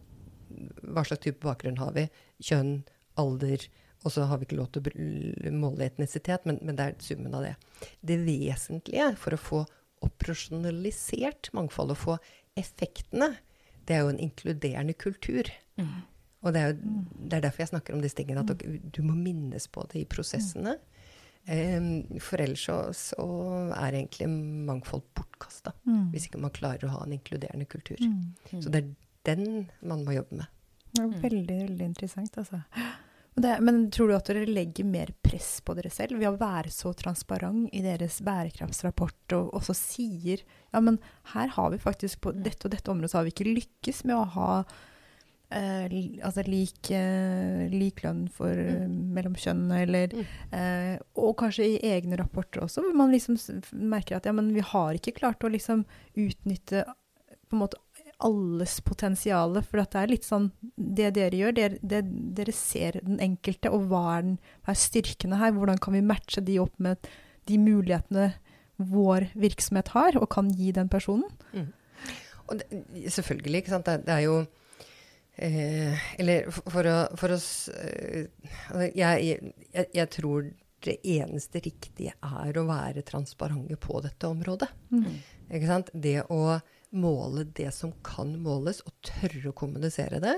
hva 0.95 1.03
slags 1.05 1.21
type 1.21 1.45
bakgrunn 1.45 1.77
har 1.77 1.93
vi? 1.97 2.07
Kjønn, 2.41 2.79
alder. 3.21 3.67
Og 4.05 4.13
så 4.15 4.23
har 4.29 4.39
vi 4.39 4.47
ikke 4.47 4.57
lov 4.57 4.69
til 4.73 4.85
å 4.87 5.51
måle 5.53 5.89
etnisitet, 5.89 6.45
men, 6.47 6.61
men, 6.63 6.77
det 6.77 6.85
er 6.85 6.95
summen 7.03 7.35
av 7.35 7.43
det. 7.43 7.55
Det 7.99 8.17
vesentlige 8.23 9.11
for 9.19 9.35
å 9.35 9.41
få 9.41 9.59
operasjonalisert 10.05 11.51
mangfold 11.57 11.95
og 11.95 11.99
få 11.99 12.17
effektene, 12.59 13.33
det 13.87 13.95
er 13.95 14.05
jo 14.05 14.13
en 14.13 14.21
inkluderende 14.21 14.93
kultur. 14.93 15.49
Mm. 15.79 15.99
Og 16.45 16.55
det 16.55 16.61
er, 16.61 16.71
jo, 16.71 16.93
det 17.25 17.37
er 17.37 17.43
derfor 17.43 17.63
jeg 17.63 17.71
snakker 17.73 17.95
om 17.95 18.03
disse 18.03 18.15
tingene, 18.15 18.45
at 18.45 18.63
du 18.95 19.01
må 19.03 19.15
minnes 19.17 19.65
på 19.71 19.83
det 19.91 20.03
i 20.03 20.07
prosessene. 20.07 20.77
Um, 21.49 22.19
for 22.21 22.41
ellers 22.43 22.61
så, 22.67 22.77
så 22.93 23.25
er 23.73 23.97
egentlig 23.97 24.27
mangfold 24.29 25.03
bortkasta. 25.17 25.73
Mm. 25.87 26.09
Hvis 26.13 26.29
ikke 26.29 26.41
man 26.43 26.53
klarer 26.55 26.85
å 26.87 26.93
ha 26.93 27.03
en 27.05 27.15
inkluderende 27.15 27.67
kultur. 27.67 27.99
Mm. 27.99 28.61
Så 28.61 28.71
det 28.71 28.83
er 28.83 28.89
den 29.27 29.67
man 29.81 30.05
må 30.05 30.15
jobbe 30.15 30.43
med. 30.43 30.55
Det 30.93 31.03
er 31.03 31.21
veldig, 31.23 31.57
veldig 31.67 31.87
interessant, 31.91 32.37
altså. 32.41 32.61
Det, 33.35 33.59
men 33.63 33.91
tror 33.91 34.09
du 34.09 34.15
at 34.17 34.27
dere 34.27 34.49
legger 34.49 34.83
mer 34.83 35.13
press 35.23 35.61
på 35.63 35.75
dere 35.77 35.91
selv 35.93 36.17
ved 36.19 36.27
å 36.27 36.37
være 36.39 36.71
så 36.73 36.91
transparent 36.97 37.69
i 37.71 37.81
deres 37.85 38.19
bærekraftsrapport, 38.25 39.35
og 39.37 39.53
også 39.55 39.75
sier 39.77 40.41
ja, 40.73 40.81
men 40.83 40.97
her 41.35 41.47
har 41.55 41.69
vi 41.71 41.77
faktisk 41.79 42.21
på 42.25 42.33
dette 42.35 42.67
og 42.67 42.73
dette 42.73 42.91
området 42.91 43.11
så 43.13 43.21
har 43.21 43.27
vi 43.29 43.35
ikke 43.35 43.53
lykkes 43.53 44.03
med 44.09 44.17
å 44.17 44.25
ha 44.35 44.51
eh, 45.55 45.85
altså 46.25 46.43
lik, 46.45 46.91
eh, 46.93 47.69
lik 47.73 48.03
lønn 48.03 48.27
for, 48.33 48.51
eh, 48.51 48.85
mellom 48.89 49.33
kjønnene, 49.39 49.81
eller 49.85 50.07
Mm. 50.13 50.25
eh, 50.51 50.99
Og 51.15 51.37
kanskje 51.37 51.65
i 51.65 51.79
egne 51.95 52.17
rapporter 52.19 52.61
også, 52.61 52.83
hvor 52.83 52.93
man 52.95 53.11
liksom 53.11 53.37
merker 53.73 54.17
at 54.17 54.25
ja, 54.25 54.31
men 54.33 54.53
vi 54.53 54.61
har 54.61 54.93
ikke 54.93 55.15
klart 55.15 55.39
å 55.39 55.49
liksom 55.49 55.85
utnytte 56.17 56.83
på 57.49 57.55
en 57.55 57.63
måte 57.63 57.77
alles 58.25 58.79
potensial. 58.83 59.57
For 59.63 59.81
det 59.81 60.01
er 60.01 60.11
litt 60.11 60.27
sånn 60.27 60.49
Det 60.75 61.11
dere 61.15 61.39
gjør, 61.39 61.55
dere, 61.55 61.79
det, 61.81 62.03
dere 62.37 62.55
ser 62.55 62.99
den 63.05 63.19
enkelte, 63.23 63.71
og 63.71 63.89
hva 63.91 64.03
er, 64.17 64.27
den, 64.27 64.37
hva 64.65 64.75
er 64.75 64.83
styrkene 64.83 65.39
her? 65.39 65.55
Hvordan 65.55 65.81
kan 65.81 65.95
vi 65.95 66.05
matche 66.05 66.43
de 66.45 66.59
opp 66.61 66.75
med 66.83 67.09
de 67.49 67.59
mulighetene 67.61 68.31
vår 68.79 69.29
virksomhet 69.39 69.91
har, 69.95 70.15
og 70.19 70.29
kan 70.31 70.51
gi 70.55 70.71
den 70.75 70.91
personen? 70.91 71.27
Og 72.49 72.59
det, 72.59 72.69
selvfølgelig, 73.11 73.61
ikke 73.63 73.75
sant. 73.75 73.89
Det, 73.89 74.05
det 74.07 74.15
er 74.15 74.23
jo 74.25 74.37
eh, 75.35 76.07
Eller 76.19 76.49
for, 76.55 76.87
å, 76.87 76.97
for 77.19 77.35
oss 77.35 77.69
eh, 77.73 78.31
altså, 78.71 78.89
jeg, 78.95 79.43
jeg, 79.73 79.91
jeg 79.95 80.11
tror 80.15 80.49
det 80.79 80.95
eneste 81.03 81.59
riktige 81.59 82.13
er 82.23 82.55
å 82.55 82.63
være 82.63 83.03
transparente 83.03 83.75
på 83.83 83.99
dette 83.99 84.29
området. 84.31 84.69
Ikke 85.49 85.67
sant? 85.67 85.89
Det 85.91 86.21
å 86.31 86.59
måle 86.89 87.43
det 87.55 87.69
som 87.75 87.91
kan 88.05 88.31
måles, 88.41 88.81
og 88.87 88.95
tørre 89.05 89.51
å 89.51 89.55
kommunisere 89.57 90.21
det, 90.23 90.35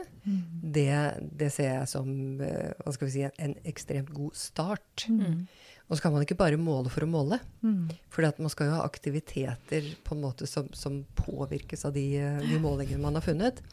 det, 0.78 0.94
det 1.40 1.52
ser 1.54 1.76
jeg 1.78 1.92
som 1.92 2.10
eh, 2.44 2.74
hva 2.82 2.96
skal 2.96 3.08
vi 3.08 3.14
si, 3.14 3.24
en 3.28 3.56
ekstremt 3.68 4.12
god 4.16 4.36
start. 4.38 5.06
Mm. 5.08 5.46
Og 5.88 5.98
så 5.98 6.06
kan 6.06 6.14
man 6.16 6.24
ikke 6.24 6.40
bare 6.40 6.60
måle 6.60 6.92
for 6.92 7.04
å 7.04 7.10
måle. 7.12 7.42
Mm. 7.64 7.90
For 8.12 8.28
man 8.40 8.52
skal 8.52 8.70
jo 8.70 8.76
ha 8.78 8.86
aktiviteter 8.88 9.90
på 10.06 10.16
en 10.16 10.24
måte 10.24 10.48
som, 10.48 10.70
som 10.76 11.02
påvirkes 11.20 11.84
av 11.88 11.96
de, 11.96 12.06
eh, 12.20 12.44
de 12.44 12.60
målingene 12.64 13.04
man 13.04 13.20
har 13.20 13.26
funnet. 13.26 13.64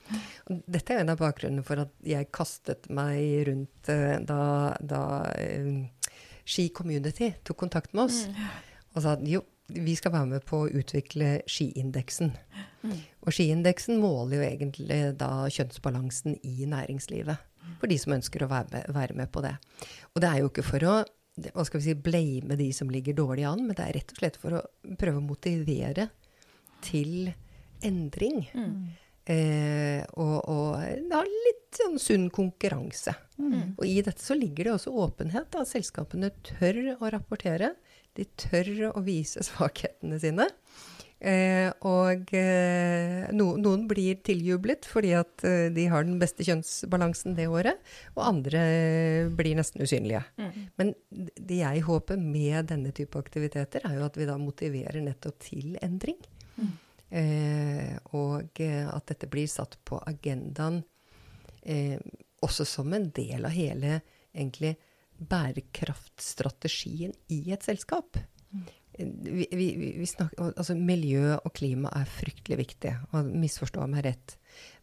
Og 0.48 0.64
dette 0.66 0.94
er 0.94 1.04
en 1.04 1.14
av 1.14 1.20
bakgrunnene 1.22 1.66
for 1.66 1.82
at 1.84 1.94
jeg 2.06 2.30
kastet 2.34 2.90
meg 2.90 3.48
rundt 3.50 3.92
eh, 3.94 4.18
da, 4.26 4.40
da 4.78 5.02
Ski 6.48 6.70
Community 6.74 7.34
tok 7.44 7.58
kontakt 7.66 7.92
med 7.92 8.06
oss 8.08 8.24
og 8.94 9.04
sa 9.04 9.14
at 9.14 9.24
jo, 9.28 9.42
vi 9.68 9.94
skal 9.96 10.14
være 10.14 10.30
med 10.32 10.44
på 10.48 10.62
å 10.64 10.70
utvikle 10.80 11.42
skiindeksen. 11.50 12.32
Og 13.26 13.34
skiindeksen 13.34 14.00
måler 14.00 14.38
jo 14.38 14.46
egentlig 14.46 15.00
da 15.20 15.30
kjønnsbalansen 15.52 16.38
i 16.46 16.68
næringslivet. 16.70 17.44
For 17.78 17.90
de 17.90 17.98
som 18.00 18.14
ønsker 18.16 18.44
å 18.44 18.50
være 18.50 18.72
med, 18.72 18.94
være 18.96 19.16
med 19.18 19.30
på 19.34 19.42
det. 19.44 19.54
Og 20.14 20.22
det 20.24 20.30
er 20.30 20.40
jo 20.40 20.50
ikke 20.52 20.66
for 20.66 20.88
å 20.88 20.98
hva 21.38 21.62
skal 21.62 21.78
vi 21.78 21.84
si, 21.84 21.94
blame 21.94 22.56
de 22.58 22.72
som 22.74 22.88
ligger 22.90 23.14
dårlig 23.14 23.44
an, 23.46 23.60
men 23.66 23.76
det 23.78 23.84
er 23.84 23.94
rett 24.00 24.10
og 24.10 24.18
slett 24.18 24.38
for 24.42 24.56
å 24.58 24.62
prøve 24.98 25.20
å 25.20 25.22
motivere 25.22 26.08
til 26.82 27.28
endring. 27.84 28.40
Eh, 29.28 30.02
og, 30.18 30.36
og 30.48 31.12
ha 31.12 31.20
litt 31.28 31.78
sånn 31.78 31.98
sunn 32.02 32.26
konkurranse. 32.34 33.14
Og 33.76 33.84
i 33.86 34.00
dette 34.02 34.24
så 34.24 34.34
ligger 34.34 34.66
det 34.66 34.74
også 34.78 34.94
åpenhet. 35.04 35.50
Da. 35.52 35.62
selskapene 35.68 36.32
tør 36.46 36.80
å 36.96 37.12
rapportere. 37.12 37.74
De 38.18 38.26
tør 38.38 38.90
å 38.92 39.02
vise 39.06 39.44
svakhetene 39.46 40.18
sine. 40.22 40.48
Eh, 41.18 41.66
og 41.82 42.30
eh, 42.38 43.24
no, 43.34 43.48
noen 43.58 43.88
blir 43.90 44.20
tiljublet 44.22 44.86
fordi 44.86 45.16
at 45.18 45.42
eh, 45.48 45.64
de 45.74 45.88
har 45.90 46.04
den 46.06 46.20
beste 46.20 46.46
kjønnsbalansen 46.46 47.34
det 47.34 47.48
året, 47.50 47.80
og 48.14 48.22
andre 48.22 48.60
blir 49.34 49.58
nesten 49.58 49.82
usynlige. 49.82 50.22
Men 50.78 50.94
det 51.10 51.58
jeg 51.64 51.82
håper 51.88 52.20
med 52.22 52.70
denne 52.70 52.94
type 52.94 53.18
aktiviteter, 53.18 53.82
er 53.82 53.98
jo 53.98 54.06
at 54.06 54.20
vi 54.20 54.28
da 54.30 54.38
motiverer 54.38 55.02
nettopp 55.02 55.40
til 55.48 55.74
endring. 55.82 56.20
Eh, 57.08 57.96
og 58.12 58.60
eh, 58.60 58.84
at 58.84 59.06
dette 59.08 59.30
blir 59.32 59.48
satt 59.48 59.78
på 59.88 59.96
agendaen 60.10 60.82
eh, 61.64 61.96
også 62.44 62.66
som 62.68 62.92
en 62.92 63.06
del 63.16 63.48
av 63.48 63.54
hele 63.54 63.94
egentlig 64.28 64.74
bærekraftstrategien 65.18 67.14
i 67.34 67.42
et 67.52 67.64
selskap. 67.66 68.18
Vi, 68.98 69.46
vi, 69.52 69.66
vi 69.98 70.06
snakker, 70.06 70.54
altså 70.58 70.74
miljø 70.74 71.36
og 71.36 71.52
klima 71.54 71.90
er 71.94 72.08
fryktelig 72.10 72.58
viktig, 72.62 72.94
og 73.12 73.28
misforstå 73.30 73.86
meg 73.90 74.06
rett. 74.08 74.34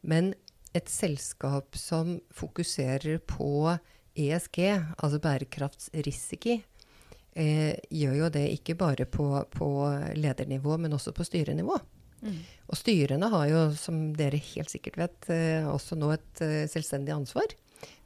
Men 0.08 0.34
et 0.76 0.92
selskap 0.92 1.76
som 1.80 2.18
fokuserer 2.36 3.20
på 3.28 3.74
ESG, 4.16 4.62
altså 4.96 5.20
bærekraftsrisiko, 5.24 6.60
eh, 7.36 7.76
gjør 7.92 8.16
jo 8.22 8.32
det 8.38 8.46
ikke 8.56 8.78
bare 8.80 9.08
på, 9.08 9.28
på 9.52 9.70
ledernivå, 10.16 10.78
men 10.80 10.96
også 10.96 11.16
på 11.16 11.28
styrenivå. 11.28 11.80
Og 12.72 12.80
styrene 12.80 13.28
har 13.30 13.46
jo, 13.52 13.62
som 13.78 14.00
dere 14.18 14.40
helt 14.42 14.72
sikkert 14.72 14.98
vet, 14.98 15.30
eh, 15.34 15.68
også 15.68 15.98
nå 16.00 16.10
et 16.16 16.42
eh, 16.44 16.64
selvstendig 16.72 17.14
ansvar 17.14 17.52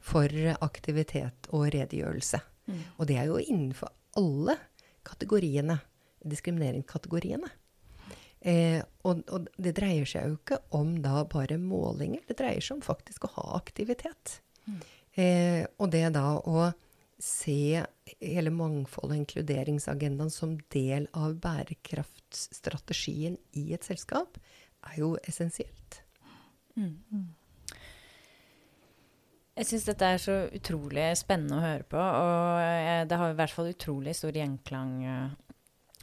for 0.00 0.32
aktivitet 0.60 1.50
og 1.50 1.68
redegjørelse. 1.74 2.40
Og 2.98 3.06
det 3.08 3.16
er 3.18 3.30
jo 3.30 3.40
innenfor 3.40 3.90
alle 4.18 4.56
kategoriene, 5.06 5.78
diskrimineringskategoriene. 6.26 7.48
Eh, 8.40 8.80
og, 9.04 9.20
og 9.28 9.48
det 9.60 9.74
dreier 9.76 10.06
seg 10.08 10.28
jo 10.28 10.36
ikke 10.38 10.60
om 10.76 10.94
da 11.04 11.24
bare 11.28 11.58
målinger, 11.60 12.22
det 12.28 12.38
dreier 12.38 12.62
seg 12.64 12.78
om 12.78 12.84
faktisk 12.84 13.26
å 13.26 13.34
ha 13.36 13.46
aktivitet. 13.58 14.38
Eh, 15.18 15.66
og 15.78 15.90
det 15.92 16.06
da 16.14 16.38
å 16.38 16.70
se 17.20 17.82
hele 18.16 18.52
mangfold- 18.54 19.12
og 19.12 19.18
inkluderingsagendaen 19.18 20.32
som 20.32 20.54
del 20.72 21.08
av 21.12 21.34
bærekraftstrategien 21.42 23.36
i 23.60 23.72
et 23.76 23.84
selskap, 23.84 24.38
er 24.88 25.02
jo 25.02 25.18
essensielt. 25.28 26.00
Jeg 29.60 29.68
syns 29.68 29.84
dette 29.90 30.08
er 30.08 30.20
så 30.22 30.34
utrolig 30.56 31.10
spennende 31.20 31.58
å 31.58 31.60
høre 31.60 31.84
på, 31.84 32.00
og 32.00 32.60
eh, 32.64 33.02
det 33.04 33.16
har 33.20 33.32
i 33.32 33.36
hvert 33.36 33.52
fall 33.52 33.68
utrolig 33.68 34.14
stor 34.16 34.32
gjenklang 34.32 34.94
eh, 35.04 35.50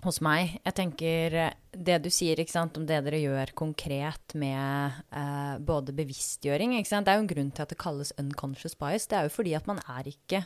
hos 0.06 0.20
meg. 0.22 0.60
Jeg 0.62 0.76
tenker 0.78 1.38
eh, 1.42 1.56
det 1.74 1.98
du 2.04 2.12
sier 2.14 2.38
sant, 2.52 2.78
om 2.78 2.86
det 2.86 3.00
dere 3.08 3.24
gjør 3.24 3.56
konkret 3.58 4.38
med 4.38 5.00
eh, 5.10 5.58
både 5.58 5.96
bevisstgjøring 5.98 6.78
sant? 6.86 7.08
Det 7.08 7.16
er 7.16 7.18
jo 7.18 7.26
en 7.26 7.34
grunn 7.34 7.50
til 7.50 7.66
at 7.66 7.74
det 7.74 7.82
kalles 7.82 8.14
unconscious 8.22 8.78
bias. 8.78 9.10
Det 9.10 9.18
er 9.18 9.26
jo 9.26 9.36
fordi 9.40 9.58
at 9.58 9.70
man 9.70 9.82
er 9.90 10.14
ikke 10.14 10.46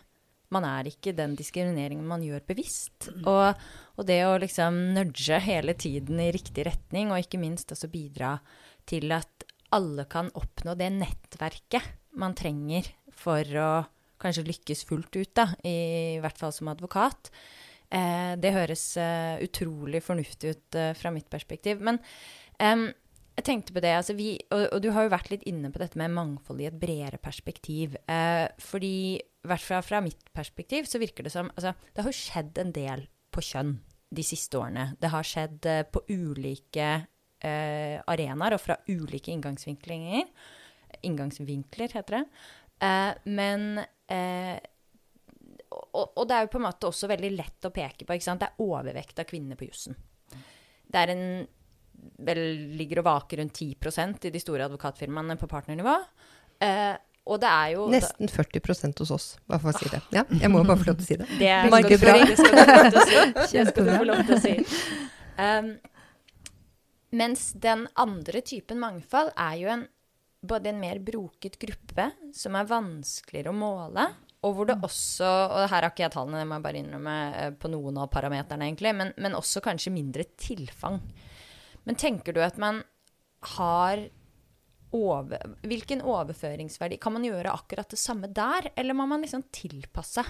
man 0.51 0.66
er 0.68 0.88
ikke 0.88 1.14
den 1.16 1.38
diskrimineringen 1.39 2.07
man 2.07 2.24
gjør 2.24 2.43
bevisst. 2.47 3.07
Og, 3.24 3.59
og 3.95 4.07
det 4.07 4.20
å 4.28 4.36
liksom 4.39 4.82
nudge 4.95 5.39
hele 5.39 5.76
tiden 5.80 6.20
i 6.20 6.32
riktig 6.36 6.66
retning, 6.68 7.12
og 7.12 7.24
ikke 7.24 7.39
minst 7.39 7.72
også 7.72 7.88
bidra 7.91 8.38
til 8.88 9.12
at 9.16 9.47
alle 9.72 10.03
kan 10.12 10.28
oppnå 10.36 10.76
det 10.76 10.89
nettverket 10.95 11.97
man 12.20 12.36
trenger 12.36 12.89
for 13.22 13.57
å 13.61 13.72
kanskje 14.22 14.45
lykkes 14.49 14.86
fullt 14.89 15.17
ut, 15.17 15.32
da, 15.38 15.47
i 15.65 16.19
hvert 16.22 16.38
fall 16.38 16.53
som 16.53 16.69
advokat. 16.72 17.32
Eh, 17.91 18.34
det 18.39 18.53
høres 18.55 18.84
eh, 19.01 19.41
utrolig 19.43 20.03
fornuftig 20.05 20.53
ut 20.53 20.78
eh, 20.80 20.91
fra 20.97 21.11
mitt 21.13 21.30
perspektiv. 21.32 21.82
Men 21.84 21.97
jeg 23.41 23.47
tenkte 23.47 23.74
på 23.74 23.82
det, 23.84 23.91
altså 23.95 24.13
vi, 24.17 24.36
og, 24.53 24.67
og 24.76 24.82
du 24.84 24.89
har 24.93 25.05
jo 25.05 25.13
vært 25.13 25.32
litt 25.32 25.45
inne 25.49 25.72
på 25.74 25.80
dette 25.82 25.99
med 25.99 26.13
mangfold 26.13 26.61
i 26.61 26.67
et 26.69 26.78
bredere 26.78 27.17
perspektiv. 27.22 27.95
Eh, 28.05 28.45
fordi 28.61 28.95
i 29.17 29.49
hvert 29.49 29.65
fall 29.65 29.86
fra 29.86 30.01
mitt 30.03 30.28
perspektiv 30.36 30.89
så 30.89 31.01
virker 31.01 31.26
det 31.26 31.34
som 31.34 31.49
altså, 31.55 31.74
Det 31.89 32.03
har 32.03 32.11
jo 32.11 32.19
skjedd 32.19 32.59
en 32.61 32.74
del 32.76 33.07
på 33.34 33.43
kjønn 33.47 33.78
de 34.11 34.26
siste 34.28 34.59
årene. 34.59 34.91
Det 34.99 35.09
har 35.13 35.28
skjedd 35.28 35.69
eh, 35.72 35.86
på 35.88 36.03
ulike 36.11 36.89
eh, 37.39 37.97
arenaer 38.11 38.57
og 38.57 38.61
fra 38.61 38.78
ulike 38.91 39.34
inngangsvinklinger. 39.34 40.28
Inngangsvinkler, 41.07 41.95
heter 41.95 42.19
det. 42.19 42.24
Eh, 42.82 43.11
men 43.29 43.65
eh, 44.09 44.57
og, 45.71 46.13
og 46.17 46.25
det 46.27 46.36
er 46.36 46.45
jo 46.47 46.51
på 46.51 46.59
en 46.59 46.65
måte 46.67 46.89
også 46.89 47.07
veldig 47.11 47.32
lett 47.36 47.67
å 47.67 47.71
peke 47.73 48.05
på. 48.07 48.17
Det 48.17 48.47
er 48.47 48.63
overvekt 48.63 49.21
av 49.21 49.27
kvinner 49.29 49.59
på 49.59 49.67
jussen. 49.69 49.95
Det 50.91 50.99
er 50.99 51.13
en 51.13 51.25
vel 52.25 52.41
ligger 52.79 53.01
og 53.03 53.07
vaker 53.07 53.39
rundt 53.41 53.59
10% 53.61 54.25
i 54.27 54.32
de 54.34 54.41
store 54.41 54.65
advokatfirmaene 54.67 55.38
på 55.39 55.47
partnernivå. 55.51 55.93
Eh, 56.63 56.95
og 57.29 57.38
det 57.43 57.49
er 57.53 57.67
jo 57.75 57.84
Nesten 57.93 58.32
40% 58.34 59.03
hos 59.03 59.11
oss, 59.13 59.25
bare 59.47 59.61
for 59.61 59.69
å 59.69 59.77
si 59.77 59.91
det. 59.93 59.99
Ja, 60.15 60.23
jeg 60.41 60.49
må 60.49 60.63
bare 60.65 60.82
få 60.82 60.89
lov 60.89 60.97
til 60.97 61.05
å 61.05 61.09
si 61.11 61.17
det. 61.21 61.27
Det 61.38 61.51
er 61.53 61.69
godt 61.69 61.91
for- 62.01 62.25
Det 62.25 62.38
skal 62.41 62.55
du 62.57 62.63
få 62.65 62.73
lov 62.82 62.89
til 62.89 62.97
å 62.97 63.05
si. 63.05 63.21
Det 63.61 63.65
skal 63.69 63.86
du 63.86 63.91
få 63.93 64.07
lov 64.09 64.23
til 64.25 64.36
å 64.36 64.41
si. 64.41 64.55
Um, 65.38 65.71
Mens 67.11 67.51
den 67.59 67.86
andre 67.99 68.39
typen 68.47 68.79
mangfold 68.79 69.34
er 69.36 69.55
jo 69.59 69.67
en, 69.73 69.82
både 70.41 70.71
en 70.71 70.79
mer 70.81 70.99
broket 70.99 71.57
gruppe, 71.61 72.09
som 72.33 72.57
er 72.57 72.69
vanskeligere 72.69 73.53
å 73.53 73.57
måle, 73.57 74.07
og 74.41 74.55
hvor 74.57 74.65
det 74.65 74.79
også 74.81 75.27
Og 75.27 75.67
her 75.69 75.83
har 75.83 75.91
ikke 75.91 76.01
jeg 76.07 76.13
tallene, 76.15 76.39
det 76.41 76.47
må 76.49 76.57
jeg 76.57 76.65
bare 76.65 76.79
innrømme, 76.81 77.17
eh, 77.37 77.51
på 77.53 77.69
noen 77.69 77.99
av 78.01 78.09
parameterne, 78.13 78.65
egentlig, 78.65 78.95
men, 78.97 79.11
men 79.21 79.37
også 79.37 79.61
kanskje 79.61 79.93
mindre 79.93 80.25
tilfang. 80.33 80.97
Men 81.85 81.99
tenker 81.99 82.33
du 82.33 82.41
at 82.41 82.57
man 82.61 82.81
har 83.57 84.07
over, 84.91 85.53
Hvilken 85.65 86.03
overføringsverdi 86.05 86.99
Kan 87.01 87.15
man 87.15 87.23
gjøre 87.25 87.53
akkurat 87.53 87.89
det 87.89 87.97
samme 88.01 88.29
der, 88.33 88.71
eller 88.75 88.97
må 88.97 89.07
man 89.09 89.23
liksom 89.23 89.45
tilpasse? 89.53 90.25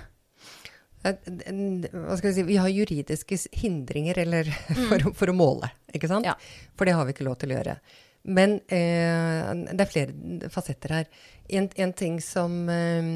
Eh, 1.08 1.18
hva 1.18 2.18
skal 2.20 2.30
vi 2.30 2.36
si, 2.36 2.46
vi 2.46 2.60
har 2.62 2.70
juridiske 2.70 3.40
hindringer 3.64 4.20
eller, 4.22 4.52
for, 4.90 5.12
for, 5.18 5.32
å 5.32 5.36
måle, 5.36 5.72
ikke 5.96 6.12
sant? 6.12 6.28
Ja. 6.28 6.36
For 6.76 6.88
det 6.88 7.00
har 7.00 7.08
vi 7.08 7.16
ikke 7.16 7.28
lov 7.28 7.40
til 7.42 7.54
å 7.54 7.60
gjøre. 7.60 7.80
Men 8.24 8.60
eh, 8.70 9.48
det 9.72 9.82
er 9.82 9.90
flere 9.90 10.50
fasetter 10.54 10.94
her. 10.94 11.08
En, 11.52 11.68
en 11.84 11.94
ting 11.98 12.20
som 12.24 12.54
eh, 12.70 13.10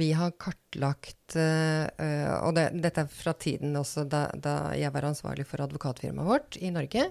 vi 0.00 0.10
har 0.18 0.34
kartlagt, 0.40 1.36
eh, 1.38 1.86
og 2.42 2.56
det, 2.58 2.66
dette 2.82 3.06
er 3.06 3.12
fra 3.12 3.36
tiden 3.38 3.78
også 3.78 4.04
da, 4.10 4.26
da, 4.34 4.58
jeg 4.76 4.92
var 4.94 5.08
ansvarlig 5.12 5.46
for 5.48 5.62
advokatfirmaet 5.64 6.28
vårt 6.28 6.58
i 6.60 6.72
Norge, 6.74 7.08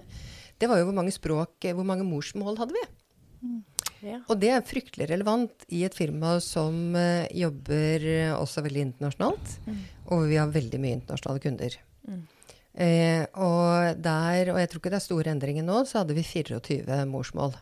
det 0.58 0.68
var 0.68 0.80
jo 0.80 0.90
hvor 0.90 0.98
mange 1.00 1.14
språk, 1.14 1.70
hvor 1.72 1.86
mange 1.86 2.06
morsmål 2.06 2.58
hadde 2.60 2.76
vi? 2.76 2.86
Mm. 3.38 3.58
Ja. 4.02 4.20
Og 4.30 4.38
det 4.38 4.50
er 4.54 4.66
fryktelig 4.66 5.08
relevant 5.10 5.64
i 5.74 5.84
et 5.86 5.94
firma 5.94 6.36
som 6.42 6.94
uh, 6.94 7.26
jobber 7.34 8.04
også 8.36 8.62
veldig 8.66 8.82
internasjonalt, 8.88 9.54
mm. 9.66 9.78
og 10.14 10.26
vi 10.30 10.38
har 10.38 10.50
veldig 10.54 10.80
mye 10.82 10.98
internasjonale 10.98 11.42
kunder. 11.42 11.78
Mm. 12.06 12.20
Eh, 12.78 13.24
og 13.34 13.98
der, 13.98 14.52
og 14.52 14.60
jeg 14.60 14.70
tror 14.70 14.82
ikke 14.82 14.92
det 14.92 15.00
er 15.00 15.06
store 15.08 15.32
endringer 15.34 15.66
nå, 15.66 15.82
så 15.88 16.02
hadde 16.02 16.14
vi 16.14 16.22
24 16.22 17.00
morsmål 17.10 17.56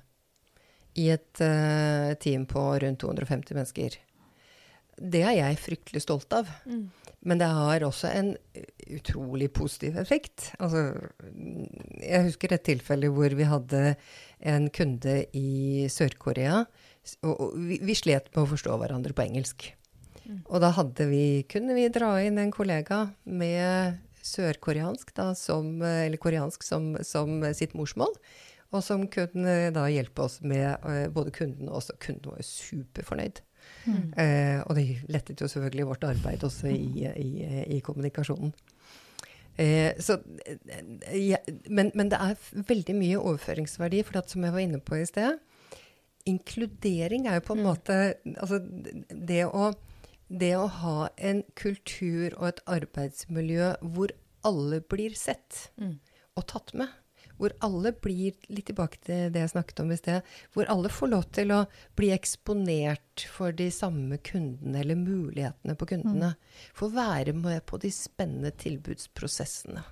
i 1.00 1.08
et 1.12 1.40
eh, 1.44 2.12
team 2.20 2.44
på 2.48 2.64
rundt 2.82 3.00
250 3.00 3.56
mennesker. 3.56 3.96
Det 4.96 5.22
er 5.24 5.34
jeg 5.38 5.60
fryktelig 5.60 6.02
stolt 6.04 6.32
av. 6.36 6.48
Mm. 6.68 6.86
Men 7.26 7.40
det 7.40 7.48
har 7.50 7.84
også 7.84 8.10
en 8.14 8.30
utrolig 8.96 9.48
positiv 9.56 9.96
effekt. 9.98 10.52
Altså, 10.62 10.92
jeg 11.98 12.28
husker 12.28 12.54
et 12.54 12.64
tilfelle 12.68 13.10
hvor 13.12 13.34
vi 13.34 13.48
hadde 13.48 13.82
en 14.46 14.68
kunde 14.70 15.18
i 15.36 15.88
Sør-Korea. 15.90 16.62
Og, 17.26 17.56
vi, 17.56 17.80
vi, 17.82 17.96
slet 17.98 18.30
med 18.32 18.44
å 18.44 18.50
forstå 18.52 18.78
hverandre 18.78 19.16
på 19.16 19.24
engelsk. 19.26 19.68
Mm. 20.22 20.40
Og 20.46 20.62
da 20.62 20.72
vi, 21.10 21.44
kunne 21.50 21.76
vi 21.76 21.88
dra 21.94 22.14
inn 22.22 22.38
en 22.42 22.54
kollega 22.54 23.08
med 23.24 24.05
sørkoreansk, 24.26 25.14
som, 25.38 25.72
eller 25.82 26.20
koreansk, 26.20 26.66
som, 26.66 26.94
som, 27.06 27.40
sitt 27.56 27.76
morsmål. 27.78 28.14
Og 28.74 28.82
som 28.82 29.06
kunne 29.08 29.70
da 29.72 29.86
hjelpe 29.88 30.24
oss 30.26 30.40
med 30.42 30.82
uh, 30.82 31.06
både 31.14 31.30
kunden 31.34 31.68
og 31.70 31.78
også 31.78 31.94
Kunden 32.02 32.32
var 32.32 32.42
jo 32.42 32.48
superfornøyd. 32.48 33.44
Mm. 33.86 34.12
Eh, 34.18 34.60
og 34.66 34.74
det 34.78 34.84
lettet 35.10 35.40
jo 35.42 35.48
selvfølgelig 35.50 35.86
vårt 35.86 36.04
arbeid 36.06 36.44
også 36.46 36.70
i, 36.70 37.06
i, 37.06 37.28
i 37.76 37.80
kommunikasjonen. 37.84 38.52
Eh, 39.56 39.94
så, 40.02 40.18
ja, 41.14 41.38
men, 41.68 41.90
men, 41.94 42.10
det 42.12 42.18
er 42.20 42.62
veldig 42.68 42.96
mye 42.98 43.20
overføringsverdi, 43.20 44.02
for 44.04 44.20
at, 44.20 44.30
som 44.30 44.44
jeg 44.44 44.52
var 44.52 44.64
inne 44.66 44.82
på 44.84 44.98
i 45.00 45.06
sted 45.08 45.38
Inkludering 46.28 47.24
er 47.24 47.38
jo 47.38 47.44
på 47.46 47.54
en 47.54 47.62
mm. 47.62 47.68
måte 47.70 47.96
Altså 48.34 48.58
det 49.08 49.46
å 49.46 49.70
det 50.28 50.52
å 50.58 50.66
ha 50.82 51.08
en 51.16 51.42
kultur 51.58 52.34
og 52.36 52.48
et 52.50 52.62
arbeidsmiljø 52.78 53.74
hvor 53.94 54.14
alle 54.46 54.80
blir 54.90 55.14
sett 55.18 55.68
mm. 55.80 55.98
og 56.38 56.46
tatt 56.50 56.72
med. 56.78 56.90
Hvor 57.36 57.52
alle 57.60 57.92
blir 57.92 58.32
litt 58.48 58.70
tilbake 58.70 58.96
til 59.04 59.26
det 59.32 59.42
jeg 59.42 59.52
snakket 59.52 59.82
om 59.82 59.90
i 59.92 59.98
sted. 59.98 60.28
Hvor 60.54 60.70
alle 60.72 60.88
får 60.92 61.10
lov 61.12 61.26
til 61.36 61.52
å 61.52 61.58
bli 61.98 62.08
eksponert 62.14 63.26
for 63.28 63.52
de 63.56 63.66
samme 63.74 64.16
kundene 64.24 64.80
eller 64.80 64.96
mulighetene 64.96 65.76
på 65.76 65.90
kundene. 65.90 66.32
Mm. 66.32 66.70
Få 66.78 66.88
være 66.94 67.36
med 67.36 67.66
på 67.68 67.80
de 67.82 67.92
spennende 67.92 68.54
tilbudsprosessene. 68.56 69.84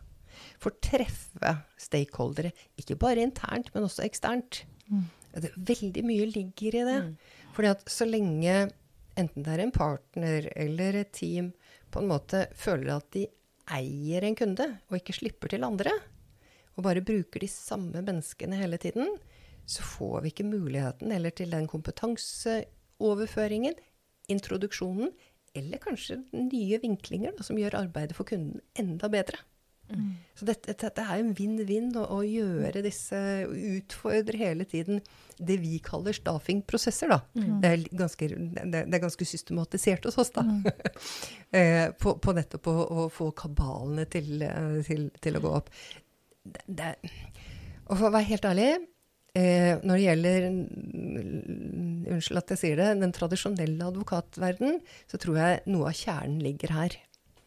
Få 0.62 0.72
treffe 0.82 1.52
stakeholdere, 1.78 2.54
ikke 2.80 2.96
bare 2.98 3.22
internt, 3.22 3.68
men 3.74 3.86
også 3.86 4.06
eksternt. 4.06 4.64
Mm. 4.88 5.04
Det, 5.34 5.52
veldig 5.56 6.04
mye 6.06 6.30
ligger 6.30 6.80
i 6.80 6.86
det. 6.88 6.98
Mm. 7.04 7.44
Fordi 7.54 7.70
at 7.74 7.84
så 7.92 8.08
lenge 8.08 8.56
enten 9.20 9.44
det 9.46 9.52
er 9.54 9.62
en 9.64 9.72
partner 9.74 10.40
eller 10.56 10.92
et 11.00 11.12
team, 11.14 11.52
på 11.90 11.98
en 12.02 12.10
måte 12.10 12.46
føler 12.58 12.96
at 12.96 13.08
de 13.14 13.26
eier 13.74 14.22
en 14.26 14.36
kunde, 14.38 14.66
og 14.90 14.94
ikke 14.98 15.16
slipper 15.16 15.48
til 15.52 15.66
andre, 15.66 15.92
og 16.74 16.84
bare 16.86 17.06
bruker 17.06 17.40
de 17.40 17.48
samme 17.50 18.02
menneskene 18.02 18.56
hele 18.58 18.78
tiden, 18.82 19.08
så 19.64 19.82
får 19.86 20.20
vi 20.24 20.28
ikke 20.32 20.48
muligheten 20.48 21.12
eller 21.14 21.30
til 21.32 21.50
den 21.54 21.66
kompetanseoverføringen, 21.70 23.74
introduksjonen, 24.32 25.10
eller 25.54 25.78
kanskje 25.78 26.16
nye 26.34 26.80
vinklinger 26.82 27.32
da, 27.36 27.42
som 27.46 27.58
gjør 27.60 27.80
arbeidet 27.84 28.16
for 28.18 28.24
kunden 28.28 28.60
enda 28.78 29.08
bedre. 29.12 29.38
Mm. 29.92 30.14
Så 30.34 30.46
dette, 30.48 30.72
dette, 30.72 31.02
er 31.02 31.20
en 31.20 31.34
vinn-vinn 31.36 31.90
å, 32.00 32.06
å, 32.16 32.20
gjøre 32.24 32.80
disse 32.86 33.18
Utfordre 33.44 34.38
hele 34.40 34.64
tiden 34.68 35.02
det 35.36 35.58
vi 35.60 35.76
kaller 35.84 36.16
staffing-prosesser. 36.16 37.12
Mm. 37.36 37.58
Det, 37.62 37.70
er 37.70 37.84
ganske, 38.00 38.28
det, 38.30 38.64
det, 38.70 38.82
er 38.86 39.02
ganske 39.02 39.28
systematisert 39.28 40.08
hos 40.08 40.18
oss, 40.22 40.32
da. 40.34 40.46
Mm. 40.46 40.64
eh, 41.58 41.86
på, 42.00 42.16
på, 42.22 42.36
nettopp 42.36 42.70
å, 42.72 42.76
å, 42.80 43.06
få 43.12 43.30
kabalene 43.36 44.08
til, 44.10 44.32
eh, 44.46 44.80
til, 44.86 45.06
til, 45.20 45.38
å 45.38 45.44
gå 45.44 45.54
opp. 45.60 45.70
Det, 46.44 46.94
og 47.84 47.96
for 47.98 48.08
å 48.08 48.12
være 48.12 48.28
helt 48.28 48.44
ærlig 48.44 48.66
eh, 49.32 49.78
Når 49.80 49.94
det 49.94 50.02
gjelder 50.02 50.46
Unnskyld 52.12 52.40
at 52.42 52.52
jeg 52.52 52.60
sier 52.60 52.80
det. 52.80 52.90
Den 53.00 53.14
tradisjonelle 53.16 53.88
advokatverden, 53.88 54.76
så 55.10 55.20
tror 55.20 55.40
jeg 55.40 55.62
noe 55.72 55.88
av 55.88 55.96
kjernen 55.96 56.42
ligger 56.44 56.74
her. 56.76 56.98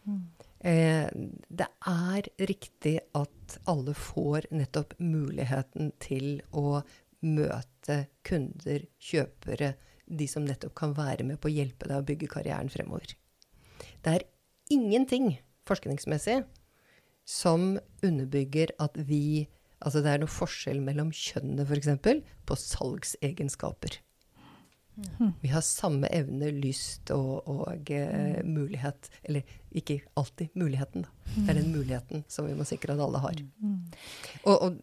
Mm. 0.10 0.26
Eh, 0.68 1.08
det 1.48 1.68
er 1.88 2.28
riktig 2.50 2.98
at 3.16 3.58
alle 3.72 3.94
får 3.96 4.50
nettopp 4.52 4.98
muligheten 5.00 5.94
til 6.04 6.42
å 6.52 6.82
møte 7.24 8.02
kunder, 8.28 8.84
kjøpere, 9.00 9.76
de 10.08 10.28
som 10.30 10.46
nettopp 10.48 10.76
kan 10.78 10.96
være 10.96 11.26
med 11.28 11.40
på 11.40 11.50
å 11.50 11.56
hjelpe 11.56 11.88
deg 11.88 12.00
å 12.00 12.08
bygge 12.08 12.30
karrieren 12.32 12.72
fremover. 12.72 13.16
Det 14.04 14.14
er 14.14 14.28
ingenting 14.74 15.38
forskningsmessig 15.68 16.42
som 17.28 17.76
underbygger 18.04 18.76
at 18.84 18.98
vi 19.08 19.48
Altså 19.78 20.02
det 20.02 20.10
er 20.10 20.22
noe 20.24 20.34
forskjell 20.34 20.80
mellom 20.82 21.12
kjønnene, 21.14 21.62
f.eks., 21.62 22.24
på 22.50 22.56
salgsegenskaper. 22.58 24.00
Mm. 24.98 25.32
Vi 25.42 25.52
har 25.52 25.62
samme 25.66 26.10
evne, 26.14 26.50
lyst 26.58 27.12
og, 27.14 27.48
og 27.48 27.92
uh, 27.92 28.40
mulighet. 28.46 29.10
Eller 29.24 29.58
ikke 29.78 30.00
alltid 30.18 30.56
muligheten, 30.58 31.06
da. 31.06 31.14
Det 31.36 31.52
er 31.52 31.60
den 31.60 31.74
muligheten 31.76 32.24
som 32.32 32.48
vi 32.48 32.56
må 32.58 32.66
sikre 32.66 32.96
at 32.96 33.04
alle 33.04 33.20
har. 33.22 33.42
Og, 34.48 34.56
og 34.56 34.78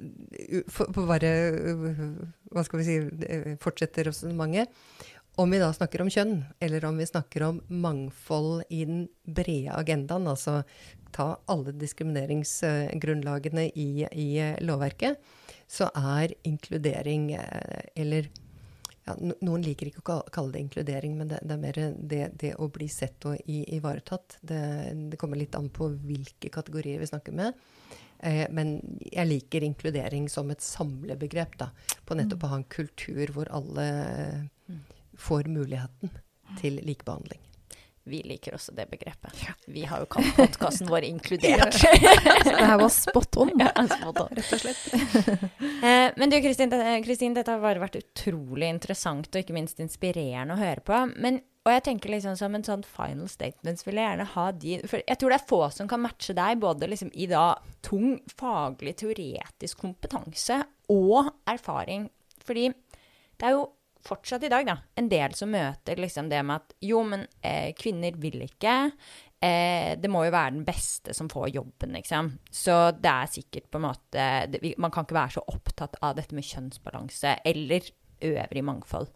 for, 0.70 0.92
for 0.92 1.08
bare 1.08 1.30
Hva 2.52 2.62
skal 2.66 2.82
vi 2.82 2.86
si 2.86 3.56
Fortsetter 3.64 4.10
resonnementet. 4.10 4.70
Om 5.40 5.50
vi 5.50 5.58
da 5.58 5.72
snakker 5.74 6.04
om 6.04 6.10
kjønn, 6.14 6.44
eller 6.62 6.84
om 6.86 7.00
vi 7.00 7.08
snakker 7.10 7.42
om 7.42 7.56
mangfold 7.66 8.68
i 8.70 8.84
den 8.86 9.08
brede 9.26 9.74
agendaen, 9.74 10.28
altså 10.30 10.60
ta 11.14 11.32
alle 11.50 11.74
diskrimineringsgrunnlagene 11.74 13.64
i, 13.74 14.06
i 14.06 14.28
lovverket, 14.62 15.18
så 15.66 15.88
er 15.94 16.36
inkludering, 16.46 17.32
eh, 17.34 17.82
eller 17.98 18.30
ja, 19.04 19.14
Noen 19.20 19.64
liker 19.64 19.90
ikke 19.90 20.02
å 20.04 20.22
kalle 20.32 20.54
det 20.54 20.62
inkludering, 20.64 21.16
men 21.18 21.28
det, 21.28 21.42
det 21.44 21.56
er 21.56 21.60
mer 21.60 21.80
det, 22.12 22.22
det, 22.40 22.54
å 22.56 22.70
bli 22.72 22.88
sett 22.88 23.26
og 23.28 23.40
ivaretatt. 23.44 24.38
Det, 24.40 24.60
det, 25.12 25.18
kommer 25.20 25.40
litt 25.40 25.56
an 25.58 25.68
på 25.72 25.90
hvilke 26.06 26.50
kategorier 26.52 27.02
vi 27.02 27.10
snakker 27.10 27.36
med. 27.36 27.58
Eh, 28.24 28.46
men 28.54 28.78
jeg 29.04 29.28
liker 29.28 29.66
inkludering 29.66 30.28
som 30.32 30.52
et 30.54 30.64
samlebegrep. 30.64 31.58
da, 31.60 31.70
På 32.04 32.16
nettopp 32.16 32.40
mm. 32.40 32.46
å 32.46 32.52
ha 32.54 32.60
en 32.62 32.70
kultur 32.72 33.34
hvor 33.36 33.50
alle 33.52 33.88
mm. 34.70 34.84
får 35.20 35.52
muligheten 35.52 36.14
til 36.60 36.80
likebehandling. 36.84 37.42
Vi 38.04 38.20
liker 38.22 38.52
også 38.58 38.74
det 38.76 38.84
begrepet. 38.90 39.38
Vi 39.64 39.86
har 39.88 40.02
jo 40.02 40.08
kalt 40.12 40.34
podkasten 40.36 40.90
vår 40.92 41.06
Inkludert. 41.08 41.78
det 42.44 42.52
her 42.52 42.76
var 42.76 42.90
spot 42.92 43.38
on, 43.40 43.52
ja, 43.62 43.70
spot 43.72 44.18
on. 44.26 44.34
rett 44.36 44.50
og 44.52 44.60
slett. 44.60 44.82
eh, 45.88 46.10
men 46.20 46.32
du 46.32 46.36
Kristin, 46.44 46.68
dette 47.36 47.48
har 47.48 47.62
bare 47.62 47.80
vært 47.80 47.96
utrolig 48.02 48.68
interessant 48.68 49.30
og 49.30 49.40
ikke 49.40 49.56
minst 49.56 49.80
inspirerende 49.80 50.52
å 50.52 50.60
høre 50.60 50.84
på. 50.84 50.98
Men, 51.16 51.40
og 51.64 51.72
jeg 51.72 51.86
tenker 51.86 52.12
liksom 52.12 52.36
som 52.36 52.58
en 52.58 52.66
sånn 52.66 52.84
final 52.84 53.30
statement 53.32 53.80
vil 53.86 54.02
jeg 54.02 54.10
gjerne 54.10 54.28
ha 54.34 54.46
de 54.52 54.76
For 54.84 55.00
jeg 55.00 55.20
tror 55.20 55.32
det 55.32 55.38
er 55.38 55.48
få 55.54 55.60
som 55.72 55.88
kan 55.88 56.04
matche 56.04 56.36
deg 56.36 56.60
både 56.60 56.90
liksom 56.92 57.12
i 57.16 57.30
da 57.30 57.46
tung 57.84 58.18
faglig, 58.36 58.98
teoretisk 59.00 59.80
kompetanse 59.80 60.60
og 60.92 61.32
erfaring. 61.48 62.10
Fordi 62.44 62.68
det 62.68 63.48
er 63.48 63.56
jo 63.56 63.64
fortsatt 64.04 64.44
i 64.46 64.52
dag 64.52 64.66
da, 64.68 64.78
en 65.00 65.10
del 65.10 65.34
som 65.36 65.52
møter 65.52 66.00
liksom 66.00 66.28
det 66.30 66.42
med 66.46 66.62
at 66.62 66.74
jo, 66.84 67.02
men 67.08 67.26
eh, 67.40 67.72
kvinner 67.78 68.16
vil 68.20 68.44
ikke. 68.46 68.76
eh, 69.40 69.94
det 70.00 70.10
må 70.12 70.24
jo 70.26 70.34
være 70.34 70.56
den 70.58 70.64
beste 70.66 71.14
som 71.16 71.30
får 71.32 71.50
jobben, 71.54 71.96
liksom. 71.96 72.32
Så 72.50 72.78
det 72.98 73.10
er 73.10 73.32
sikkert 73.32 73.70
på 73.70 73.80
en 73.80 73.88
måte 73.88 74.30
det, 74.52 74.74
Man 74.78 74.92
kan 74.94 75.06
ikke 75.06 75.20
være 75.20 75.36
så 75.38 75.44
opptatt 75.54 76.00
av 76.02 76.16
dette 76.18 76.36
med 76.36 76.46
kjønnsbalanse 76.48 77.38
eller 77.44 77.92
øvrig 78.24 78.64
mangfold. 78.64 79.10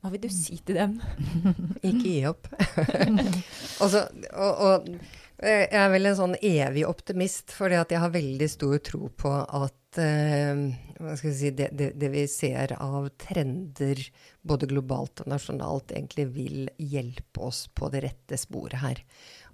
Hva 0.00 0.08
vil 0.14 0.22
du 0.22 0.30
si 0.32 0.56
til 0.64 0.78
dem? 0.80 0.94
Ikke 1.88 2.06
gi 2.06 2.20
opp. 2.28 2.48
Også, 3.84 4.06
og, 4.32 4.62
og, 4.64 4.88
jeg 5.40 5.68
er 5.76 5.90
vel 5.92 6.08
en 6.08 6.16
sånn 6.16 6.36
evig 6.36 6.86
optimist, 6.88 7.52
fordi 7.56 7.76
at 7.80 7.92
jeg 7.92 8.00
har 8.02 8.12
veldig 8.12 8.48
stor 8.48 8.80
tro 8.84 9.10
på 9.12 9.32
at 9.40 9.76
eh, 9.98 11.16
si, 11.16 11.50
det, 11.50 11.70
det, 11.72 11.90
det, 11.98 12.08
vi 12.12 12.26
ser 12.28 12.76
av 12.78 13.08
trender 13.18 14.02
både 14.42 14.68
globalt 14.70 15.24
og 15.24 15.32
nasjonalt, 15.32 15.90
egentlig 15.90 16.28
vil 16.36 16.70
hjelpe 16.78 17.46
oss 17.50 17.66
på 17.74 17.90
det 17.90 18.04
rette 18.06 18.38
sporet 18.38 18.82
her. 18.84 19.02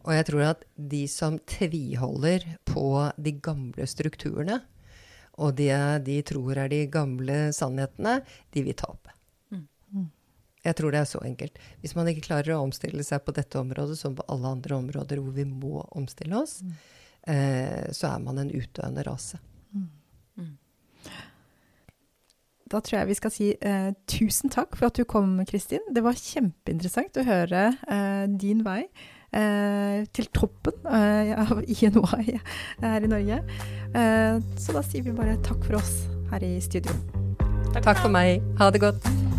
Og 0.07 0.15
jeg 0.15 0.29
tror 0.29 0.45
at 0.53 0.65
de 0.77 1.03
som 1.11 1.39
tviholder 1.49 2.45
på 2.69 2.89
de 3.17 3.37
gamle 3.43 3.89
strukturene, 3.91 4.61
og 5.37 5.57
de 5.59 5.69
de 6.05 6.21
tror 6.25 6.57
er 6.57 6.71
de 6.73 6.87
gamle 6.89 7.51
sannhetene, 7.53 8.21
de 8.53 8.63
vil 8.65 8.77
tape. 8.77 9.17
Jeg 10.67 10.75
tror 10.79 10.93
det 10.93 11.01
er 11.01 11.09
så 11.09 11.21
enkelt. 11.23 11.59
Hvis 11.83 11.95
man 11.95 12.09
ikke 12.11 12.27
klarer 12.27 12.57
å 12.57 12.65
omstille 12.65 13.05
seg 13.07 13.23
på 13.25 13.35
dette 13.37 13.59
området, 13.61 13.99
som 14.01 14.17
på 14.19 14.27
alle 14.33 14.51
andre 14.57 14.79
områder 14.81 15.23
hvor 15.23 15.37
vi 15.37 15.47
må 15.47 15.85
omstille 15.95 16.41
oss, 16.41 16.59
mm. 16.67 16.73
eh, 17.35 17.85
så 17.95 18.11
er 18.11 18.25
man 18.25 18.43
en 18.43 18.51
utdøende 18.51 19.07
rase. 19.07 19.39
Mm. 19.71 19.89
mm. 20.43 20.55
Da 22.67 22.81
tror 22.83 22.99
jeg 22.99 23.09
vi 23.13 23.15
skal 23.19 23.31
si 23.31 23.51
eh, 23.55 23.91
tusen 24.11 24.51
takk 24.51 24.75
for 24.75 24.89
at 24.89 24.99
du 24.99 25.05
kom, 25.07 25.39
Kristin. 25.47 25.85
Det 25.95 26.03
var 26.03 26.19
kjempeinteressant 26.19 27.21
å 27.21 27.27
høre 27.27 27.69
eh, 27.87 28.25
din 28.43 28.65
vei 28.67 28.89
eh, 29.31 30.03
til 30.17 30.27
toppen 30.35 30.81
eh, 30.91 31.31
av 31.47 31.63
INOI 31.77 32.41
her 32.83 33.07
i 33.07 33.13
Norge. 33.13 33.41
Eh, 33.95 34.43
så 34.59 34.77
da 34.77 34.83
sier 34.83 35.07
vi 35.07 35.15
bare 35.15 35.39
takk 35.47 35.63
for 35.69 35.79
oss 35.79 35.95
her 36.33 36.43
i 36.43 36.57
studio. 36.65 36.95
Takk, 37.71 37.85
takk 37.93 38.03
for 38.03 38.11
meg. 38.11 38.43
Ha 38.59 38.73
det 38.75 38.83
godt. 38.83 39.36